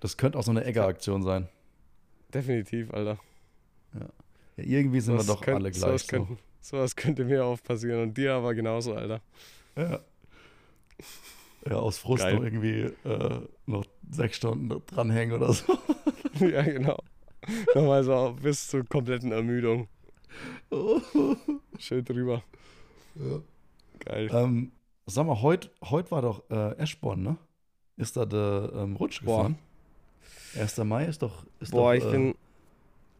Das 0.00 0.16
könnte 0.16 0.38
auch 0.38 0.42
so 0.42 0.50
eine 0.50 0.64
Egger-Aktion 0.64 1.22
sein. 1.22 1.48
definitiv, 2.34 2.92
Alter. 2.92 3.18
Ja, 3.94 4.08
irgendwie 4.64 5.00
sind 5.00 5.14
Sowas 5.14 5.26
wir 5.28 5.34
doch 5.34 5.40
könnt- 5.42 5.56
alle 5.56 5.70
gleich. 5.70 5.80
Sowas, 5.80 6.02
So. 6.02 6.08
könnte, 6.08 6.36
sowas 6.60 6.96
könnte 6.96 7.24
mir 7.24 7.44
auch 7.44 7.62
passieren 7.62 8.02
und 8.02 8.16
dir 8.18 8.34
aber 8.34 8.54
genauso, 8.54 8.94
Alter. 8.94 9.20
Ja. 9.76 10.00
Ja, 11.68 11.76
aus 11.76 11.98
Frust 11.98 12.24
Geil. 12.24 12.36
noch 12.36 12.44
irgendwie 12.44 12.92
äh, 13.08 13.40
noch 13.66 13.84
sechs 14.10 14.36
Stunden 14.36 14.68
dranhängen 14.86 15.34
oder 15.34 15.52
so. 15.52 15.78
ja, 16.40 16.62
genau. 16.62 16.98
Nochmal 17.74 18.04
so 18.04 18.36
bis 18.40 18.68
zur 18.68 18.84
kompletten 18.84 19.32
Ermüdung. 19.32 19.88
Schön 21.78 22.04
drüber. 22.04 22.42
ja. 23.14 23.40
Geil. 24.00 24.28
ähm, 24.32 24.72
sag 25.06 25.26
mal, 25.26 25.40
heute 25.40 25.70
heut 25.90 26.10
war 26.10 26.22
doch 26.22 26.48
äh, 26.50 26.76
Eschborn, 26.78 27.22
ne? 27.22 27.36
Ist 27.96 28.16
da 28.16 28.26
der 28.26 28.70
ähm, 28.74 28.96
Rutsch 28.96 29.24
Boah. 29.24 29.48
gefahren? 29.48 29.58
1. 30.58 30.78
Mai 30.78 31.06
ist 31.06 31.22
doch. 31.22 31.46
Ist 31.60 31.70
Boah, 31.70 31.94
doch, 31.94 31.98
ich 31.98 32.04
äh, 32.04 32.10
bin. 32.10 32.34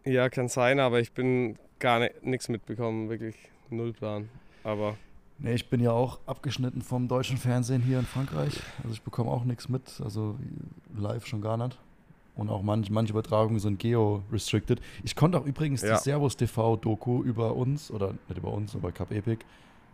Ja, 0.04 0.28
kann 0.28 0.48
sein, 0.48 0.80
aber 0.80 1.00
ich 1.00 1.12
bin 1.12 1.59
gar 1.78 2.09
nichts 2.22 2.48
mitbekommen, 2.48 3.09
wirklich 3.09 3.37
null 3.70 3.92
Plan. 3.92 4.28
Aber 4.62 4.96
Nee, 5.38 5.55
ich 5.55 5.68
bin 5.68 5.81
ja 5.81 5.92
auch 5.92 6.18
abgeschnitten 6.27 6.81
vom 6.83 7.09
deutschen 7.09 7.37
Fernsehen 7.37 7.82
hier 7.82 7.99
in 7.99 8.07
Frankreich. 8.07 8.59
Also 8.82 8.95
ich 8.95 9.03
bekomme 9.03 9.30
auch 9.30 9.45
nichts 9.45 9.68
mit. 9.68 10.01
Also 10.03 10.37
live 10.97 11.26
schon 11.26 11.43
gar 11.43 11.57
nicht. 11.59 11.78
Und 12.37 12.49
auch 12.51 12.62
manch, 12.62 12.91
manche 12.91 13.12
Übertragungen 13.12 13.61
sind 13.61 13.78
geo-restricted. 13.78 14.80
Ich 15.05 15.14
konnte 15.16 15.39
auch 15.39 15.45
übrigens 15.47 15.82
Ja. 15.82 15.97
die 15.97 16.03
Servus 16.03 16.37
TV-Doku 16.37 17.22
über 17.22 17.55
uns, 17.55 17.91
oder 17.91 18.14
nicht 18.28 18.39
über 18.39 18.53
uns, 18.53 18.74
aber 18.74 18.93
Cup 18.93 19.11
Epic, 19.11 19.45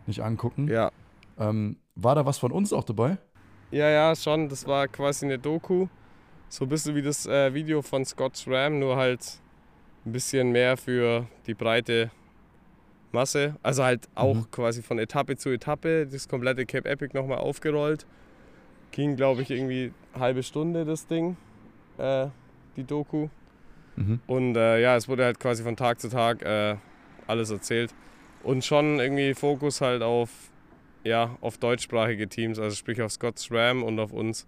nicht 0.07 0.19
angucken. 0.21 0.67
ja. 0.67 0.91
Ähm, 1.39 1.77
war 1.95 2.13
da 2.15 2.25
was 2.27 2.37
von 2.37 2.51
uns 2.51 2.71
auch 2.73 2.83
dabei? 2.83 3.17
Ja, 3.71 3.89
ja, 3.89 4.15
schon. 4.15 4.49
Das 4.49 4.67
war 4.67 4.87
quasi 4.87 5.25
eine 5.25 5.39
Doku. 5.39 5.87
So 6.47 6.65
ein 6.65 6.69
bisschen 6.69 6.93
wie 6.95 7.01
das 7.01 7.25
äh, 7.25 7.51
Video 7.55 7.81
von 7.81 8.05
Scott 8.05 8.43
Ram, 8.47 8.77
nur 8.77 8.95
halt 8.97 9.39
ein 10.05 10.11
bisschen 10.11 10.51
mehr 10.51 10.77
für 10.77 11.25
die 11.47 11.55
breite 11.55 12.11
Masse. 13.13 13.55
Also 13.63 13.83
halt 13.83 14.07
auch 14.15 14.35
Mhm. 14.35 14.51
quasi 14.51 14.81
von 14.81 14.99
Etappe 14.99 15.35
zu 15.37 15.49
Etappe. 15.49 16.07
Das 16.07 16.27
komplette 16.27 16.65
Cape 16.65 16.89
Epic 16.89 17.17
nochmal 17.17 17.37
aufgerollt. 17.37 18.05
Ging, 18.91 19.15
glaube 19.15 19.41
ich, 19.41 19.49
irgendwie 19.51 19.91
eine 20.13 20.23
halbe 20.23 20.43
Stunde 20.43 20.85
das 20.85 21.07
Ding, 21.07 21.37
äh, 21.97 22.27
die 22.75 22.83
Doku. 22.83 23.29
Mhm. 23.95 24.19
Und 24.27 24.55
äh, 24.55 24.81
ja, 24.81 24.95
es 24.95 25.07
wurde 25.07 25.25
halt 25.25 25.39
quasi 25.39 25.63
von 25.63 25.75
Tag 25.75 25.99
zu 25.99 26.09
Tag 26.09 26.41
äh, 26.43 26.75
alles 27.27 27.49
erzählt. 27.51 27.93
Und 28.43 28.65
schon 28.65 28.99
irgendwie 28.99 29.33
Fokus 29.33 29.81
halt 29.81 30.01
auf 30.01 30.29
ja, 31.05 31.35
auf 31.41 31.57
deutschsprachige 31.57 32.29
Teams, 32.29 32.59
also 32.59 32.75
sprich 32.77 33.01
auf 33.01 33.11
Scott's 33.11 33.51
Ram 33.51 33.83
und 33.83 33.99
auf 33.99 34.13
uns. 34.13 34.47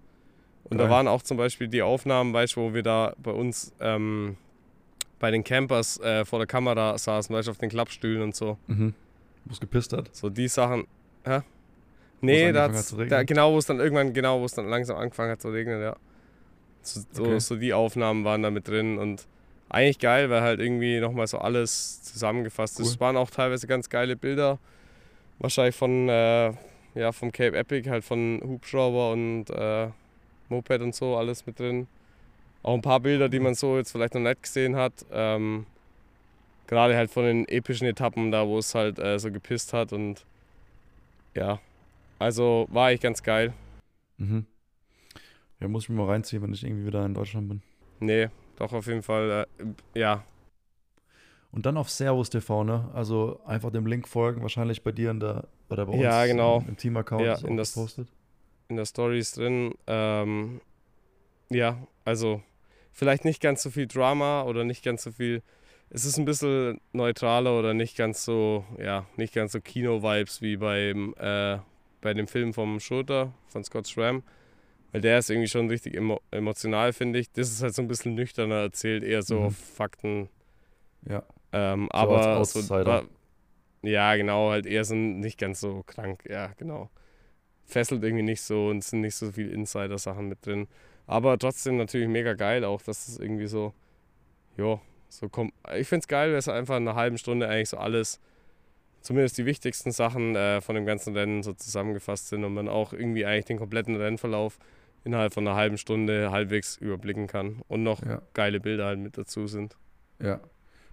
Und 0.63 0.77
Geil. 0.77 0.87
da 0.87 0.93
waren 0.93 1.07
auch 1.07 1.21
zum 1.21 1.35
Beispiel 1.35 1.67
die 1.67 1.81
Aufnahmen, 1.81 2.33
weißt 2.33 2.55
du, 2.55 2.61
wo 2.61 2.73
wir 2.73 2.81
da 2.81 3.13
bei 3.21 3.31
uns 3.31 3.73
ähm, 3.81 4.37
bei 5.25 5.31
den 5.31 5.43
Campers 5.43 5.99
äh, 6.01 6.23
vor 6.23 6.37
der 6.37 6.45
Kamera 6.45 6.95
saßen, 6.99 7.35
weißt 7.35 7.47
du, 7.47 7.51
auf 7.51 7.57
den 7.57 7.71
Klappstühlen 7.71 8.21
und 8.21 8.35
so. 8.35 8.59
Mhm. 8.67 8.93
Wo 9.45 9.53
es 9.53 9.59
gepisst 9.59 9.91
hat. 9.91 10.15
So 10.15 10.29
die 10.29 10.47
Sachen. 10.47 10.85
Hä? 11.23 11.39
Nee, 12.21 12.51
da, 12.51 12.69
da 13.09 13.23
genau, 13.23 13.51
wo 13.53 13.57
es 13.57 13.65
dann 13.65 13.79
irgendwann, 13.79 14.13
genau, 14.13 14.39
wo 14.39 14.45
es 14.45 14.53
dann 14.53 14.69
langsam 14.69 14.97
angefangen 14.97 15.31
hat 15.31 15.41
zu 15.41 15.49
regnen, 15.49 15.81
ja. 15.81 15.95
So, 16.83 17.01
Okay. 17.23 17.39
so 17.39 17.55
die 17.55 17.73
Aufnahmen 17.73 18.23
waren 18.23 18.43
da 18.43 18.51
mit 18.51 18.67
drin 18.67 18.99
und 18.99 19.25
eigentlich 19.67 19.97
geil, 19.97 20.29
weil 20.29 20.41
halt 20.41 20.59
irgendwie 20.59 20.99
nochmal 20.99 21.25
so 21.25 21.39
alles 21.39 22.03
zusammengefasst 22.03 22.79
ist. 22.79 22.85
Cool. 22.85 22.91
Es 22.93 22.99
waren 22.99 23.17
auch 23.17 23.31
teilweise 23.31 23.65
ganz 23.65 23.89
geile 23.89 24.15
Bilder. 24.15 24.59
Wahrscheinlich 25.39 25.75
von, 25.75 26.07
äh, 26.07 26.51
ja, 26.93 27.11
vom 27.11 27.31
Cape 27.31 27.57
Epic, 27.57 27.89
halt 27.89 28.03
von 28.05 28.39
Hubschrauber 28.45 29.11
und 29.11 29.49
äh, 29.49 29.87
Moped 30.49 30.81
und 30.83 30.93
so, 30.93 31.17
alles 31.17 31.47
mit 31.47 31.57
drin. 31.59 31.87
Auch 32.65 32.73
ein 32.73 32.81
paar 32.81 32.99
Bilder, 32.99 33.29
die 33.29 33.39
man 33.39 33.53
so 33.53 33.77
jetzt 33.77 33.91
vielleicht 33.91 34.15
noch 34.15 34.21
nicht 34.21 34.41
gesehen 34.41 34.75
hat. 34.75 35.05
Ähm, 35.11 35.67
Gerade 36.65 36.95
halt 36.97 37.11
von 37.11 37.23
den 37.23 37.47
epischen 37.47 37.85
Etappen 37.87 38.31
da, 38.31 38.47
wo 38.47 38.57
es 38.57 38.73
halt 38.73 38.97
äh, 38.97 39.19
so 39.19 39.31
gepisst 39.31 39.71
hat 39.71 39.93
und 39.93 40.25
ja, 41.35 41.59
also 42.17 42.65
war 42.71 42.87
eigentlich 42.87 43.01
ganz 43.01 43.21
geil. 43.21 43.53
Mhm. 44.17 44.47
Ja, 45.59 45.67
muss 45.67 45.83
ich 45.83 45.89
mir 45.89 45.97
mal 45.97 46.07
reinziehen, 46.07 46.41
wenn 46.41 46.53
ich 46.53 46.63
irgendwie 46.63 46.87
wieder 46.87 47.05
in 47.05 47.13
Deutschland 47.13 47.49
bin. 47.49 47.61
Nee, 47.99 48.29
doch 48.57 48.73
auf 48.73 48.87
jeden 48.87 49.03
Fall, 49.03 49.45
äh, 49.59 49.99
ja, 49.99 50.23
Und 51.51 51.67
dann 51.67 51.77
auf 51.77 51.89
Servus 51.91 52.31
TV, 52.31 52.63
ne? 52.63 52.89
Also 52.95 53.39
einfach 53.45 53.71
dem 53.71 53.85
Link 53.85 54.07
folgen, 54.07 54.41
wahrscheinlich 54.41 54.81
bei 54.81 54.91
dir 54.91 55.11
in 55.11 55.19
der 55.19 55.43
oder 55.69 55.85
bei 55.85 55.91
uns 55.93 56.01
Ja, 56.01 56.25
genau. 56.25 56.61
im, 56.61 56.69
im 56.69 56.77
Team-Account 56.77 57.21
Ja, 57.21 57.35
in 57.47 57.57
das- 57.57 57.75
gepostet. 57.75 58.07
in 58.69 58.75
der 58.77 58.85
Story 58.85 59.19
ist 59.19 59.37
drin. 59.37 59.75
Ähm, 59.85 60.61
ja, 61.49 61.77
also 62.05 62.41
vielleicht 62.95 63.25
nicht 63.25 63.41
ganz 63.41 63.61
so 63.61 63.69
viel 63.69 63.85
Drama 63.87 64.43
oder 64.43 64.63
nicht 64.63 64.83
ganz 64.83 65.03
so 65.03 65.11
viel. 65.11 65.43
Es 65.91 66.03
ist 66.05 66.17
ein 66.17 66.25
bisschen 66.25 66.81
neutraler 66.93 67.59
oder 67.59 67.75
nicht 67.75 67.95
ganz 67.95 68.25
so, 68.25 68.65
ja, 68.79 69.05
nicht 69.17 69.35
ganz 69.35 69.51
so 69.51 69.61
Kino-Vibes 69.61 70.41
wie 70.41 70.57
beim, 70.57 71.13
äh, 71.19 71.59
bei 72.01 72.13
dem 72.15 72.27
Film 72.27 72.53
vom 72.53 72.79
Schurter 72.79 73.33
von 73.47 73.63
Scott 73.63 73.87
Schramm. 73.87 74.23
Weil 74.91 75.01
der 75.01 75.19
ist 75.19 75.29
irgendwie 75.29 75.49
schon 75.49 75.67
richtig 75.69 75.95
emo 75.95 76.21
emotional, 76.31 76.93
finde 76.93 77.19
ich. 77.19 77.29
Das 77.33 77.51
ist 77.51 77.61
halt 77.61 77.75
so 77.75 77.81
ein 77.81 77.87
bisschen 77.89 78.15
nüchterner 78.15 78.61
erzählt, 78.61 79.03
eher 79.03 79.21
so 79.21 79.35
Mhm. 79.35 79.45
auf 79.47 79.57
Fakten. 79.57 80.29
Ja. 81.07 81.21
Ähm, 81.51 81.87
So 81.91 81.97
aber 81.97 82.45
so, 82.45 82.59
Outsider. 82.59 82.85
wa- 82.85 83.03
ja, 83.83 84.15
genau, 84.15 84.49
halt 84.51 84.65
eher 84.65 84.85
so 84.85 84.95
nicht 84.95 85.37
ganz 85.37 85.59
so 85.59 85.83
krank, 85.85 86.23
ja, 86.27 86.47
genau. 86.57 86.89
Fesselt 87.65 88.03
irgendwie 88.03 88.23
nicht 88.23 88.41
so 88.41 88.69
und 88.69 88.79
es 88.79 88.89
sind 88.89 89.01
nicht 89.01 89.15
so 89.15 89.31
viele 89.31 89.51
Insider-Sachen 89.51 90.27
mit 90.29 90.45
drin. 90.45 90.67
Aber 91.07 91.37
trotzdem 91.37 91.77
natürlich 91.77 92.07
mega 92.07 92.33
geil 92.33 92.63
auch, 92.63 92.81
dass 92.81 93.07
es 93.07 93.19
irgendwie 93.19 93.47
so, 93.47 93.73
jo, 94.57 94.81
so 95.09 95.29
kommt. 95.29 95.53
Ich 95.77 95.87
finde 95.87 96.01
es 96.01 96.07
geil, 96.07 96.31
dass 96.33 96.47
einfach 96.47 96.77
in 96.77 96.87
einer 96.87 96.95
halben 96.95 97.17
Stunde 97.17 97.47
eigentlich 97.47 97.69
so 97.69 97.77
alles, 97.77 98.19
zumindest 99.01 99.37
die 99.37 99.45
wichtigsten 99.45 99.91
Sachen 99.91 100.35
äh, 100.35 100.61
von 100.61 100.75
dem 100.75 100.85
ganzen 100.85 101.15
Rennen 101.15 101.43
so 101.43 101.53
zusammengefasst 101.53 102.29
sind 102.29 102.43
und 102.43 102.53
man 102.53 102.67
auch 102.67 102.91
irgendwie 102.91 103.25
eigentlich 103.25 103.45
den 103.45 103.57
kompletten 103.57 103.95
Rennverlauf 103.95 104.57
innerhalb 105.03 105.33
von 105.33 105.47
einer 105.47 105.55
halben 105.55 105.77
Stunde 105.77 106.31
halbwegs 106.31 106.77
überblicken 106.77 107.27
kann 107.27 107.61
und 107.67 107.83
noch 107.83 108.03
Ja. 108.03 108.21
geile 108.33 108.59
Bilder 108.59 108.85
halt 108.87 108.99
mit 108.99 109.17
dazu 109.17 109.45
sind. 109.45 109.77
Ja. 110.19 110.39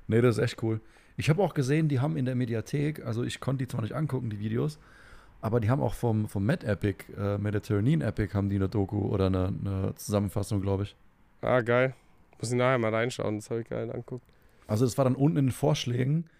Nee, 0.06 0.20
das 0.20 0.36
ist 0.36 0.44
echt 0.44 0.62
cool. 0.62 0.80
Ich 1.16 1.30
habe 1.30 1.42
auch 1.42 1.54
gesehen, 1.54 1.88
die 1.88 2.00
haben 2.00 2.16
in 2.18 2.26
der 2.26 2.34
Mediathek, 2.34 3.04
also 3.06 3.22
ich 3.22 3.40
konnte 3.40 3.64
die 3.64 3.68
zwar 3.68 3.80
nicht 3.80 3.94
angucken, 3.94 4.28
die 4.28 4.40
Videos, 4.40 4.78
aber 5.42 5.60
die 5.60 5.68
haben 5.70 5.82
auch 5.82 5.94
vom, 5.94 6.28
vom 6.28 6.46
Med 6.46 6.64
Epic, 6.64 7.04
äh, 7.18 7.38
Mediterranean 7.38 8.00
Epic, 8.00 8.34
haben 8.34 8.48
die 8.48 8.56
eine 8.56 8.70
Doku 8.70 9.00
oder 9.08 9.26
eine, 9.26 9.48
eine 9.48 9.94
Zusammenfassung, 9.96 10.62
glaube 10.62 10.84
ich. 10.84 10.96
Ah, 11.42 11.60
geil. 11.60 11.94
Muss 12.40 12.50
ich 12.52 12.58
nachher 12.58 12.78
mal 12.78 12.94
reinschauen, 12.94 13.36
das 13.36 13.50
habe 13.50 13.60
ich 13.62 13.68
geil 13.68 13.90
anguckt. 13.92 14.24
Also 14.66 14.84
das 14.84 14.96
war 14.98 15.04
dann 15.04 15.14
unten 15.16 15.38
in 15.38 15.46
den 15.46 15.52
Vorschlägen, 15.52 16.30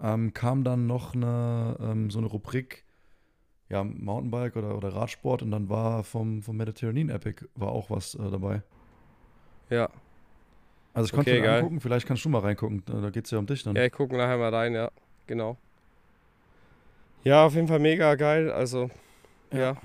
ähm, 0.00 0.32
kam 0.34 0.64
dann 0.64 0.86
noch 0.86 1.14
eine, 1.14 1.76
ähm, 1.80 2.10
so 2.10 2.18
eine 2.18 2.28
Rubrik, 2.28 2.84
ja, 3.70 3.84
Mountainbike 3.84 4.56
oder, 4.56 4.76
oder 4.76 4.94
Radsport 4.94 5.42
und 5.42 5.50
dann 5.50 5.68
war 5.68 6.04
vom, 6.04 6.42
vom 6.42 6.56
Mediterranean 6.56 7.10
Epic 7.10 7.46
war 7.56 7.70
auch 7.72 7.90
was 7.90 8.14
äh, 8.14 8.30
dabei. 8.30 8.62
Ja. 9.70 9.88
Also 10.94 11.06
ich 11.06 11.12
konnte 11.12 11.30
Okay, 11.30 11.40
mir 11.40 11.46
geil. 11.46 11.62
angucken, 11.62 11.80
vielleicht 11.80 12.06
kannst 12.06 12.24
du 12.24 12.28
mal 12.28 12.40
reingucken, 12.40 12.82
da, 12.86 13.00
da 13.00 13.10
geht 13.10 13.26
es 13.26 13.30
ja 13.30 13.38
um 13.38 13.46
dich 13.46 13.62
dann. 13.62 13.76
Ja, 13.76 13.84
ich 13.84 13.92
gucke 13.92 14.16
nachher 14.16 14.38
mal 14.38 14.54
rein, 14.54 14.74
ja, 14.74 14.90
genau. 15.26 15.56
Ja, 17.24 17.44
auf 17.46 17.54
jeden 17.54 17.68
Fall 17.68 17.78
mega 17.78 18.14
geil. 18.14 18.50
Also, 18.50 18.90
ja. 19.52 19.58
Ja. 19.58 19.76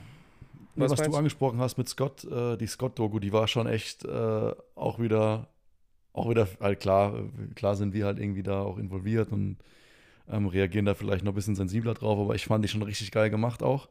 Was 0.76 0.92
was 0.92 1.02
du 1.04 1.16
angesprochen 1.16 1.60
hast 1.60 1.78
mit 1.78 1.88
Scott, 1.88 2.24
äh, 2.24 2.58
die 2.58 2.66
Scott-Doku, 2.66 3.20
die 3.20 3.32
war 3.32 3.48
schon 3.48 3.68
echt 3.68 4.06
äh, 4.06 4.52
auch 4.76 5.00
wieder, 5.00 5.48
auch 6.14 6.30
wieder, 6.30 6.48
halt 6.60 6.80
klar, 6.80 7.14
klar 7.56 7.76
sind 7.76 7.94
wir 7.94 8.06
halt 8.06 8.20
irgendwie 8.20 8.42
da 8.42 8.62
auch 8.62 8.80
involviert 8.80 9.32
und 9.32 9.58
ähm, 10.32 10.48
reagieren 10.48 10.86
da 10.86 10.96
vielleicht 10.96 11.24
noch 11.24 11.34
ein 11.34 11.36
bisschen 11.36 11.56
sensibler 11.56 11.94
drauf, 11.94 12.18
aber 12.18 12.34
ich 12.34 12.46
fand 12.46 12.64
die 12.64 12.70
schon 12.70 12.82
richtig 12.82 13.12
geil 13.12 13.30
gemacht 13.30 13.62
auch. 13.62 13.88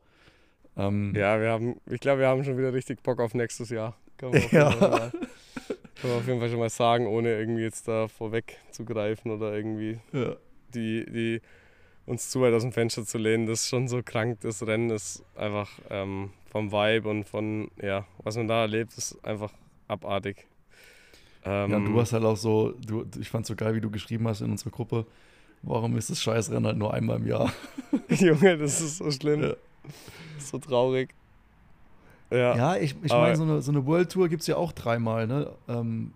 Ähm, 0.77 1.13
Ja, 1.15 1.41
wir 1.41 1.51
haben, 1.51 1.77
ich 1.89 2.01
glaube, 2.01 2.21
wir 2.21 2.29
haben 2.29 2.43
schon 2.43 2.59
wieder 2.59 2.73
richtig 2.73 3.03
Bock 3.03 3.21
auf 3.21 3.35
nächstes 3.35 3.71
Jahr. 3.71 3.97
Kann 4.17 4.31
man 4.31 4.43
auf, 4.43 4.53
Ja. 4.53 4.71
jeden, 4.71 4.81
Fall 4.81 4.91
mal, 4.91 5.11
kann 5.11 6.11
man 6.11 6.19
auf 6.19 6.27
jeden 6.27 6.41
Fall 6.41 6.51
schon 6.51 6.59
mal 6.59 6.71
sagen, 6.71 7.07
ohne 7.07 7.29
irgendwie 7.39 7.63
jetzt 7.63 7.87
da 7.87 8.09
vorweg 8.09 8.59
zu 8.73 8.85
greifen 8.85 9.31
oder 9.31 9.53
irgendwie 9.55 10.01
ja. 10.13 10.35
die, 10.75 11.05
die 11.07 11.41
uns 12.07 12.31
zu 12.31 12.41
weit 12.41 12.53
aus 12.55 12.63
dem 12.63 12.73
Fenster 12.73 13.05
zu 13.05 13.19
lehnen. 13.19 13.47
Das 13.47 13.61
ist 13.61 13.69
schon 13.69 13.89
so 13.89 14.03
krank. 14.03 14.41
Das 14.41 14.67
Rennen 14.67 14.91
ist 14.91 15.25
einfach 15.37 15.71
ähm, 15.91 16.31
vom 16.51 16.73
Vibe 16.73 17.09
und 17.09 17.25
von, 17.25 17.71
ja, 17.81 18.07
was 18.23 18.37
man 18.37 18.49
da 18.49 18.63
erlebt, 18.63 18.97
ist 18.97 19.23
einfach 19.25 19.53
abartig. 19.89 20.47
Ähm, 21.45 21.71
Ja, 21.71 21.81
du 21.81 22.01
hast 22.01 22.13
halt 22.13 22.25
auch 22.25 22.37
so, 22.37 22.73
du, 22.87 23.05
ich 23.21 23.29
fand 23.29 23.47
so 23.47 23.55
geil, 23.57 23.75
wie 23.75 23.81
du 23.81 23.91
geschrieben 23.91 24.29
hast 24.29 24.41
in 24.41 24.51
unserer 24.51 24.71
Gruppe, 24.71 25.07
warum 25.63 25.97
ist 25.97 26.11
das 26.11 26.21
Scheißrennen 26.23 26.67
halt 26.67 26.77
nur 26.77 26.93
einmal 26.93 27.17
im 27.19 27.27
Jahr? 27.27 27.53
Junge, 28.09 28.59
das 28.59 28.81
ist 28.81 28.99
so 28.99 29.11
schlimm. 29.11 29.43
Ja. 29.43 29.55
So 30.39 30.59
traurig. 30.59 31.15
Ja. 32.31 32.57
Ja, 32.57 32.77
ich, 32.77 32.95
ich 33.03 33.13
meine, 33.13 33.37
so 33.37 33.43
eine, 33.43 33.63
so 33.63 33.73
eine 33.73 33.85
World 33.87 34.11
Tour 34.11 34.29
gibt 34.29 34.43
es 34.43 34.47
ja 34.47 34.57
auch 34.57 34.73
dreimal, 34.73 35.27
ne? 35.27 35.53
Ähm, 35.69 36.13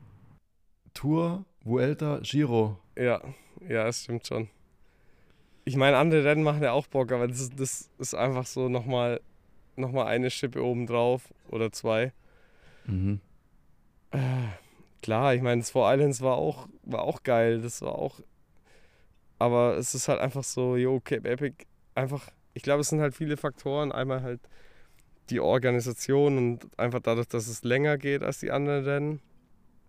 Tour, 0.94 1.44
Vuelta, 1.62 2.20
Giro. 2.22 2.78
Ja, 2.96 3.20
ja, 3.68 3.84
das 3.84 4.04
stimmt 4.04 4.26
schon. 4.26 4.48
Ich 5.66 5.76
meine, 5.76 5.98
andere 5.98 6.24
Rennen 6.24 6.42
machen 6.42 6.62
ja 6.62 6.72
auch 6.72 6.86
Bock, 6.86 7.12
aber 7.12 7.28
das 7.28 7.40
ist, 7.40 7.60
das 7.60 7.90
ist 7.98 8.14
einfach 8.14 8.46
so 8.46 8.68
nochmal 8.68 9.20
noch 9.76 9.92
mal 9.92 10.06
eine 10.06 10.30
Schippe 10.30 10.64
obendrauf 10.64 11.34
oder 11.50 11.70
zwei. 11.70 12.12
Mhm. 12.86 13.20
Äh, 14.12 14.18
klar, 15.02 15.34
ich 15.34 15.42
meine, 15.42 15.60
das 15.60 15.70
Four 15.70 15.92
Islands 15.92 16.22
war 16.22 16.36
auch, 16.36 16.68
war 16.82 17.02
auch 17.02 17.22
geil, 17.22 17.60
das 17.60 17.82
war 17.82 17.96
auch. 17.96 18.20
Aber 19.38 19.76
es 19.76 19.94
ist 19.94 20.08
halt 20.08 20.20
einfach 20.20 20.44
so, 20.44 20.76
yo, 20.76 21.00
Cape 21.00 21.28
Epic, 21.28 21.66
einfach, 21.94 22.30
ich 22.54 22.62
glaube, 22.62 22.80
es 22.80 22.88
sind 22.88 23.00
halt 23.00 23.14
viele 23.14 23.36
Faktoren. 23.36 23.92
Einmal 23.92 24.22
halt 24.22 24.40
die 25.28 25.40
Organisation 25.40 26.38
und 26.38 26.78
einfach 26.78 27.00
dadurch, 27.00 27.28
dass 27.28 27.48
es 27.48 27.64
länger 27.64 27.98
geht 27.98 28.22
als 28.22 28.38
die 28.38 28.50
anderen 28.50 28.84
Rennen. 28.84 29.20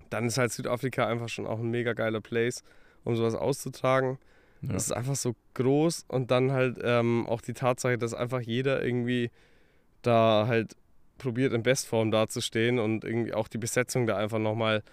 Dann 0.09 0.25
ist 0.25 0.37
halt 0.37 0.51
Südafrika 0.51 1.05
einfach 1.07 1.29
schon 1.29 1.47
auch 1.47 1.59
ein 1.59 1.69
mega 1.69 1.93
geiler 1.93 2.21
Place, 2.21 2.63
um 3.03 3.15
sowas 3.15 3.35
auszutragen. 3.35 4.17
Ja. 4.61 4.75
Es 4.75 4.85
ist 4.85 4.91
einfach 4.91 5.15
so 5.15 5.35
groß 5.53 6.05
und 6.07 6.31
dann 6.31 6.51
halt 6.51 6.77
ähm, 6.83 7.27
auch 7.27 7.41
die 7.41 7.53
Tatsache, 7.53 7.97
dass 7.97 8.13
einfach 8.13 8.41
jeder 8.41 8.83
irgendwie 8.83 9.29
da 10.01 10.45
halt 10.47 10.75
probiert 11.17 11.53
in 11.53 11.63
Bestform 11.63 12.11
dazustehen 12.11 12.79
und 12.79 13.03
irgendwie 13.03 13.33
auch 13.33 13.47
die 13.47 13.57
Besetzung 13.57 14.07
da 14.07 14.17
einfach 14.17 14.39
nochmal 14.39 14.83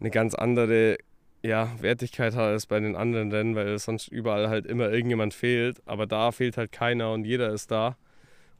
eine 0.00 0.10
ganz 0.10 0.34
andere 0.34 0.98
ja, 1.42 1.70
Wertigkeit 1.80 2.34
hat 2.34 2.44
als 2.44 2.66
bei 2.66 2.80
den 2.80 2.96
anderen 2.96 3.30
Rennen, 3.30 3.54
weil 3.54 3.78
sonst 3.78 4.08
überall 4.08 4.48
halt 4.48 4.66
immer 4.66 4.90
irgendjemand 4.90 5.34
fehlt, 5.34 5.80
aber 5.86 6.06
da 6.06 6.32
fehlt 6.32 6.56
halt 6.56 6.72
keiner 6.72 7.12
und 7.12 7.24
jeder 7.24 7.52
ist 7.52 7.70
da 7.70 7.96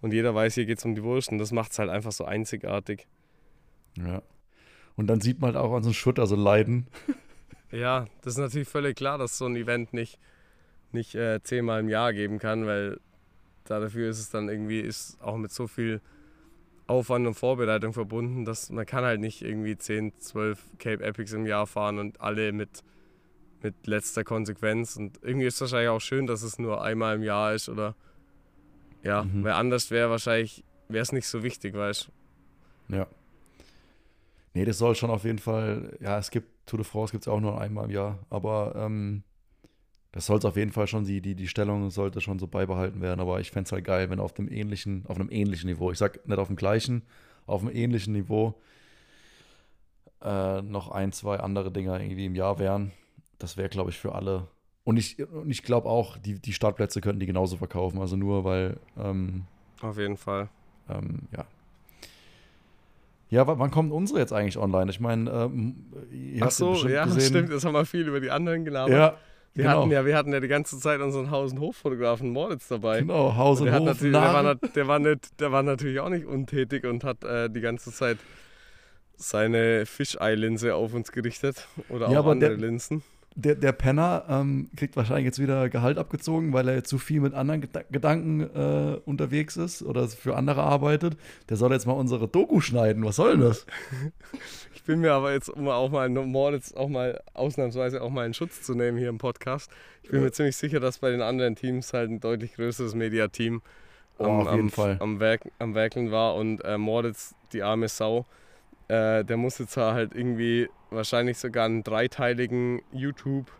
und 0.00 0.12
jeder 0.12 0.34
weiß, 0.34 0.54
hier 0.54 0.66
geht 0.66 0.78
es 0.78 0.84
um 0.84 0.94
die 0.94 1.02
Wurst 1.02 1.30
und 1.30 1.38
das 1.38 1.52
macht 1.52 1.72
es 1.72 1.78
halt 1.78 1.90
einfach 1.90 2.12
so 2.12 2.24
einzigartig. 2.24 3.06
Ja. 3.96 4.22
Und 4.94 5.08
dann 5.08 5.20
sieht 5.20 5.40
man 5.40 5.54
halt 5.54 5.64
auch 5.64 5.74
an 5.74 5.82
so 5.82 5.88
einem 5.88 5.94
Schutter 5.94 6.26
so 6.26 6.36
leiden. 6.36 6.86
Ja, 7.72 8.06
das 8.22 8.34
ist 8.34 8.38
natürlich 8.38 8.68
völlig 8.68 8.96
klar, 8.96 9.18
dass 9.18 9.36
so 9.38 9.46
ein 9.46 9.56
Event 9.56 9.92
nicht, 9.92 10.20
nicht 10.92 11.14
äh, 11.14 11.40
zehnmal 11.42 11.80
im 11.80 11.88
Jahr 11.88 12.12
geben 12.12 12.38
kann, 12.38 12.66
weil 12.66 13.00
dafür 13.64 14.08
ist 14.10 14.20
es 14.20 14.30
dann 14.30 14.48
irgendwie 14.48 14.80
ist 14.80 15.20
auch 15.20 15.36
mit 15.36 15.50
so 15.52 15.66
viel 15.66 16.00
Aufwand 16.86 17.26
und 17.26 17.34
Vorbereitung 17.34 17.92
verbunden, 17.92 18.44
dass 18.44 18.70
man 18.70 18.86
kann 18.86 19.04
halt 19.04 19.20
nicht 19.20 19.42
irgendwie 19.42 19.76
10, 19.76 20.12
12 20.18 20.62
Cape 20.78 21.02
Epics 21.04 21.32
im 21.32 21.44
Jahr 21.46 21.66
fahren 21.66 21.98
und 21.98 22.20
alle 22.20 22.52
mit, 22.52 22.84
mit 23.60 23.88
letzter 23.88 24.22
Konsequenz. 24.22 24.96
Und 24.96 25.18
irgendwie 25.22 25.46
ist 25.46 25.54
es 25.56 25.60
wahrscheinlich 25.62 25.88
auch 25.88 26.00
schön, 26.00 26.28
dass 26.28 26.42
es 26.42 26.60
nur 26.60 26.82
einmal 26.84 27.16
im 27.16 27.22
Jahr 27.24 27.54
ist 27.54 27.68
oder 27.68 27.96
ja, 29.02 29.24
Mhm. 29.24 29.42
weil 29.44 29.52
anders 29.52 29.90
wäre 29.90 30.10
wahrscheinlich, 30.10 30.62
wäre 30.88 31.02
es 31.02 31.10
nicht 31.12 31.26
so 31.26 31.42
wichtig, 31.42 31.74
weißt 31.74 32.08
Ja. 32.88 33.06
Nee, 34.54 34.64
das 34.64 34.78
soll 34.78 34.94
schon 34.94 35.10
auf 35.10 35.24
jeden 35.24 35.38
Fall, 35.38 35.96
ja, 36.00 36.18
es 36.18 36.30
gibt 36.30 36.48
Tour 36.66 36.78
de 36.78 36.84
France 36.84 37.12
gibt 37.12 37.24
es 37.24 37.28
auch 37.28 37.40
nur 37.40 37.60
einmal 37.60 37.84
im 37.86 37.90
Jahr, 37.90 38.18
aber 38.30 38.74
ähm, 38.76 39.22
das 40.12 40.26
sollte 40.26 40.48
auf 40.48 40.56
jeden 40.56 40.72
Fall 40.72 40.86
schon, 40.86 41.04
die, 41.04 41.20
die, 41.20 41.34
die 41.34 41.48
Stellung 41.48 41.90
sollte 41.90 42.20
schon 42.20 42.38
so 42.38 42.46
beibehalten 42.46 43.00
werden. 43.00 43.20
Aber 43.20 43.40
ich 43.40 43.50
fände 43.50 43.66
es 43.66 43.72
halt 43.72 43.84
geil, 43.84 44.08
wenn 44.10 44.20
auf 44.20 44.32
dem 44.32 44.50
ähnlichen, 44.50 45.04
auf 45.06 45.16
einem 45.16 45.30
ähnlichen 45.30 45.68
Niveau, 45.68 45.90
ich 45.90 45.98
sag 45.98 46.26
nicht 46.26 46.38
auf 46.38 46.46
dem 46.46 46.56
gleichen, 46.56 47.02
auf 47.46 47.62
einem 47.62 47.74
ähnlichen 47.74 48.12
Niveau 48.12 48.54
äh, 50.22 50.62
noch 50.62 50.90
ein, 50.90 51.12
zwei 51.12 51.38
andere 51.38 51.70
Dinger 51.70 52.00
irgendwie 52.00 52.26
im 52.26 52.34
Jahr 52.34 52.58
wären. 52.58 52.92
Das 53.38 53.56
wäre, 53.56 53.68
glaube 53.68 53.90
ich, 53.90 53.98
für 53.98 54.14
alle. 54.14 54.48
Und 54.84 54.96
ich, 54.96 55.20
und 55.20 55.50
ich 55.50 55.62
glaube 55.62 55.88
auch, 55.88 56.16
die, 56.16 56.40
die 56.40 56.52
Startplätze 56.52 57.00
könnten 57.00 57.20
die 57.20 57.26
genauso 57.26 57.56
verkaufen. 57.56 58.00
Also 58.00 58.16
nur 58.16 58.44
weil. 58.44 58.78
Ähm, 58.98 59.44
auf 59.82 59.98
jeden 59.98 60.16
Fall. 60.16 60.48
Ähm, 60.88 61.22
ja. 61.36 61.44
Ja, 63.28 63.58
wann 63.58 63.70
kommt 63.72 63.92
unsere 63.92 64.20
jetzt 64.20 64.32
eigentlich 64.32 64.56
online? 64.56 64.88
Ich 64.90 65.00
meine, 65.00 65.28
ähm, 65.28 65.74
Ach 66.40 66.50
so, 66.52 66.86
ja, 66.86 67.04
gesehen, 67.04 67.20
stimmt. 67.20 67.52
Das 67.52 67.64
haben 67.64 67.74
wir 67.74 67.84
viel 67.84 68.06
über 68.06 68.20
die 68.20 68.30
anderen 68.30 68.64
gelabert. 68.64 68.92
Ja, 68.92 69.16
wir, 69.56 69.64
genau. 69.64 69.80
hatten 69.80 69.90
ja, 69.90 70.04
wir 70.04 70.16
hatten 70.16 70.32
ja 70.32 70.40
die 70.40 70.48
ganze 70.48 70.78
Zeit 70.78 71.00
unseren 71.00 71.30
Haus- 71.30 71.52
und 71.52 71.60
Hoffotografen 71.60 72.28
Moritz 72.30 72.68
dabei. 72.68 73.00
Genau, 73.00 73.36
Haus- 73.36 73.62
und, 73.62 73.68
und 73.68 73.88
Hof. 73.88 73.98
Der, 74.00 74.12
war, 74.12 74.54
der, 74.54 74.86
war 74.86 74.98
nicht, 74.98 75.40
der 75.40 75.50
war 75.50 75.62
natürlich 75.62 75.98
auch 76.00 76.10
nicht 76.10 76.26
untätig 76.26 76.84
und 76.84 77.04
hat 77.04 77.24
äh, 77.24 77.48
die 77.48 77.62
ganze 77.62 77.90
Zeit 77.90 78.18
seine 79.16 79.86
Fischei-Linse 79.86 80.74
auf 80.74 80.92
uns 80.92 81.10
gerichtet 81.10 81.66
oder 81.88 82.10
ja, 82.10 82.20
auch 82.20 82.26
andere 82.26 82.50
der, 82.50 82.58
Linsen 82.58 83.02
der, 83.36 83.54
der 83.54 83.72
Penner 83.72 84.24
ähm, 84.28 84.70
kriegt 84.76 84.96
wahrscheinlich 84.96 85.26
jetzt 85.26 85.38
wieder 85.38 85.68
Gehalt 85.68 85.98
abgezogen, 85.98 86.54
weil 86.54 86.68
er 86.68 86.84
zu 86.84 86.98
viel 86.98 87.20
mit 87.20 87.34
anderen 87.34 87.60
Geda 87.60 87.82
Gedanken 87.90 88.40
äh, 88.40 88.98
unterwegs 89.04 89.56
ist 89.58 89.82
oder 89.82 90.08
für 90.08 90.36
andere 90.36 90.62
arbeitet. 90.62 91.16
Der 91.50 91.58
soll 91.58 91.72
jetzt 91.72 91.86
mal 91.86 91.92
unsere 91.92 92.28
Doku 92.28 92.60
schneiden. 92.60 93.04
Was 93.04 93.16
soll 93.16 93.32
denn 93.32 93.42
das? 93.42 93.66
Ich 94.86 94.88
bin 94.88 95.00
mir 95.00 95.14
aber 95.14 95.32
jetzt, 95.32 95.48
um 95.48 95.66
auch 95.66 95.90
mal 95.90 96.08
Moritz 96.08 96.72
auch 96.72 96.88
mal 96.88 97.20
ausnahmsweise 97.34 98.00
auch 98.00 98.10
mal 98.10 98.24
in 98.24 98.34
Schutz 98.34 98.62
zu 98.62 98.76
nehmen 98.76 98.96
hier 98.96 99.08
im 99.08 99.18
Podcast, 99.18 99.68
ich 100.04 100.10
bin 100.10 100.20
ja. 100.20 100.26
mir 100.26 100.30
ziemlich 100.30 100.56
sicher, 100.56 100.78
dass 100.78 101.00
bei 101.00 101.10
den 101.10 101.22
anderen 101.22 101.56
Teams 101.56 101.92
halt 101.92 102.08
ein 102.08 102.20
deutlich 102.20 102.54
größeres 102.54 102.94
Mediateam 102.94 103.62
am, 104.20 104.26
oh, 104.26 104.48
am, 104.48 104.70
am, 105.00 105.18
Werk, 105.18 105.40
am 105.58 105.74
Werkeln 105.74 106.12
war 106.12 106.36
und 106.36 106.64
äh, 106.64 106.78
Moritz, 106.78 107.34
die 107.52 107.64
arme 107.64 107.88
Sau, 107.88 108.26
äh, 108.86 109.24
der 109.24 109.36
muss 109.36 109.58
jetzt 109.58 109.76
halt 109.76 110.14
irgendwie 110.14 110.68
wahrscheinlich 110.90 111.38
sogar 111.38 111.64
einen 111.64 111.82
dreiteiligen 111.82 112.80
YouTube, 112.92 113.50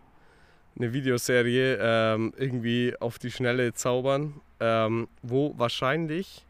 eine 0.77 0.93
Videoserie 0.93 1.77
ähm, 1.81 2.33
irgendwie 2.37 2.95
auf 3.01 3.19
die 3.19 3.31
Schnelle 3.31 3.73
zaubern, 3.73 4.39
ähm, 4.61 5.09
wo 5.23 5.53
wahrscheinlich, 5.57 6.46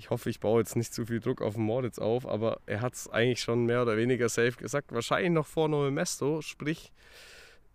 ich 0.00 0.08
hoffe, 0.08 0.30
ich 0.30 0.40
baue 0.40 0.62
jetzt 0.62 0.76
nicht 0.76 0.94
zu 0.94 1.04
viel 1.04 1.20
Druck 1.20 1.42
auf 1.42 1.56
den 1.56 1.64
Moritz 1.64 1.98
auf, 1.98 2.26
aber 2.26 2.60
er 2.64 2.80
hat 2.80 2.94
es 2.94 3.06
eigentlich 3.10 3.42
schon 3.42 3.66
mehr 3.66 3.82
oder 3.82 3.98
weniger 3.98 4.30
safe 4.30 4.52
gesagt, 4.52 4.94
wahrscheinlich 4.94 5.30
noch 5.30 5.46
vor 5.46 5.68
Novemesto, 5.68 6.40
sprich 6.40 6.90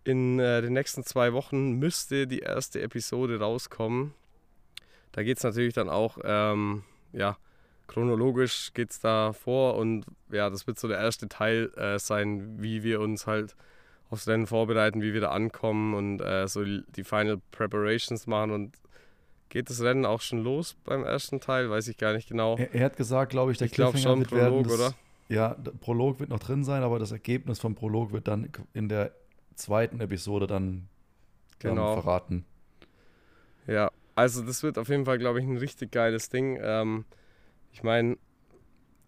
in 0.02 0.40
äh, 0.40 0.60
den 0.60 0.72
nächsten 0.72 1.04
zwei 1.04 1.32
Wochen 1.32 1.74
müsste 1.74 2.26
die 2.26 2.40
erste 2.40 2.82
Episode 2.82 3.38
rauskommen. 3.38 4.12
Da 5.12 5.22
geht 5.22 5.36
es 5.36 5.44
natürlich 5.44 5.74
dann 5.74 5.88
auch, 5.88 6.18
ähm, 6.24 6.82
ja, 7.12 7.36
chronologisch 7.86 8.72
geht 8.74 8.90
es 8.90 8.98
da 8.98 9.32
vor 9.32 9.76
und 9.76 10.04
ja, 10.32 10.50
das 10.50 10.66
wird 10.66 10.80
so 10.80 10.88
der 10.88 10.98
erste 10.98 11.28
Teil 11.28 11.72
äh, 11.76 12.00
sein, 12.00 12.60
wie 12.60 12.82
wir 12.82 13.00
uns 13.00 13.28
halt 13.28 13.54
aufs 14.10 14.26
Rennen 14.26 14.48
vorbereiten, 14.48 15.00
wie 15.00 15.14
wir 15.14 15.20
da 15.20 15.30
ankommen 15.30 15.94
und 15.94 16.20
äh, 16.20 16.48
so 16.48 16.64
die 16.64 17.04
Final 17.04 17.40
Preparations 17.52 18.26
machen 18.26 18.50
und 18.50 18.76
geht 19.48 19.70
das 19.70 19.80
Rennen 19.80 20.04
auch 20.04 20.20
schon 20.20 20.42
los 20.42 20.76
beim 20.84 21.04
ersten 21.04 21.40
Teil? 21.40 21.70
Weiß 21.70 21.88
ich 21.88 21.96
gar 21.96 22.12
nicht 22.12 22.28
genau. 22.28 22.56
Er, 22.56 22.74
er 22.74 22.84
hat 22.84 22.96
gesagt, 22.96 23.30
glaube 23.30 23.52
ich, 23.52 23.58
der 23.58 23.66
ich 23.66 23.72
glaube 23.72 23.98
schon 23.98 24.20
wird 24.20 24.30
Prolog, 24.30 24.42
werden, 24.42 24.62
das, 24.64 24.72
oder? 24.72 24.94
Ja, 25.28 25.54
der 25.54 25.72
Prolog 25.72 26.20
wird 26.20 26.30
noch 26.30 26.38
drin 26.38 26.64
sein, 26.64 26.82
aber 26.82 26.98
das 26.98 27.12
Ergebnis 27.12 27.58
vom 27.58 27.74
Prolog 27.74 28.12
wird 28.12 28.28
dann 28.28 28.50
in 28.74 28.88
der 28.88 29.12
zweiten 29.54 30.00
Episode 30.00 30.46
dann 30.46 30.88
genau. 31.58 31.94
ähm, 31.94 32.02
verraten. 32.02 32.44
Ja, 33.66 33.90
also 34.14 34.42
das 34.42 34.62
wird 34.62 34.78
auf 34.78 34.88
jeden 34.88 35.04
Fall, 35.04 35.18
glaube 35.18 35.40
ich, 35.40 35.46
ein 35.46 35.56
richtig 35.56 35.90
geiles 35.90 36.28
Ding. 36.28 36.58
Ähm, 36.62 37.04
ich 37.72 37.82
meine, 37.82 38.16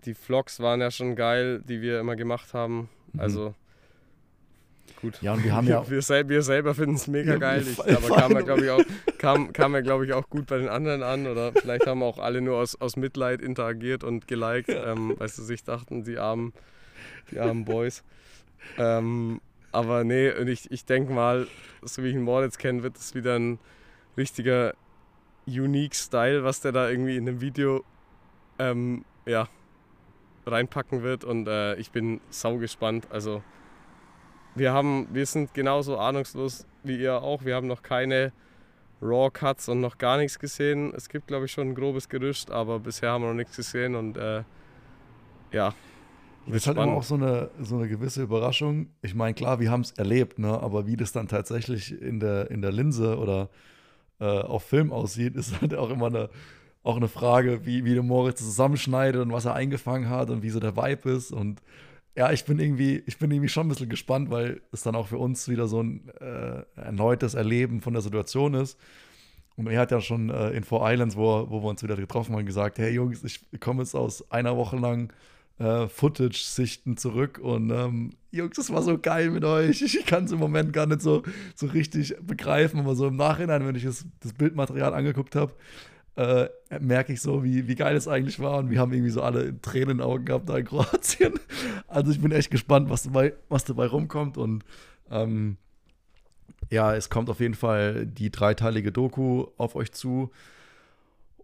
die 0.05 0.14
Vlogs 0.14 0.61
waren 0.61 0.80
ja 0.80 0.91
schon 0.91 1.16
geil, 1.16 1.62
die 1.62 1.80
wir 1.80 2.01
immer 2.01 2.16
gemacht 2.16 2.55
haben. 2.55 2.89
Mhm. 3.12 3.20
Also 3.20 3.55
gut. 5.01 5.21
Ja, 5.23 5.33
und 5.35 5.45
wir 5.45 5.55
haben 5.55 5.67
ja. 5.67 5.89
wir, 5.91 6.03
sel 6.03 6.29
wir 6.29 6.43
selber 6.43 6.75
finden 6.75 6.97
es 6.97 7.07
mega 7.07 7.33
ja, 7.33 7.39
geil. 7.39 7.65
Ich, 7.67 7.79
aber 7.79 8.17
kam 8.17 8.33
ja, 8.33 8.41
glaube 8.41 8.65
ich, 8.65 8.71
auch, 8.71 8.83
kam, 9.19 9.53
kam 9.53 9.75
ja, 9.75 9.81
glaube 9.81 10.07
ich, 10.07 10.13
auch 10.13 10.29
gut 10.29 10.47
bei 10.47 10.59
den 10.59 10.69
anderen 10.69 11.03
an. 11.03 11.27
Oder 11.27 11.53
vielleicht 11.53 11.87
haben 11.87 12.03
auch 12.03 12.19
alle 12.19 12.41
nur 12.41 12.57
aus, 12.57 12.81
aus 12.81 12.97
Mitleid 12.97 13.41
interagiert 13.41 14.05
und 14.05 14.29
geliked, 14.29 14.69
ja. 14.69 14.93
ähm, 14.93 15.15
weil 15.19 15.29
sie 15.29 15.45
sich 15.45 15.65
dachten, 15.65 16.05
die 16.05 16.19
armen, 16.19 16.53
die 17.31 17.39
armen 17.39 17.65
Boys. 17.65 18.03
Ähm, 18.77 19.41
aber 19.73 20.05
nee, 20.05 20.31
und 20.33 20.49
ich, 20.49 20.71
ich 20.71 20.85
denke 20.85 21.13
mal, 21.13 21.47
so 21.83 22.03
wie 22.03 22.09
ich 22.09 22.15
ihn 22.15 22.23
Moritz 22.23 22.59
kenne, 22.59 22.83
wird 22.83 22.97
es 22.97 23.15
wieder 23.15 23.39
ein 23.39 23.59
richtiger 24.17 24.75
unique 25.47 25.95
Style, 25.95 26.45
was 26.45 26.61
der 26.61 26.73
da 26.73 26.89
irgendwie 26.89 27.17
in 27.17 27.27
dem 27.27 27.41
Video 27.41 27.85
ähm, 28.59 29.05
ja, 29.27 29.49
reinpacken 30.47 31.03
wird 31.03 31.25
und 31.25 31.47
äh, 31.47 31.77
ich 31.77 31.91
bin 31.91 32.21
sau 32.31 32.57
gespannt. 32.57 33.09
Also 33.11 33.43
wir 34.59 34.73
haben, 34.73 35.09
wir 35.13 35.27
sind 35.27 35.55
genauso 35.55 35.99
ahnungslos 35.99 36.67
wie 36.83 36.97
ihr 36.97 37.23
auch. 37.23 37.45
Wir 37.45 37.55
haben 37.55 37.67
noch 37.67 37.83
keine 37.83 38.33
Raw 39.01 39.31
Cuts 39.31 39.69
und 39.69 39.81
noch 39.81 39.99
gar 39.99 40.17
nichts 40.19 40.39
gesehen. 40.39 40.93
Es 40.97 41.09
gibt, 41.09 41.29
glaube 41.29 41.47
ich, 41.47 41.53
schon 41.53 41.69
ein 41.69 41.75
grobes 41.75 42.09
Gerücht, 42.09 42.51
aber 42.51 42.81
bisher 42.81 43.11
haben 43.11 43.23
wir 43.23 43.29
noch 43.29 43.35
nichts 43.35 43.57
gesehen 43.57 43.95
und 43.95 44.17
äh, 44.17 44.43
ja. 45.53 45.75
Das 46.47 46.57
ist 46.57 46.67
halt 46.67 46.79
immer 46.79 46.95
auch 46.95 47.03
so 47.03 47.15
eine, 47.15 47.51
so 47.61 47.77
eine 47.77 47.89
gewisse 47.89 48.23
Überraschung. 48.23 48.89
Ich 49.03 49.15
meine, 49.15 49.35
klar, 49.35 49.61
wir 49.61 49.71
haben 49.71 49.83
es 49.83 49.93
erlebt, 49.93 50.39
ne? 50.39 50.49
aber 50.49 50.87
wie 50.87 50.97
das 50.97 51.13
dann 51.13 51.29
tatsächlich 51.29 52.01
in 52.01 52.21
der, 52.21 52.51
in 52.51 52.63
der 52.63 52.73
Linse 52.73 53.19
oder 53.19 53.51
äh, 54.19 54.25
auf 54.25 54.65
Film 54.65 54.93
aussieht, 54.93 55.37
ist 55.37 55.61
halt 55.61 55.75
auch 55.75 55.91
immer 55.91 56.07
eine, 56.07 56.31
auch 56.83 56.97
eine 56.97 57.09
Frage, 57.09 57.67
wie, 57.67 57.85
wie 57.85 57.95
der 57.95 58.03
Moritz 58.03 58.39
zusammenschneidet 58.39 59.21
und 59.21 59.33
was 59.33 59.45
er 59.45 59.55
eingefangen 59.55 60.09
hat 60.09 60.31
und 60.31 60.43
wie 60.43 60.51
so 60.51 60.59
der 60.59 60.77
Vibe 60.77 61.11
ist. 61.11 61.33
Und 61.33 61.61
ja, 62.17 62.33
ich 62.33 62.45
bin 62.45 62.59
irgendwie, 62.59 63.03
ich 63.07 63.19
bin 63.19 63.31
irgendwie 63.31 63.49
schon 63.49 63.67
ein 63.67 63.69
bisschen 63.69 63.89
gespannt, 63.89 64.31
weil 64.31 64.61
es 64.73 64.83
dann 64.83 64.95
auch 64.95 65.09
für 65.09 65.19
uns 65.19 65.49
wieder 65.49 65.69
so 65.69 65.83
ein 65.83 66.09
äh, 66.21 66.63
erneutes 66.77 67.35
Erleben 67.35 67.81
von 67.81 67.93
der 67.93 68.03
Situation 68.03 68.55
ist. 68.55 68.79
Und 69.57 69.67
er 69.67 69.81
hat 69.81 69.91
ja 69.91 70.01
schon 70.01 70.31
äh, 70.31 70.51
in 70.51 70.65
Four 70.65 70.89
Islands, 70.91 71.17
wo, 71.17 71.49
wo 71.51 71.63
wir 71.63 71.69
uns 71.69 71.83
wieder 71.83 71.97
getroffen 71.97 72.35
haben, 72.35 72.47
gesagt: 72.47 72.79
Hey 72.79 72.93
Jungs, 72.93 73.25
ich 73.25 73.41
komme 73.61 73.83
jetzt 73.83 73.95
aus 73.95 74.31
einer 74.31 74.57
Woche 74.57 74.77
lang 74.77 75.13
äh, 75.59 75.89
Footage-Sichten 75.89 76.97
zurück 76.97 77.39
und 77.43 77.71
ähm, 77.71 78.13
Jungs, 78.31 78.57
das 78.57 78.71
war 78.71 78.83
so 78.83 78.99
geil 78.99 79.31
mit 79.31 79.45
euch. 79.45 79.83
Ich 79.83 80.07
kann 80.07 80.25
es 80.25 80.33
im 80.33 80.39
Moment 80.39 80.73
gar 80.73 80.87
nicht 80.87 81.01
so, 81.01 81.23
so 81.55 81.67
richtig 81.67 82.15
begreifen, 82.21 82.81
aber 82.81 82.95
so 82.95 83.09
im 83.09 83.17
Nachhinein, 83.17 83.67
wenn 83.67 83.75
ich 83.75 83.85
das, 83.85 84.07
das 84.21 84.33
Bildmaterial 84.33 84.95
angeguckt 84.95 85.35
habe, 85.35 85.53
äh, 86.19 86.49
merke 86.81 87.12
ich 87.12 87.21
so, 87.21 87.45
wie, 87.45 87.69
wie 87.69 87.77
geil 87.77 87.95
es 87.95 88.09
eigentlich 88.09 88.41
war. 88.41 88.59
Und 88.59 88.71
wir 88.71 88.81
haben 88.81 88.93
irgendwie 88.93 89.12
so 89.12 89.23
alle 89.23 89.61
Tränen 89.61 89.91
in 89.91 89.97
den 89.99 90.07
Augen 90.07 90.25
gehabt 90.25 90.49
da 90.49 90.59
in 90.59 90.64
Kroatien. 90.64 91.35
Also 91.87 92.11
ich 92.11 92.21
bin 92.21 92.33
echt 92.33 92.51
gespannt, 92.51 92.91
was 92.91 93.05
dabei, 93.05 93.33
was 93.49 93.64
dabei 93.64 93.87
rumkommt. 93.87 94.37
Und 94.37 94.62
ähm, 95.11 95.57
ja, 96.71 96.95
es 96.95 97.09
kommt 97.09 97.31
auf 97.31 97.41
jeden 97.41 97.55
Fall 97.55 98.05
die 98.05 98.31
dreiteilige 98.31 98.93
Doku 98.93 99.47
auf 99.57 99.75
euch 99.75 99.93
zu. 99.93 100.31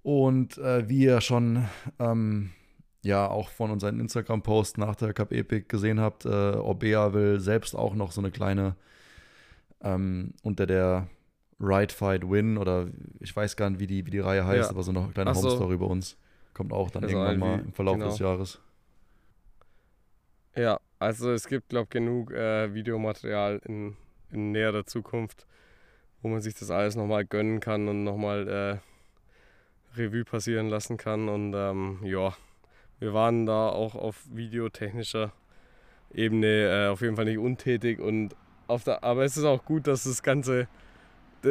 Und 0.03 0.59
äh, 0.59 0.87
wie 0.89 1.05
ihr 1.05 1.23
schon 1.23 1.65
ähm, 1.99 2.51
ja 3.03 3.27
auch 3.27 3.49
von 3.49 3.71
unseren 3.71 4.01
Instagram-Posts 4.01 4.77
nach 4.77 4.97
der 4.97 5.15
Cup 5.15 5.33
Epic 5.33 5.67
gesehen 5.69 5.99
habt, 5.99 6.27
äh, 6.27 6.29
Orbea 6.29 7.15
will 7.15 7.41
selbst 7.41 7.75
auch 7.75 7.95
noch 7.95 8.13
so 8.13 8.21
eine 8.21 8.31
kleine 8.31 8.77
ähm, 9.83 10.35
unter 10.43 10.67
der 10.67 11.09
Ride, 11.61 11.93
Fight, 11.95 12.29
Win 12.29 12.59
oder 12.59 12.89
ich 13.21 13.35
weiß 13.35 13.57
gar 13.57 13.71
nicht, 13.71 13.81
wie 13.81 13.87
die, 13.87 14.07
wie 14.07 14.11
die 14.11 14.21
Reihe 14.21 14.45
heißt, 14.45 14.65
ja. 14.65 14.71
aber 14.71 14.83
so 14.83 14.91
eine 14.91 15.09
kleine 15.09 15.35
so. 15.35 15.43
Home-Story 15.43 15.77
bei 15.77 15.87
uns. 15.87 16.17
Kommt 16.53 16.73
auch 16.73 16.91
dann 16.91 17.05
also 17.05 17.17
irgendwann 17.17 17.39
mal 17.39 17.61
im 17.61 17.73
Verlauf 17.73 17.97
genau. 17.97 18.09
des 18.09 18.19
Jahres. 18.19 18.61
Ja, 20.57 20.79
also 21.01 21.33
es 21.33 21.49
gibt, 21.49 21.71
glaube 21.71 21.85
ich, 21.85 21.91
genug 21.91 22.33
äh, 22.33 22.73
Videomaterial 22.73 23.61
in, 23.65 23.97
in 24.31 24.53
näherer 24.53 24.87
Zukunft, 24.87 25.47
wo 26.23 26.29
man 26.29 26.41
sich 26.41 26.55
das 26.55 26.71
alles 26.71 26.95
nochmal 26.95 27.25
gönnen 27.25 27.59
kann 27.59 27.89
und 27.89 28.05
nochmal 28.05 28.49
äh, 28.49 29.99
Revue 29.99 30.25
passieren 30.25 30.69
lassen 30.69 30.97
kann. 30.97 31.29
Und 31.29 31.55
ähm, 31.55 31.99
ja, 32.05 32.35
wir 33.01 33.15
waren 33.15 33.47
da 33.47 33.69
auch 33.69 33.97
auf 33.97 34.25
videotechnischer 34.31 35.33
Ebene 36.13 36.87
äh, 36.87 36.89
auf 36.89 37.01
jeden 37.01 37.17
Fall 37.17 37.25
nicht 37.25 37.39
untätig 37.39 37.99
und 37.99 38.37
auf 38.69 38.85
der, 38.85 39.03
aber 39.03 39.25
es 39.25 39.37
ist 39.37 39.45
auch 39.45 39.65
gut, 39.65 39.87
dass 39.87 40.05
das 40.05 40.23
Ganze 40.23 40.69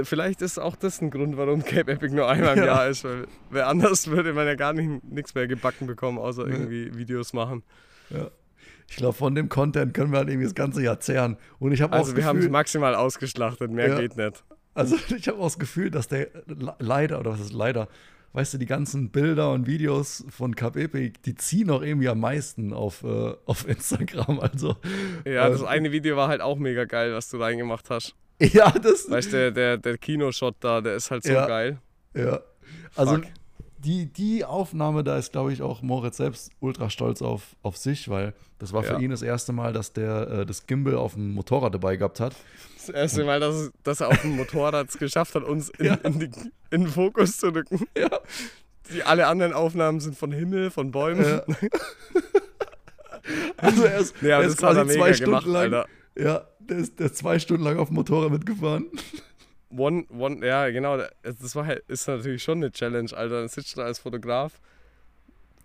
vielleicht 0.03 0.41
ist 0.41 0.59
auch 0.59 0.75
das 0.75 1.01
ein 1.01 1.09
Grund, 1.09 1.37
warum 1.37 1.63
Cape 1.65 1.91
Epic 1.91 2.13
nur 2.13 2.27
einmal 2.27 2.57
im 2.57 2.63
ja. 2.63 2.65
Jahr 2.65 2.87
ist, 2.87 3.03
weil, 3.03 3.27
weil 3.49 3.63
anders 3.63 4.07
würde 4.11 4.33
man 4.33 4.47
ja 4.47 4.55
gar 4.55 4.73
nicht, 4.73 5.03
nichts 5.03 5.35
mehr 5.35 5.47
gebacken 5.47 5.87
bekommen, 5.87 6.17
außer 6.17 6.47
irgendwie 6.47 6.95
Videos 6.95 7.33
machen. 7.33 7.63
Ja. 8.09 8.29
Ich 8.89 8.97
glaube, 8.97 9.13
von 9.13 9.33
dem 9.33 9.49
Content 9.49 9.93
können 9.93 10.11
wir 10.11 10.19
halt 10.19 10.29
irgendwie 10.29 10.45
das 10.45 10.55
ganze 10.55 10.83
Jahr 10.83 10.99
zehren. 10.99 11.37
Und 11.59 11.71
ich 11.71 11.81
habe 11.81 11.93
also 11.93 12.11
auch 12.11 12.15
wir 12.15 12.25
haben 12.25 12.39
es 12.39 12.49
maximal 12.49 12.95
ausgeschlachtet, 12.95 13.71
mehr 13.71 13.89
ja. 13.89 13.99
geht 13.99 14.17
nicht. 14.17 14.43
Also 14.73 14.97
ich 15.17 15.27
habe 15.27 15.39
auch 15.39 15.45
das 15.45 15.59
Gefühl, 15.59 15.89
dass 15.89 16.07
der 16.07 16.27
leider, 16.79 17.19
oder 17.19 17.31
was 17.31 17.39
ist 17.39 17.53
leider, 17.53 17.87
weißt 18.33 18.55
du, 18.55 18.57
die 18.57 18.65
ganzen 18.65 19.09
Bilder 19.09 19.51
und 19.51 19.67
Videos 19.67 20.25
von 20.29 20.55
Cap 20.55 20.75
Epic, 20.75 21.19
die 21.25 21.35
ziehen 21.35 21.69
auch 21.69 21.81
irgendwie 21.81 22.09
am 22.09 22.19
meisten 22.19 22.73
auf, 22.73 23.03
äh, 23.03 23.33
auf 23.45 23.67
Instagram. 23.67 24.39
Also, 24.39 24.75
ja, 25.25 25.49
das 25.49 25.61
äh, 25.61 25.67
eine 25.67 25.91
Video 25.91 26.17
war 26.17 26.27
halt 26.27 26.41
auch 26.41 26.57
mega 26.57 26.85
geil, 26.85 27.13
was 27.13 27.29
du 27.29 27.37
reingemacht 27.37 27.89
hast. 27.89 28.15
Ja, 28.53 28.71
das. 28.71 29.09
Weißt 29.09 29.31
du, 29.31 29.37
der, 29.37 29.51
der, 29.51 29.77
der 29.77 29.97
Kinoshot 29.97 30.55
da, 30.59 30.81
der 30.81 30.95
ist 30.95 31.11
halt 31.11 31.23
so 31.23 31.31
Ja. 31.31 31.45
geil. 31.47 31.77
Ja. 32.15 32.41
Also 32.95 33.15
Fuck. 33.15 33.25
die, 33.79 34.05
die 34.07 34.43
Aufnahme, 34.45 35.03
da 35.03 35.17
ist, 35.17 35.31
glaube 35.31 35.53
ich, 35.53 35.61
auch 35.61 35.81
Moritz 35.81 36.17
selbst 36.17 36.51
ultra 36.59 36.89
stolz 36.89 37.21
auf, 37.21 37.43
auf 37.61 37.77
sich, 37.77 38.09
weil 38.09 38.33
das 38.59 38.73
war 38.73 38.83
für 38.83 38.93
Ja. 38.93 38.99
ihn 38.99 39.11
das 39.11 39.21
erste 39.21 39.53
Mal, 39.53 39.73
dass 39.73 39.93
der 39.93 40.27
äh, 40.29 40.45
das 40.45 40.65
Gimbal 40.67 40.95
auf 40.95 41.13
dem 41.13 41.33
Motorrad 41.33 41.73
dabei 41.73 41.95
gehabt 41.95 42.19
hat. 42.19 42.35
Das 42.77 42.89
erste 42.89 43.23
Mal, 43.23 43.39
dass, 43.39 43.71
dass 43.83 44.01
er 44.01 44.09
auf 44.09 44.21
dem 44.21 44.35
Motorrad 44.35 44.89
es 44.89 44.97
geschafft 44.97 45.35
hat, 45.35 45.43
uns 45.43 45.69
in, 45.69 45.85
Ja. 45.85 45.93
in, 45.95 46.19
die, 46.19 46.25
in 46.69 46.81
den 46.83 46.87
Fokus 46.87 47.37
zu 47.37 47.47
rücken. 47.53 47.85
Ja. 47.97 48.09
Die, 48.93 49.03
alle 49.03 49.27
anderen 49.27 49.53
Aufnahmen 49.53 50.01
sind 50.01 50.17
von 50.17 50.31
Himmel, 50.33 50.69
von 50.69 50.91
Bäumen. 50.91 51.23
Ja. 51.23 51.43
Also 53.57 53.83
er 53.85 53.99
ist, 53.99 54.15
Ja, 54.21 54.41
er 54.41 54.47
ist 54.47 54.57
quasi 54.57 54.85
zwei 54.97 55.13
Stunden 55.13 55.31
gemacht, 55.31 55.45
lang. 55.45 55.55
Alter. 55.73 55.85
Ja, 56.17 56.45
der 56.69 56.77
ist, 56.77 56.99
der 56.99 57.13
zwei 57.13 57.39
Stunden 57.39 57.63
lang 57.63 57.77
auf 57.77 57.89
dem 57.89 57.95
Motorrad 57.95 58.31
mitgefahren. 58.31 58.87
One, 59.75 60.05
one, 60.09 60.45
ja, 60.45 60.69
genau. 60.69 60.97
Das 61.23 61.55
war, 61.55 61.65
halt- 61.65 61.83
ist 61.87 62.07
natürlich 62.07 62.43
schon 62.43 62.59
eine 62.59 62.71
Challenge, 62.71 63.09
Alter. 63.15 63.39
Dann 63.39 63.47
sitzt 63.47 63.75
du 63.75 63.79
da 63.81 63.85
als 63.87 63.99
Fotograf 63.99 64.53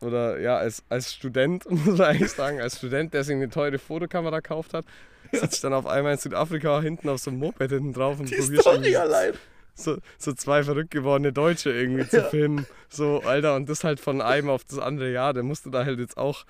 oder 0.00 0.38
ja, 0.40 0.56
als, 0.56 0.82
als 0.88 1.12
Student, 1.12 1.68
muss 1.70 1.98
man 1.98 2.00
eigentlich 2.02 2.30
sagen, 2.32 2.60
als 2.60 2.78
Student, 2.78 3.12
der 3.14 3.24
sich 3.24 3.34
eine 3.34 3.50
teure 3.50 3.78
Fotokamera 3.78 4.36
gekauft 4.40 4.74
hat, 4.74 4.84
sitzt 5.32 5.62
dann 5.64 5.72
auf 5.74 5.86
einmal 5.86 6.12
in 6.12 6.18
Südafrika 6.18 6.80
hinten 6.80 7.08
auf 7.08 7.18
so 7.20 7.30
einem 7.30 7.40
Moped 7.40 7.70
hinten 7.70 7.92
drauf 7.92 8.18
und 8.20 8.30
Die 8.30 8.36
probierst 8.36 8.62
Story 8.62 8.96
allein. 8.96 9.32
so, 9.74 9.98
so 10.16 10.32
zwei 10.32 10.62
verrückt 10.62 10.90
gewordene 10.92 11.32
Deutsche 11.32 11.70
irgendwie 11.70 12.08
zu 12.08 12.18
Ja. 12.18 12.24
filmen. 12.24 12.66
So, 12.88 13.20
Alter, 13.24 13.56
und 13.56 13.68
das 13.68 13.84
halt 13.84 14.00
von 14.00 14.22
einem 14.22 14.48
auf 14.48 14.64
das 14.64 14.78
andere 14.78 15.12
Jahr, 15.12 15.34
der 15.34 15.42
musste 15.42 15.70
da 15.70 15.84
halt 15.84 15.98
jetzt 15.98 16.16
auch 16.16 16.44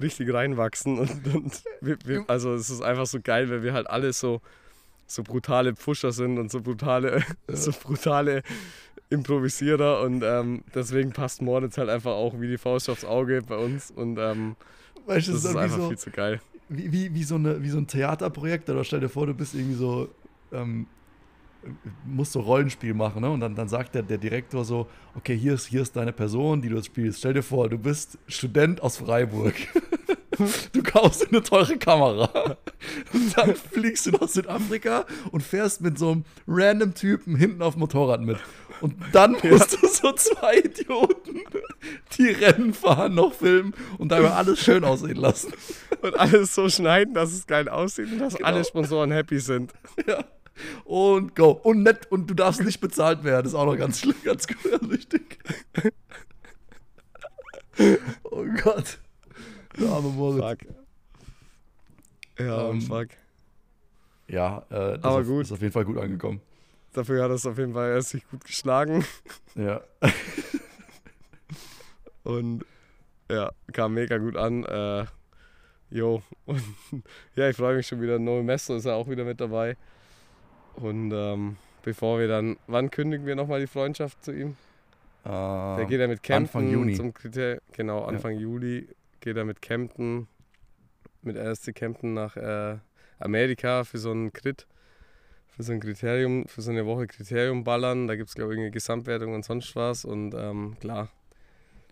richtig 0.00 0.32
reinwachsen. 0.32 0.98
Und, 0.98 1.34
und 1.34 1.62
wir, 1.80 1.98
wir, 2.04 2.24
also 2.28 2.54
es 2.54 2.70
ist 2.70 2.82
einfach 2.82 3.06
so 3.06 3.20
geil, 3.22 3.50
weil 3.50 3.62
wir 3.62 3.72
halt 3.72 3.88
alle 3.88 4.12
so, 4.12 4.40
so 5.06 5.22
brutale 5.22 5.74
Pfuscher 5.74 6.12
sind 6.12 6.38
und 6.38 6.50
so 6.50 6.60
brutale, 6.60 7.22
so 7.48 7.72
brutale 7.72 8.42
Improvisierer 9.10 10.00
und 10.00 10.22
ähm, 10.24 10.64
deswegen 10.74 11.12
passt 11.12 11.42
Moritz 11.42 11.78
halt 11.78 11.90
einfach 11.90 12.12
auch 12.12 12.40
wie 12.40 12.48
die 12.48 12.58
Faust 12.58 12.88
aufs 12.88 13.04
Auge 13.04 13.42
bei 13.42 13.56
uns 13.56 13.90
und 13.90 14.18
ähm, 14.18 14.56
Weißt 15.06 15.28
das 15.28 15.42
das 15.42 15.50
ist 15.50 15.56
einfach 15.56 15.76
so, 15.76 15.88
viel 15.88 15.98
zu 15.98 16.10
geil. 16.10 16.40
wie, 16.68 16.90
wie, 16.90 17.14
wie, 17.14 17.24
so 17.24 17.34
eine, 17.34 17.62
wie 17.62 17.68
so 17.68 17.78
ein 17.78 17.86
Theaterprojekt. 17.86 18.68
Oder 18.70 18.84
stell 18.84 19.00
dir 19.00 19.08
vor, 19.08 19.26
du 19.26 19.34
bist 19.34 19.54
irgendwie 19.54 19.74
so, 19.74 20.08
ähm, 20.52 20.86
musst 22.06 22.32
so 22.32 22.40
Rollenspiel 22.40 22.94
machen, 22.94 23.22
ne? 23.22 23.30
Und 23.30 23.40
dann, 23.40 23.54
dann 23.54 23.68
sagt 23.68 23.94
der, 23.94 24.02
der 24.02 24.18
Direktor 24.18 24.64
so, 24.64 24.86
okay, 25.14 25.36
hier 25.36 25.54
ist, 25.54 25.66
hier 25.66 25.82
ist 25.82 25.96
deine 25.96 26.12
Person, 26.12 26.62
die 26.62 26.68
du 26.68 26.76
jetzt 26.76 26.86
spielst. 26.86 27.18
Stell 27.20 27.34
dir 27.34 27.42
vor, 27.42 27.68
du 27.68 27.78
bist 27.78 28.18
Student 28.28 28.82
aus 28.82 28.96
Freiburg. 28.98 29.54
Du 30.72 30.82
kaufst 30.82 31.28
eine 31.28 31.44
teure 31.44 31.76
Kamera. 31.78 32.56
Und 33.12 33.38
dann 33.38 33.54
fliegst 33.54 34.06
du 34.06 34.10
nach 34.10 34.26
Südafrika 34.26 35.04
und 35.30 35.44
fährst 35.44 35.80
mit 35.80 35.96
so 35.96 36.10
einem 36.10 36.24
random 36.48 36.92
Typen 36.92 37.36
hinten 37.36 37.62
auf 37.62 37.74
dem 37.74 37.80
Motorrad 37.80 38.20
mit. 38.20 38.38
Und 38.80 38.96
dann 39.12 39.36
musst 39.44 39.80
du 39.80 39.86
so 39.86 40.10
zwei 40.14 40.58
Idioten, 40.58 41.42
die 42.18 42.30
Rennen 42.30 42.74
fahren, 42.74 43.14
noch 43.14 43.32
filmen 43.32 43.74
und 43.98 44.10
dabei 44.10 44.32
alles 44.32 44.58
schön 44.58 44.82
aussehen 44.82 45.18
lassen. 45.18 45.52
Und 46.02 46.18
alles 46.18 46.52
so 46.52 46.68
schneiden, 46.68 47.14
dass 47.14 47.32
es 47.32 47.46
geil 47.46 47.68
aussieht 47.68 48.10
und 48.10 48.18
dass 48.18 48.34
Genau. 48.34 48.48
alle 48.48 48.64
Sponsoren 48.64 49.12
happy 49.12 49.38
sind. 49.38 49.72
Ja. 50.04 50.24
Und 50.84 51.34
go. 51.34 51.50
Und 51.50 51.82
nett. 51.82 52.10
Und 52.10 52.28
du 52.28 52.34
darfst 52.34 52.62
nicht 52.62 52.80
bezahlt 52.80 53.24
werden. 53.24 53.44
Das 53.44 53.52
ist 53.52 53.58
auch 53.58 53.66
noch 53.66 53.76
ganz 53.76 54.00
schlimm, 54.00 54.14
ganz 54.24 54.46
wichtig. 54.82 55.38
Oh 58.24 58.44
Gott. 58.62 58.98
Der 59.78 59.88
arme 59.88 60.08
Moritz. 60.10 60.44
Fuck. 60.44 60.58
Ja, 62.38 62.70
Ähm, 62.70 62.80
fuck. 62.80 63.08
Ja, 64.28 64.58
äh, 64.70 64.96
das 64.98 65.04
Aber 65.04 65.20
ist, 65.20 65.28
gut. 65.28 65.42
ist 65.42 65.52
auf 65.52 65.60
jeden 65.60 65.72
Fall 65.72 65.84
gut 65.84 65.98
angekommen. 65.98 66.40
Dafür 66.92 67.24
hat 67.24 67.30
es 67.32 67.44
auf 67.46 67.58
jeden 67.58 67.74
Fall 67.74 67.90
erst 67.92 68.10
sich 68.10 68.26
gut 68.28 68.44
geschlagen. 68.44 69.04
Ja. 69.56 69.82
Und 72.22 72.64
ja, 73.30 73.50
kam 73.72 73.94
mega 73.94 74.18
gut 74.18 74.36
an. 74.36 74.64
Äh, 74.64 75.04
jo. 75.90 76.22
Und 76.46 76.62
ja, 77.34 77.48
ich 77.48 77.56
freue 77.56 77.76
mich 77.76 77.86
schon 77.86 78.00
wieder. 78.00 78.18
Noel 78.18 78.44
Messer 78.44 78.76
ist 78.76 78.86
ja 78.86 78.94
auch 78.94 79.08
wieder 79.08 79.24
mit 79.24 79.40
dabei. 79.40 79.76
Und 80.76 81.12
ähm, 81.12 81.56
bevor 81.82 82.18
wir 82.18 82.28
dann, 82.28 82.56
wann 82.66 82.90
kündigen 82.90 83.26
wir 83.26 83.36
nochmal 83.36 83.60
die 83.60 83.66
Freundschaft 83.66 84.24
zu 84.24 84.32
ihm? 84.32 84.56
Der 85.24 85.78
Äh, 85.80 85.86
geht 85.86 86.00
ja 86.00 86.06
mit 86.08 86.22
Kempten 86.22 86.58
Anfang 86.60 86.70
Juni. 86.72 86.94
zum 86.94 87.14
Kriter 87.14 87.58
genau, 87.72 88.04
Anfang 88.04 88.38
Juli 88.38 88.88
geht 89.20 89.36
er 89.36 89.44
mit 89.44 89.62
Kempten, 89.62 90.28
mit 91.22 91.36
RSC 91.36 91.72
Kempten 91.72 92.12
nach 92.12 92.36
äh, 92.36 92.76
Amerika 93.18 93.84
für 93.84 93.96
so 93.98 94.10
einen 94.10 94.32
Crit, 94.34 94.66
für 95.48 95.62
so 95.62 95.72
ein 95.72 95.80
Kriterium, 95.80 96.46
für 96.46 96.60
so 96.60 96.70
eine 96.72 96.84
Woche 96.84 97.06
Kriterium 97.06 97.64
ballern. 97.64 98.06
Da 98.06 98.16
gibt 98.16 98.28
es, 98.28 98.34
glaube 98.34 98.52
ich, 98.54 98.60
eine 98.60 98.70
Gesamtwertung 98.70 99.32
und 99.32 99.44
sonst 99.44 99.74
was. 99.76 100.04
Und 100.04 100.34
ähm, 100.34 100.76
klar, 100.80 101.08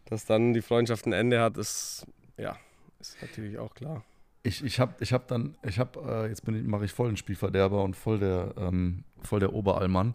dass 0.07 0.27
dann 0.27 0.53
die 0.53 0.61
Freundschaft 0.61 1.07
ein 1.07 1.15
Ende 1.15 1.41
hat, 1.41 1.57
ist, 1.57 2.07
ja, 2.37 2.59
ist 3.01 3.17
natürlich 3.23 3.57
auch 3.59 3.73
klar. 3.75 4.05
Ich 4.43 4.65
ich 4.65 4.81
habe 4.81 4.95
ich 5.01 5.13
hab 5.13 5.29
dann, 5.29 5.57
ich 5.63 5.79
habe, 5.79 6.01
äh, 6.01 6.29
jetzt 6.29 6.45
bin 6.45 6.55
ich, 6.57 6.65
mache 6.65 6.85
ich 6.85 6.93
voll 6.93 7.09
den 7.09 7.17
Spielverderber 7.17 7.83
und 7.85 7.97
voll 7.97 8.19
der, 8.19 8.55
ähm, 8.57 9.05
voll 9.23 9.41
der 9.41 9.53
Oberallmann. 9.53 10.15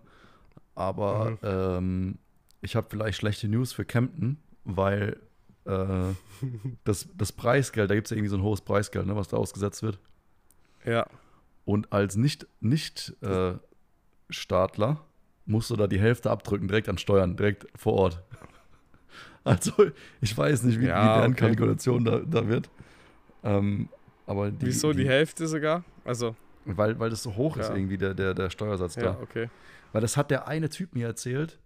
Aber 0.75 1.31
Mhm. 1.31 1.37
ähm, 1.43 2.17
ich 2.61 2.75
habe 2.75 2.87
vielleicht 2.89 3.17
schlechte 3.17 3.47
News 3.47 3.71
für 3.73 3.85
Kempten, 3.85 4.37
weil 4.63 5.17
äh, 5.65 6.13
das, 6.83 7.07
das 7.15 7.31
Preisgeld, 7.31 7.89
da 7.89 7.95
gibt 7.95 8.07
es 8.07 8.11
ja 8.11 8.17
irgendwie 8.17 8.29
so 8.31 8.37
ein 8.37 8.43
hohes 8.43 8.61
Preisgeld, 8.61 9.05
ne, 9.07 9.15
was 9.15 9.27
da 9.29 9.37
ausgesetzt 9.37 9.81
wird. 9.83 9.99
Ja, 10.85 11.05
Und 11.65 11.91
als 11.91 12.15
Nicht- 12.15 12.47
Nicht-Startler 14.29 15.01
musst 15.45 15.69
du 15.69 15.75
da 15.75 15.87
die 15.87 15.99
Hälfte 15.99 16.29
abdrücken, 16.31 16.67
direkt 16.67 16.89
an 16.89 16.97
Steuern, 16.97 17.35
direkt 17.37 17.67
vor 17.75 17.93
Ort. 17.93 18.23
Also, 19.43 19.71
ich 20.19 20.37
weiß 20.37 20.63
nicht, 20.63 20.77
wie, 20.77 20.87
Ja, 20.87 21.01
wie 21.01 21.19
deren 21.19 21.31
okay. 21.31 21.39
Kalkulation 21.55 22.03
da, 22.03 22.19
da 22.19 22.49
wird. 22.49 22.69
Ähm, 23.45 23.87
aber 24.27 24.51
die, 24.51 24.67
wieso 24.67 24.93
die 24.93 25.07
Hälfte 25.07 25.47
sogar? 25.47 25.83
Also, 26.05 26.35
Weil, 26.65 26.99
weil 26.99 27.09
das 27.09 27.23
so 27.23 27.35
hoch 27.35 27.57
ist 27.57 27.69
Ja. 27.69 27.75
irgendwie, 27.75 27.97
der, 27.97 28.13
der, 28.13 28.33
der 28.35 28.49
Steuersatz 28.51 28.95
ja, 28.95 29.03
da. 29.13 29.19
okay. 29.21 29.49
Weil 29.93 30.01
das 30.01 30.15
hat 30.17 30.29
der 30.29 30.47
eine 30.47 30.69
Typ 30.69 30.93
mir 30.93 31.07
erzählt. 31.07 31.57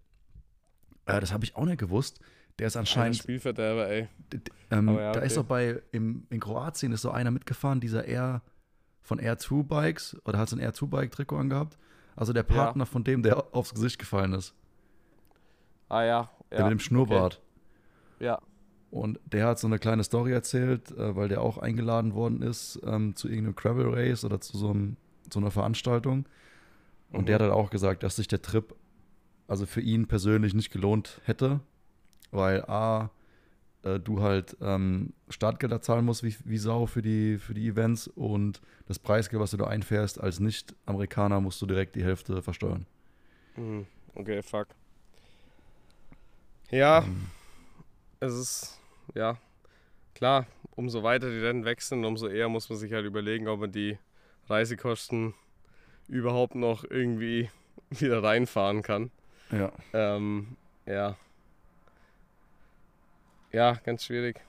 Äh, 1.06 1.20
das 1.20 1.34
habe 1.34 1.44
ich 1.44 1.56
auch 1.56 1.66
nicht 1.66 1.80
gewusst. 1.80 2.20
Der 2.60 2.68
ist 2.68 2.76
Ein 2.78 2.82
anscheinend 2.82 3.18
Spielverderber, 3.18 3.88
ey. 3.90 4.08
Ähm, 4.70 4.88
ja, 4.96 5.12
Da 5.14 5.22
ist 5.22 5.34
okay. 5.38 5.42
doch 5.42 5.48
bei, 5.48 5.82
im, 5.92 6.28
in 6.30 6.40
Kroatien 6.40 6.92
ist 6.92 7.02
so 7.02 7.10
einer 7.12 7.32
mitgefahren, 7.32 7.80
dieser 7.80 8.08
R 8.08 8.42
von 9.02 9.20
R2 9.20 9.64
Bikes, 9.64 10.16
oder 10.26 10.38
hat 10.38 10.50
so 10.50 10.56
ein 10.56 10.62
R2 10.62 10.86
Bike 10.88 11.12
Trikot 11.12 11.38
angehabt. 11.38 11.78
Also 12.16 12.32
der 12.34 12.46
Ja. 12.48 12.54
Partner 12.54 12.86
von 12.86 13.04
dem, 13.04 13.24
der 13.24 13.56
aufs 13.56 13.74
Gesicht 13.74 13.98
gefallen 13.98 14.34
ist. 14.34 14.54
Ah 15.90 16.04
ja. 16.04 16.30
Der 16.52 16.60
ja 16.60 16.64
mit 16.66 16.72
dem 16.74 16.80
Schnurrbart. 16.80 17.42
Ja. 18.20 18.40
Und 18.92 19.20
der 19.26 19.48
hat 19.48 19.60
so 19.60 19.68
eine 19.68 19.80
kleine 19.80 20.04
Story 20.04 20.34
erzählt, 20.34 20.92
äh, 20.92 21.16
weil 21.16 21.30
der 21.30 21.42
auch 21.42 21.58
eingeladen 21.58 22.14
worden 22.14 22.42
ist 22.42 22.80
ähm, 22.86 23.16
zu 23.16 23.28
irgendeinem 23.30 23.56
Gravel 23.56 23.90
Race 23.94 24.26
oder 24.26 24.42
zu 24.42 24.58
so, 24.58 24.70
einem, 24.72 24.98
so 25.32 25.40
einer 25.40 25.52
Veranstaltung. 25.52 26.26
Und 27.14 27.22
Mhm. 27.22 27.26
der 27.28 27.36
hat 27.36 27.42
halt 27.44 27.54
auch 27.54 27.70
gesagt, 27.70 28.04
dass 28.04 28.18
sich 28.18 28.28
der 28.28 28.42
Trip 28.42 28.76
also 29.48 29.66
für 29.66 29.82
ihn 29.82 30.08
persönlich 30.08 30.54
nicht 30.54 30.72
gelohnt 30.72 31.22
hätte, 31.26 31.62
weil 32.32 32.64
A, 32.66 33.12
äh, 33.84 34.00
du 34.00 34.22
halt 34.22 34.58
ähm, 34.62 35.14
Startgelder 35.30 35.82
zahlen 35.82 36.06
musst 36.06 36.24
wie, 36.24 36.36
wie 36.46 36.58
Sau 36.58 36.86
für 36.88 37.02
die, 37.02 37.38
für 37.38 37.54
die 37.54 37.68
Events 37.68 38.08
und 38.08 38.62
das 38.88 39.00
Preisgeld, 39.00 39.42
was 39.42 39.52
du 39.52 39.58
da 39.58 39.68
einfährst, 39.68 40.22
als 40.22 40.40
Nicht-Amerikaner 40.40 41.42
musst 41.42 41.62
du 41.62 41.66
direkt 41.66 41.96
die 41.96 42.04
Hälfte 42.04 42.42
versteuern. 42.42 42.86
Mhm. 43.56 43.88
Okay, 44.16 44.42
fuck. 44.42 44.68
Ja, 46.72 47.04
Ähm, 47.04 47.32
es 48.20 48.34
ist, 48.34 48.81
ja, 49.14 49.38
klar, 50.16 50.46
umso 50.76 51.04
weiter 51.04 51.30
die 51.30 51.40
Rennen 51.40 51.66
wechseln, 51.66 52.06
umso 52.06 52.28
eher 52.28 52.50
muss 52.50 52.70
man 52.70 52.78
sich 52.78 52.92
halt 52.94 53.06
überlegen, 53.06 53.48
ob 53.48 53.60
man 53.62 53.72
die 53.72 53.98
Reisekosten 54.48 55.34
überhaupt 56.08 56.56
noch 56.56 56.84
irgendwie 56.84 57.50
wieder 57.90 58.24
reinfahren 58.24 58.82
kann. 58.82 59.12
ja. 59.52 59.72
Ähm, 59.94 60.56
ja. 60.86 61.16
Ja, 63.52 63.74
ganz 63.84 64.06
schwierig. 64.06 64.40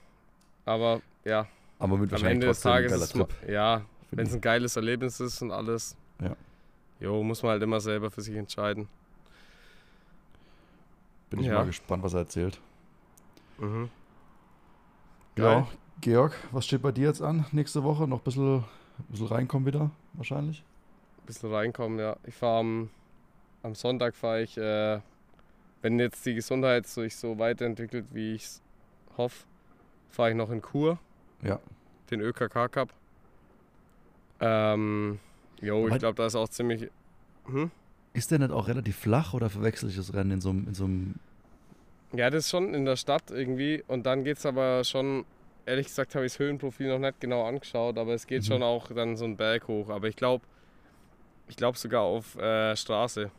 Aber 0.65 1.01
ja, 1.25 1.47
Aber 1.79 1.97
mit 1.97 2.13
am 2.13 2.23
Ende 2.25 2.47
des 2.47 2.61
Tages 2.61 2.91
ist 2.93 3.11
Trip. 3.11 3.33
ja, 3.47 3.83
wenn 4.11 4.27
es 4.27 4.33
ein 4.33 4.39
geiles 4.41 4.75
Erlebnis 4.77 5.19
ist 5.19 5.41
und 5.41 5.51
alles, 5.51 5.97
Ja. 6.21 6.35
jo, 7.01 7.21
muss 7.23 7.43
man 7.43 7.51
halt 7.53 7.63
immer 7.63 7.81
selber 7.81 8.09
für 8.11 8.21
sich 8.21 8.35
entscheiden. 8.35 8.87
Bin 11.29 11.39
ich 11.41 11.47
Ja. 11.47 11.55
mal 11.55 11.65
gespannt, 11.65 12.03
was 12.03 12.13
er 12.13 12.19
erzählt. 12.21 12.59
Mhm. 13.57 13.89
Ja, 15.37 15.61
Geil. 15.61 15.67
Georg, 16.01 16.33
was 16.51 16.65
steht 16.65 16.81
bei 16.81 16.91
dir 16.91 17.07
jetzt 17.07 17.21
an? 17.21 17.45
Nächste 17.51 17.83
Woche 17.83 18.07
noch 18.07 18.19
ein 18.19 18.23
bisschen, 18.23 18.63
bisschen 19.09 19.27
reinkommen 19.27 19.65
wieder, 19.65 19.89
wahrscheinlich. 20.13 20.63
bisschen 21.25 21.51
reinkommen, 21.53 21.97
ja. 21.99 22.17
Ich 22.25 22.35
fahre 22.35 22.59
am, 22.59 22.89
am 23.63 23.73
Sonntag 23.75 24.15
fahre 24.15 24.41
ich, 24.41 24.57
äh, 24.57 24.99
wenn 25.81 25.99
jetzt 25.99 26.25
die 26.25 26.33
Gesundheit 26.35 26.85
sich 26.87 27.15
so 27.15 27.39
weiterentwickelt, 27.39 28.05
wie 28.11 28.33
ich 28.35 28.43
es 28.43 28.61
hoffe, 29.17 29.45
fahre 30.09 30.31
ich 30.31 30.35
noch 30.35 30.49
in 30.51 30.61
Kur, 30.61 30.99
Ja. 31.41 31.59
den 32.11 32.19
ÖKK 32.21 32.69
Cup. 32.71 32.89
Ähm, 34.39 35.19
jo, 35.61 35.87
ich 35.87 35.97
glaube, 35.99 36.15
da 36.15 36.25
ist 36.25 36.35
auch 36.35 36.49
ziemlich, 36.49 36.89
Hm? 37.45 37.71
Ist 38.13 38.29
der 38.31 38.39
nicht 38.39 38.51
auch 38.51 38.67
relativ 38.67 38.95
flach 38.97 39.33
oder 39.33 39.49
verwechsel 39.49 39.89
ich 39.89 39.95
das 39.95 40.13
Rennen 40.13 40.31
in 40.31 40.41
so 40.41 40.51
in 40.51 40.73
so 40.73 40.83
einem 40.85 41.15
Ja, 42.15 42.29
das 42.29 42.45
ist 42.45 42.51
schon 42.51 42.73
in 42.73 42.85
der 42.85 42.95
Stadt 42.95 43.31
irgendwie. 43.31 43.83
Und 43.87 44.05
dann 44.05 44.23
geht 44.23 44.37
es 44.37 44.45
aber 44.45 44.83
schon, 44.83 45.25
ehrlich 45.65 45.87
gesagt, 45.87 46.15
habe 46.15 46.25
ich 46.25 46.33
das 46.33 46.39
Höhenprofil 46.39 46.87
noch 46.89 46.99
nicht 46.99 47.19
genau 47.19 47.45
angeschaut, 47.45 47.97
aber 47.97 48.13
es 48.13 48.27
geht 48.27 48.41
Mhm. 48.43 48.47
schon 48.47 48.63
auch 48.63 48.91
dann 48.91 49.15
so 49.15 49.25
einen 49.25 49.37
Berg 49.37 49.67
hoch. 49.67 49.89
Aber 49.89 50.07
ich 50.07 50.15
glaube, 50.15 50.43
ich 51.47 51.55
glaube 51.55 51.77
sogar 51.77 52.01
auf 52.01 52.35
äh, 52.37 52.75
Straße. 52.75 53.31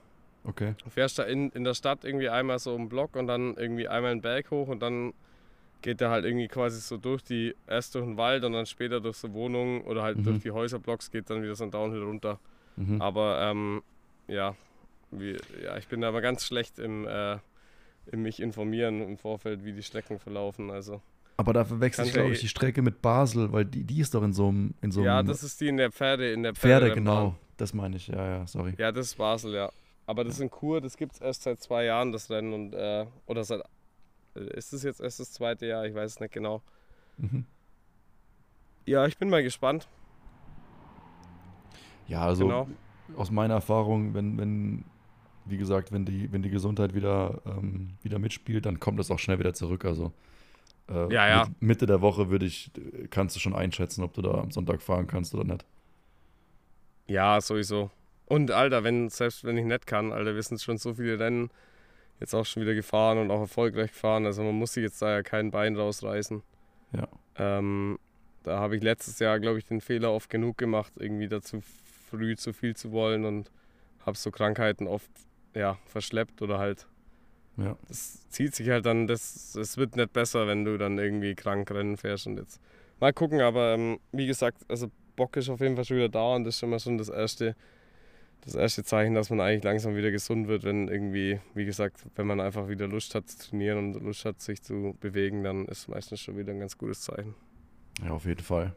Okay. 0.44 0.74
Du 0.82 0.90
fährst 0.90 1.18
da 1.18 1.22
in, 1.22 1.50
in 1.50 1.64
der 1.64 1.74
Stadt 1.74 2.04
irgendwie 2.04 2.28
einmal 2.28 2.58
so 2.58 2.74
einen 2.74 2.88
Block 2.88 3.16
und 3.16 3.26
dann 3.28 3.54
irgendwie 3.56 3.88
einmal 3.88 4.10
einen 4.12 4.20
Berg 4.20 4.50
hoch 4.50 4.68
und 4.68 4.80
dann 4.80 5.14
geht 5.80 6.00
der 6.00 6.10
halt 6.10 6.24
irgendwie 6.24 6.48
quasi 6.48 6.80
so 6.80 6.96
durch 6.96 7.22
die, 7.22 7.54
erst 7.66 7.94
durch 7.94 8.04
den 8.04 8.16
Wald 8.16 8.42
und 8.44 8.52
dann 8.54 8.66
später 8.66 9.00
durch 9.00 9.16
so 9.16 9.32
Wohnungen 9.32 9.82
oder 9.82 10.02
halt 10.02 10.18
Mhm. 10.18 10.24
durch 10.24 10.38
die 10.40 10.50
Häuserblocks 10.50 11.10
geht 11.10 11.30
dann 11.30 11.42
wieder 11.42 11.54
so 11.54 11.64
ein 11.64 11.70
Downhill 11.70 12.02
runter. 12.02 12.38
Mhm. 12.76 13.00
Aber 13.00 13.40
ähm, 13.40 13.82
ja, 14.26 14.54
wie, 15.10 15.36
ja, 15.62 15.76
ich 15.76 15.86
bin 15.88 16.00
da 16.00 16.08
aber 16.08 16.20
ganz 16.22 16.44
schlecht 16.44 16.78
im, 16.78 17.06
äh, 17.06 17.34
im 17.34 17.40
mich 18.12 18.40
informieren 18.40 19.00
im 19.00 19.16
Vorfeld, 19.18 19.64
wie 19.64 19.72
die 19.72 19.82
Strecken 19.82 20.18
verlaufen. 20.18 20.70
Also 20.70 21.00
Aber 21.36 21.52
da 21.52 21.64
verwechsel 21.64 22.06
ich, 22.06 22.12
glaube 22.12 22.28
ja 22.28 22.34
ich, 22.34 22.40
die 22.40 22.48
Strecke 22.48 22.82
mit 22.82 23.02
Basel, 23.02 23.52
weil 23.52 23.64
die, 23.64 23.84
die 23.84 24.00
ist 24.00 24.14
doch 24.14 24.22
in 24.22 24.32
so 24.32 24.48
einem, 24.48 24.74
in 24.82 24.90
so 24.90 25.02
ja, 25.02 25.22
das 25.22 25.42
ist 25.42 25.60
die 25.60 25.68
in 25.68 25.76
der 25.76 25.90
Pferde, 25.92 26.32
in 26.32 26.42
der 26.42 26.54
Pferde, 26.54 26.86
Pferderennbahn. 26.86 27.24
genau. 27.24 27.36
Das 27.56 27.72
meine 27.72 27.96
ich, 27.96 28.08
ja, 28.08 28.26
ja, 28.38 28.46
sorry. 28.46 28.74
Ja, 28.78 28.90
das 28.90 29.06
ist 29.06 29.16
Basel, 29.16 29.54
ja. 29.54 29.70
Aber 30.06 30.24
das 30.24 30.40
in 30.40 30.50
Kur, 30.50 30.80
das 30.80 30.96
gibt 30.96 31.14
es 31.14 31.20
erst 31.20 31.42
seit 31.44 31.60
zwei 31.60 31.84
Jahren, 31.84 32.12
das 32.12 32.28
Rennen. 32.30 32.52
Und, 32.52 32.74
äh, 32.74 33.06
oder 33.26 33.44
seit. 33.44 33.62
äh, 34.34 34.40
Ist 34.56 34.72
es 34.72 34.82
jetzt 34.82 35.00
erst 35.00 35.20
das 35.20 35.32
zweite 35.32 35.66
Jahr? 35.66 35.86
Ich 35.86 35.94
weiß 35.94 36.12
es 36.12 36.20
nicht 36.20 36.32
genau. 36.34 36.62
Mhm. 37.16 37.46
Ja, 38.86 39.06
ich 39.06 39.16
bin 39.16 39.30
mal 39.30 39.42
gespannt. 39.42 39.88
Ja, 42.06 42.22
also 42.26 42.44
genau. 42.44 42.68
aus 43.16 43.30
meiner 43.30 43.54
Erfahrung, 43.54 44.12
wenn, 44.12 44.36
wenn, 44.36 44.84
wie 45.46 45.56
gesagt, 45.56 45.92
wenn 45.92 46.04
die, 46.04 46.32
wenn 46.32 46.42
die 46.42 46.50
Gesundheit 46.50 46.94
wieder, 46.94 47.42
ähm, 47.46 47.90
wieder 48.02 48.18
mitspielt, 48.18 48.66
dann 48.66 48.80
kommt 48.80 48.98
das 48.98 49.10
auch 49.10 49.18
schnell 49.18 49.38
wieder 49.38 49.54
zurück. 49.54 49.84
Also 49.84 50.12
äh, 50.88 51.12
Ja, 51.12 51.28
ja. 51.28 51.44
Mit, 51.44 51.62
Mitte 51.62 51.86
der 51.86 52.00
Woche 52.00 52.30
würde 52.30 52.46
ich, 52.46 52.70
kannst 53.10 53.36
du 53.36 53.40
schon 53.40 53.54
einschätzen, 53.54 54.02
ob 54.02 54.14
du 54.14 54.22
da 54.22 54.32
am 54.32 54.50
Sonntag 54.50 54.82
fahren 54.82 55.06
kannst 55.06 55.34
oder 55.34 55.44
nicht. 55.44 55.64
Ja, 57.06 57.40
sowieso. 57.40 57.90
Und 58.26 58.50
Alter, 58.50 58.84
wenn, 58.84 59.10
selbst 59.10 59.44
wenn 59.44 59.58
ich 59.58 59.64
nicht 59.64 59.86
kann, 59.86 60.12
Alter, 60.12 60.34
wir 60.34 60.42
sind 60.42 60.60
schon 60.60 60.78
so 60.78 60.94
viele 60.94 61.18
Rennen 61.18 61.50
jetzt 62.20 62.34
auch 62.34 62.46
schon 62.46 62.62
wieder 62.62 62.74
gefahren 62.74 63.18
und 63.18 63.30
auch 63.30 63.40
erfolgreich 63.40 63.90
gefahren. 63.92 64.24
Also 64.24 64.42
man 64.42 64.54
muss 64.54 64.72
sich 64.72 64.82
jetzt 64.82 65.02
da 65.02 65.10
ja 65.10 65.22
kein 65.22 65.50
Bein 65.50 65.76
rausreißen. 65.76 66.42
Ja. 66.92 67.08
Ähm, 67.36 67.98
da 68.42 68.58
habe 68.58 68.76
ich 68.76 68.82
letztes 68.82 69.18
Jahr, 69.18 69.40
glaube 69.40 69.58
ich, 69.58 69.64
den 69.64 69.80
Fehler 69.80 70.12
oft 70.12 70.30
genug 70.30 70.56
gemacht, 70.56 70.92
irgendwie 70.96 71.28
dazu 71.28 71.62
früh 72.10 72.36
zu 72.36 72.52
viel 72.52 72.76
zu 72.76 72.92
wollen 72.92 73.24
und 73.24 73.50
habe 74.06 74.16
so 74.16 74.30
Krankheiten 74.30 74.86
oft 74.86 75.10
ja, 75.54 75.78
verschleppt 75.86 76.42
oder 76.42 76.58
halt. 76.58 76.86
Ja. 77.56 77.76
Das 77.88 78.28
zieht 78.30 78.54
sich 78.54 78.68
halt 78.68 78.84
dann, 78.84 79.06
das, 79.06 79.52
das 79.54 79.76
wird 79.76 79.96
nicht 79.96 80.12
besser, 80.12 80.46
wenn 80.46 80.64
du 80.64 80.76
dann 80.76 80.98
irgendwie 80.98 81.34
krank 81.34 81.70
Rennen 81.70 81.96
fährst 81.96 82.26
und 82.26 82.36
jetzt 82.36 82.60
mal 83.00 83.12
gucken, 83.12 83.40
aber 83.40 83.74
ähm, 83.74 84.00
wie 84.12 84.26
gesagt, 84.26 84.58
also 84.68 84.90
Bock 85.16 85.36
ist 85.36 85.48
auf 85.48 85.60
jeden 85.60 85.76
Fall 85.76 85.84
schon 85.84 85.98
wieder 85.98 86.08
da 86.08 86.34
und 86.34 86.44
das 86.44 86.54
ist 86.54 86.60
schon 86.60 86.70
mal 86.70 86.80
schon 86.80 86.98
das 86.98 87.08
erste, 87.08 87.54
das 88.44 88.54
erste 88.54 88.82
Zeichen, 88.82 89.14
dass 89.14 89.30
man 89.30 89.40
eigentlich 89.40 89.64
langsam 89.64 89.94
wieder 89.94 90.10
gesund 90.10 90.48
wird, 90.48 90.64
wenn 90.64 90.88
irgendwie, 90.88 91.40
wie 91.54 91.64
gesagt, 91.64 92.04
wenn 92.16 92.26
man 92.26 92.40
einfach 92.40 92.68
wieder 92.68 92.88
Lust 92.88 93.14
hat 93.14 93.28
zu 93.28 93.50
trainieren 93.50 93.78
und 93.78 94.02
Lust 94.02 94.24
hat, 94.24 94.40
sich 94.40 94.62
zu 94.62 94.96
bewegen, 95.00 95.44
dann 95.44 95.66
ist 95.66 95.88
meistens 95.88 96.20
schon 96.20 96.36
wieder 96.36 96.52
ein 96.52 96.58
ganz 96.58 96.76
gutes 96.76 97.02
Zeichen. 97.02 97.34
Ja, 98.02 98.10
auf 98.10 98.24
jeden 98.24 98.42
Fall. 98.42 98.74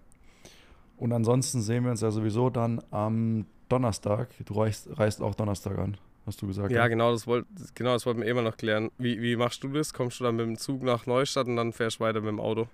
Und 0.97 1.11
ansonsten 1.11 1.61
sehen 1.61 1.83
wir 1.83 1.91
uns 1.91 2.01
ja 2.01 2.11
sowieso 2.11 2.49
dann 2.49 2.81
am 2.91 3.45
Donnerstag. 3.69 4.29
Du 4.45 4.53
reist, 4.55 4.87
reist 4.97 5.21
auch 5.21 5.35
Donnerstag 5.35 5.77
an, 5.77 5.97
hast 6.27 6.41
du 6.41 6.47
gesagt. 6.47 6.71
Ja, 6.71 6.87
genau, 6.87 7.11
das, 7.11 7.25
wollt, 7.25 7.45
genau, 7.73 7.93
das 7.93 8.05
wollten 8.05 8.21
wir 8.21 8.27
eh 8.27 8.33
mal 8.33 8.43
noch 8.43 8.57
klären. 8.57 8.91
Wie, 8.97 9.21
wie 9.21 9.35
machst 9.35 9.63
du 9.63 9.69
das? 9.69 9.93
Kommst 9.93 10.19
du 10.19 10.25
dann 10.25 10.35
mit 10.35 10.45
dem 10.45 10.57
Zug 10.57 10.83
nach 10.83 11.05
Neustadt 11.07 11.47
und 11.47 11.55
dann 11.55 11.73
fährst 11.73 11.99
du 11.99 12.03
weiter 12.03 12.19
mit 12.21 12.29
dem 12.29 12.39
Auto? 12.39 12.67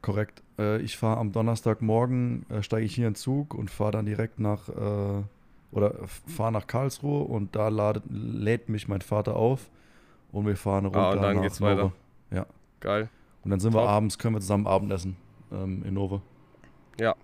Korrekt. 0.00 0.42
Äh, 0.58 0.80
ich 0.80 0.96
fahre 0.96 1.18
am 1.18 1.32
Donnerstagmorgen, 1.32 2.46
äh, 2.48 2.62
steige 2.62 2.86
ich 2.86 2.94
hier 2.94 3.06
in 3.06 3.12
den 3.12 3.16
Zug 3.16 3.52
und 3.54 3.70
fahre 3.70 3.90
dann 3.92 4.06
direkt 4.06 4.38
nach, 4.38 4.68
äh, 4.70 5.22
oder 5.72 5.94
fahre 6.26 6.52
nach 6.52 6.66
Karlsruhe 6.66 7.24
und 7.24 7.54
da 7.54 7.68
ladet, 7.68 8.04
lädt 8.08 8.68
mich 8.70 8.88
mein 8.88 9.02
Vater 9.02 9.36
auf 9.36 9.68
und 10.32 10.46
wir 10.46 10.56
fahren 10.56 10.86
runter 10.86 11.00
Ah, 11.00 11.12
und 11.12 11.22
dann 11.22 11.36
nach 11.36 11.42
geht's 11.42 11.60
Nove. 11.60 11.92
weiter. 12.30 12.46
Geil. 12.80 13.10
Und 13.44 13.50
dann 13.50 13.60
sind 13.60 13.74
wir 13.74 13.80
Top. 13.80 13.88
abends, 13.90 14.18
können 14.18 14.34
wir 14.36 14.40
zusammen 14.40 14.66
Abendessen 14.66 15.16
ähm, 15.52 15.82
in 15.84 15.92
Nove. 15.94 16.22
Ja. 16.98 17.14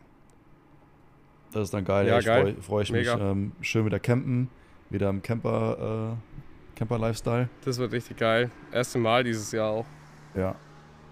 Das 1.52 1.62
ist 1.64 1.74
dann 1.74 1.84
geil. 1.84 2.06
Ja, 2.06 2.18
ich 2.18 2.26
geil. 2.26 2.52
freue 2.52 2.62
freu 2.62 2.82
ich 2.82 2.92
mich. 2.92 3.06
Mega. 3.08 3.30
Ähm, 3.30 3.52
schön 3.62 3.86
wieder 3.86 3.98
campen, 3.98 4.50
wieder 4.90 5.10
im 5.10 5.22
Camper, 5.22 6.16
äh, 6.16 6.76
Camper-Lifestyle. 6.78 7.48
Das 7.64 7.78
wird 7.78 7.92
richtig 7.92 8.18
geil. 8.18 8.50
Erste 8.72 8.98
Mal 8.98 9.24
dieses 9.24 9.50
Jahr 9.52 9.70
auch. 9.70 9.86
Ja. 10.34 10.54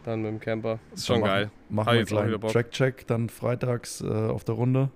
Dann 0.04 0.20
mit 0.22 0.30
dem 0.32 0.40
Camper. 0.40 0.78
Ist 0.94 1.06
schon 1.06 1.20
machen- 1.20 1.30
geil. 1.30 1.50
Machen 1.70 1.92
wir 2.06 2.18
einen. 2.20 2.40
Track-Check 2.40 3.06
dann 3.06 3.28
freitags 3.30 4.00
äh, 4.02 4.06
auf 4.06 4.44
der 4.44 4.54
Runde. 4.54 4.90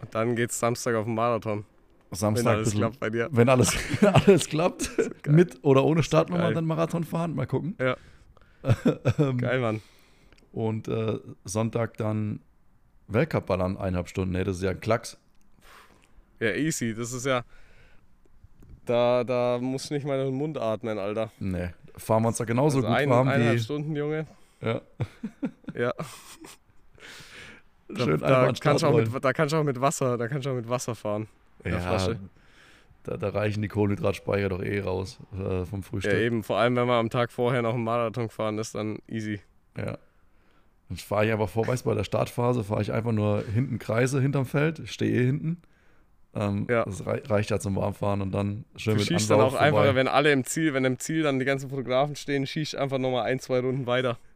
Und 0.00 0.14
dann 0.14 0.36
geht's 0.36 0.58
Samstag 0.58 0.94
auf 0.94 1.04
den 1.04 1.14
Marathon. 1.14 1.64
Samstag 2.12 2.44
wenn 2.44 2.52
alles 2.52 2.64
bisschen- 2.66 2.80
klappt 2.80 3.00
bei 3.00 3.10
dir. 3.10 3.28
Wenn 3.32 3.48
alles, 3.48 3.74
alles 4.26 4.48
klappt, 4.48 4.90
mit 5.26 5.58
oder 5.64 5.84
ohne 5.84 6.02
Startnummer 6.02 6.52
dann 6.52 6.64
Marathon 6.66 7.04
fahren, 7.04 7.34
mal 7.34 7.46
gucken. 7.46 7.74
Ja. 7.80 7.96
ähm, 9.18 9.38
Geil, 9.38 9.60
Mann. 9.60 9.80
und 10.52 10.86
äh, 10.88 11.18
Sonntag 11.44 11.96
dann 11.96 12.40
Weltcup 13.08 13.46
ballern, 13.46 13.76
eineinhalb 13.76 14.08
Stunden. 14.08 14.32
Nee, 14.34 14.44
das 14.44 14.56
ist 14.58 14.62
ja 14.62 14.70
ein 14.70 14.80
Klacks. 14.80 15.18
Ja, 16.40 16.54
easy. 16.54 16.94
Das 16.94 17.12
ist 17.12 17.26
ja. 17.26 17.44
Da, 18.84 19.22
da 19.24 19.58
musst 19.60 19.90
du 19.90 19.94
nicht 19.94 20.06
mal 20.06 20.24
den 20.24 20.34
Mund 20.34 20.58
atmen, 20.58 20.98
Alter. 20.98 21.30
Nee, 21.38 21.70
fahren 21.96 22.22
wir 22.22 22.28
uns 22.28 22.38
da 22.38 22.44
genauso 22.44 22.78
also 22.78 22.88
gut 22.88 22.96
ein, 22.96 23.08
warm 23.08 23.28
eineinhalb 23.28 23.58
wie. 23.58 23.62
Stunden, 23.62 23.94
Junge. 23.94 24.26
Ja, 24.60 24.80
Ja. 25.74 25.92
Da, 27.88 27.96
schön 28.04 28.20
da, 28.20 28.46
den 28.46 28.54
kannst 28.54 28.84
auch 28.84 28.94
mit, 28.94 29.24
da 29.24 29.32
kannst 29.32 29.52
du 29.52 29.58
auch 29.58 29.64
mit 29.64 29.80
Wasser, 29.80 30.18
da 30.18 30.28
kannst 30.28 30.46
du 30.46 30.50
auch 30.50 30.54
mit 30.54 30.68
Wasser 30.68 30.94
fahren. 30.94 31.28
Ja, 31.64 31.78
Flasche. 31.78 32.18
da, 33.04 33.16
da 33.16 33.28
reichen 33.28 33.62
die 33.62 33.68
Kohlenhydratspeicher 33.68 34.48
doch 34.48 34.62
eh 34.62 34.80
raus 34.80 35.18
äh, 35.38 35.64
vom 35.64 35.82
Frühstück. 35.82 36.12
Ja, 36.12 36.18
eben. 36.18 36.42
Vor 36.42 36.58
allem, 36.58 36.74
wenn 36.76 36.86
man 36.86 36.98
am 36.98 37.10
Tag 37.10 37.30
vorher 37.30 37.62
noch 37.62 37.74
einen 37.74 37.84
Marathon 37.84 38.26
gefahren 38.28 38.58
ist, 38.58 38.74
dann 38.74 38.98
easy. 39.06 39.40
Ja. 39.76 39.98
Dann 40.88 40.96
fahre 40.98 41.26
ich 41.26 41.32
einfach 41.32 41.48
vor, 41.48 41.66
weißt 41.66 41.84
bei 41.84 41.94
der 41.94 42.04
Startphase 42.04 42.64
fahre 42.64 42.82
ich 42.82 42.92
einfach 42.92 43.12
nur 43.12 43.44
hinten 43.44 43.78
Kreise 43.78 44.20
hinterm 44.20 44.46
Feld, 44.46 44.82
stehe 44.86 45.22
eh 45.22 45.24
hinten. 45.26 45.62
Ähm, 46.34 46.66
Ja. 46.70 46.84
Das 46.84 47.04
rei 47.06 47.20
reicht 47.26 47.50
ja 47.50 47.58
zum 47.58 47.76
Warmfahren 47.76 48.22
und 48.22 48.32
dann 48.32 48.64
schön 48.76 48.94
Du 48.94 49.00
mit 49.00 49.08
schießt 49.08 49.30
dann 49.30 49.38
Anlauf 49.38 49.54
auch 49.54 49.58
vorbei. 49.58 49.66
einfacher, 49.66 49.94
wenn 49.94 50.08
alle 50.08 50.32
im 50.32 50.44
Ziel, 50.44 50.72
wenn 50.74 50.84
im 50.84 50.98
Ziel 50.98 51.22
dann 51.22 51.38
die 51.38 51.44
ganzen 51.44 51.68
Fotografen 51.70 52.16
stehen, 52.16 52.46
schießt 52.46 52.74
einfach 52.76 52.98
nochmal 52.98 53.24
ein, 53.24 53.38
zwei 53.40 53.60
Runden 53.60 53.86
weiter. 53.86 54.18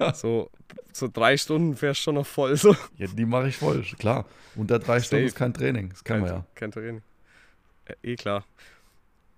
Ja. 0.00 0.12
So, 0.14 0.50
so 0.92 1.06
drei 1.12 1.36
Stunden 1.36 1.76
fährst 1.76 2.00
du 2.00 2.04
schon 2.04 2.14
noch 2.16 2.26
voll. 2.26 2.56
So. 2.56 2.74
Ja, 2.96 3.06
die 3.06 3.24
mache 3.24 3.48
ich 3.48 3.56
voll, 3.56 3.82
klar. 4.00 4.24
Unter 4.56 4.80
drei 4.80 4.94
Safe. 4.98 5.04
Stunden 5.04 5.26
ist 5.26 5.36
kein 5.36 5.54
Training, 5.54 5.90
das 5.90 6.02
kennen 6.02 6.24
wir 6.24 6.28
ja. 6.30 6.46
Kein 6.56 6.72
Training. 6.72 7.02
Ja, 7.88 7.94
eh 8.02 8.16
klar. 8.16 8.44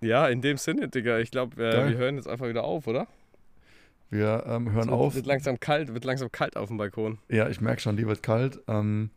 Ja, 0.01 0.27
in 0.27 0.41
dem 0.41 0.57
Sinne, 0.57 0.87
Digga. 0.87 1.19
Ich 1.19 1.29
glaube, 1.29 1.61
äh, 1.63 1.89
wir 1.89 1.97
hören 1.97 2.15
jetzt 2.15 2.27
einfach 2.27 2.47
wieder 2.47 2.63
auf, 2.63 2.87
oder? 2.87 3.05
Wir 4.09 4.43
ähm, 4.47 4.71
hören 4.71 4.79
Es 4.83 4.87
wird, 4.87 4.89
auf. 4.89 5.13
Wird 5.15 5.25
langsam 5.27 5.59
kalt, 5.59 5.93
wird 5.93 6.03
langsam 6.05 6.31
kalt 6.31 6.57
auf 6.57 6.69
dem 6.69 6.77
Balkon. 6.77 7.19
Ja, 7.27 7.47
ich 7.47 7.61
merke 7.61 7.81
schon, 7.81 7.95
die 7.95 8.07
wird 8.07 8.23
kalt. 8.23 8.59
Ähm, 8.67 9.11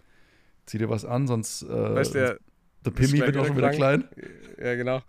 zieh 0.66 0.76
dir 0.76 0.90
was 0.90 1.06
an, 1.06 1.26
sonst 1.26 1.62
äh, 1.62 1.94
weißt 1.94 2.14
du, 2.14 2.38
der, 2.84 2.90
Pimmi 2.90 3.18
ist 3.18 3.26
wird 3.26 3.36
auch 3.36 3.46
schon 3.46 3.56
wieder 3.56 3.70
klein. 3.70 4.04
ja 4.62 4.74
genau. 4.74 5.02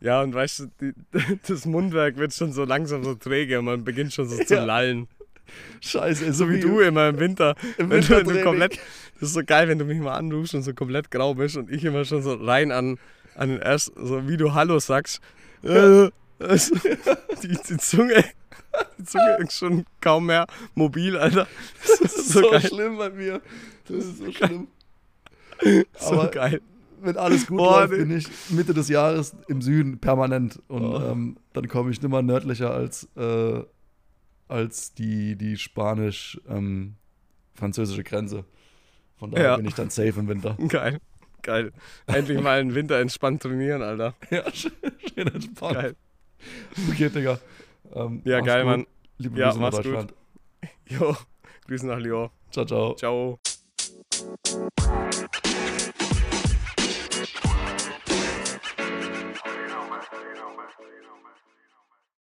Ja, 0.00 0.22
und 0.22 0.32
weißt 0.32 0.60
du, 0.60 0.66
die, 0.80 0.92
das 1.48 1.66
Mundwerk 1.66 2.16
wird 2.18 2.32
schon 2.32 2.52
so 2.52 2.64
langsam 2.64 3.02
so 3.04 3.14
träge 3.14 3.58
und 3.58 3.64
man 3.64 3.84
beginnt 3.84 4.12
schon 4.12 4.28
so 4.28 4.36
zu 4.42 4.54
Ja. 4.54 4.64
lallen. 4.64 5.08
Scheiße, 5.80 6.32
So 6.34 6.50
wie 6.50 6.60
du 6.60 6.80
immer 6.80 7.08
im 7.08 7.18
Winter. 7.18 7.54
im 7.78 7.88
Wenn 7.90 8.02
du, 8.02 8.22
du 8.22 8.42
komplett, 8.42 8.78
das 9.18 9.30
ist 9.30 9.32
so 9.34 9.42
geil, 9.44 9.66
wenn 9.68 9.78
du 9.78 9.86
mich 9.86 9.98
mal 9.98 10.14
anrufst 10.14 10.54
und 10.54 10.62
so 10.62 10.74
komplett 10.74 11.10
grau 11.10 11.34
bist 11.34 11.56
und 11.56 11.70
ich 11.70 11.84
immer 11.84 12.04
schon 12.04 12.22
so 12.22 12.34
rein 12.34 12.70
an, 12.70 12.98
an 13.34 13.48
den 13.48 13.58
ersten, 13.60 14.06
so 14.06 14.28
wie 14.28 14.36
du 14.36 14.52
Hallo 14.54 14.78
sagst. 14.78 15.20
Äh, 15.64 16.10
also, 16.38 16.74
die, 17.42 17.48
die 17.48 17.76
Zunge, 17.78 18.24
die 18.98 19.04
Zunge 19.04 19.38
ist 19.38 19.54
schon 19.58 19.84
kaum 20.02 20.26
mehr 20.26 20.46
mobil, 20.74 21.16
Alter. 21.16 21.48
Das 21.80 21.98
Das 21.98 22.12
ist 22.12 22.18
ist 22.18 22.28
so, 22.34 22.42
so 22.52 22.60
schlimm 22.60 22.98
bei 22.98 23.08
mir. 23.10 23.40
Das 23.88 24.04
ist 24.04 24.18
so 24.18 24.30
schlimm. 24.30 24.68
So 25.98 26.12
Aber- 26.12 26.28
geil. 26.30 26.60
Wenn 27.00 27.16
alles 27.16 27.46
gut 27.46 27.58
Boah, 27.58 27.80
läuft, 27.80 27.92
nee. 27.92 27.98
bin 27.98 28.16
ich 28.16 28.26
Mitte 28.50 28.74
des 28.74 28.88
Jahres 28.88 29.36
im 29.48 29.62
Süden 29.62 29.98
permanent. 29.98 30.60
Und 30.68 30.82
Oh. 30.84 31.00
ähm, 31.10 31.36
dann 31.52 31.68
komme 31.68 31.90
ich 31.90 32.00
nimmer 32.02 32.22
nördlicher 32.22 32.72
als, 32.72 33.08
äh, 33.16 33.62
als 34.48 34.94
die, 34.94 35.36
die 35.36 35.56
spanisch-französische 35.56 38.02
Grenze. 38.04 38.44
Von 39.16 39.30
daher 39.30 39.46
Ja. 39.46 39.56
bin 39.56 39.66
ich 39.66 39.74
dann 39.74 39.90
safe 39.90 40.18
im 40.20 40.28
Winter. 40.28 40.56
Geil. 40.68 40.98
Geil. 41.42 41.72
Endlich 42.06 42.40
mal 42.40 42.60
im 42.60 42.74
Winter 42.74 42.98
entspannt 42.98 43.42
trainieren, 43.42 43.82
Alter. 43.82 44.14
ja, 44.30 44.42
schön, 44.52 44.72
schön 45.14 45.28
entspannt. 45.28 45.74
Geil. 45.74 45.94
Okay, 46.90 47.08
Digga. 47.10 47.38
Ähm, 47.94 48.22
Ja, 48.24 48.40
geil, 48.40 48.62
gut. 48.64 48.70
Mann. 48.70 48.86
Liebe 49.18 49.38
Ja, 49.38 49.48
Grüße 49.50 49.60
nach 49.60 49.70
gut. 49.70 49.78
Deutschland. 49.86 50.14
Jo, 50.88 51.14
Grüße 51.66 51.86
nach 51.86 51.98
Lyon. 51.98 52.30
Ciao, 52.50 52.64
ciao. 52.64 52.94
Ciao. 52.96 53.38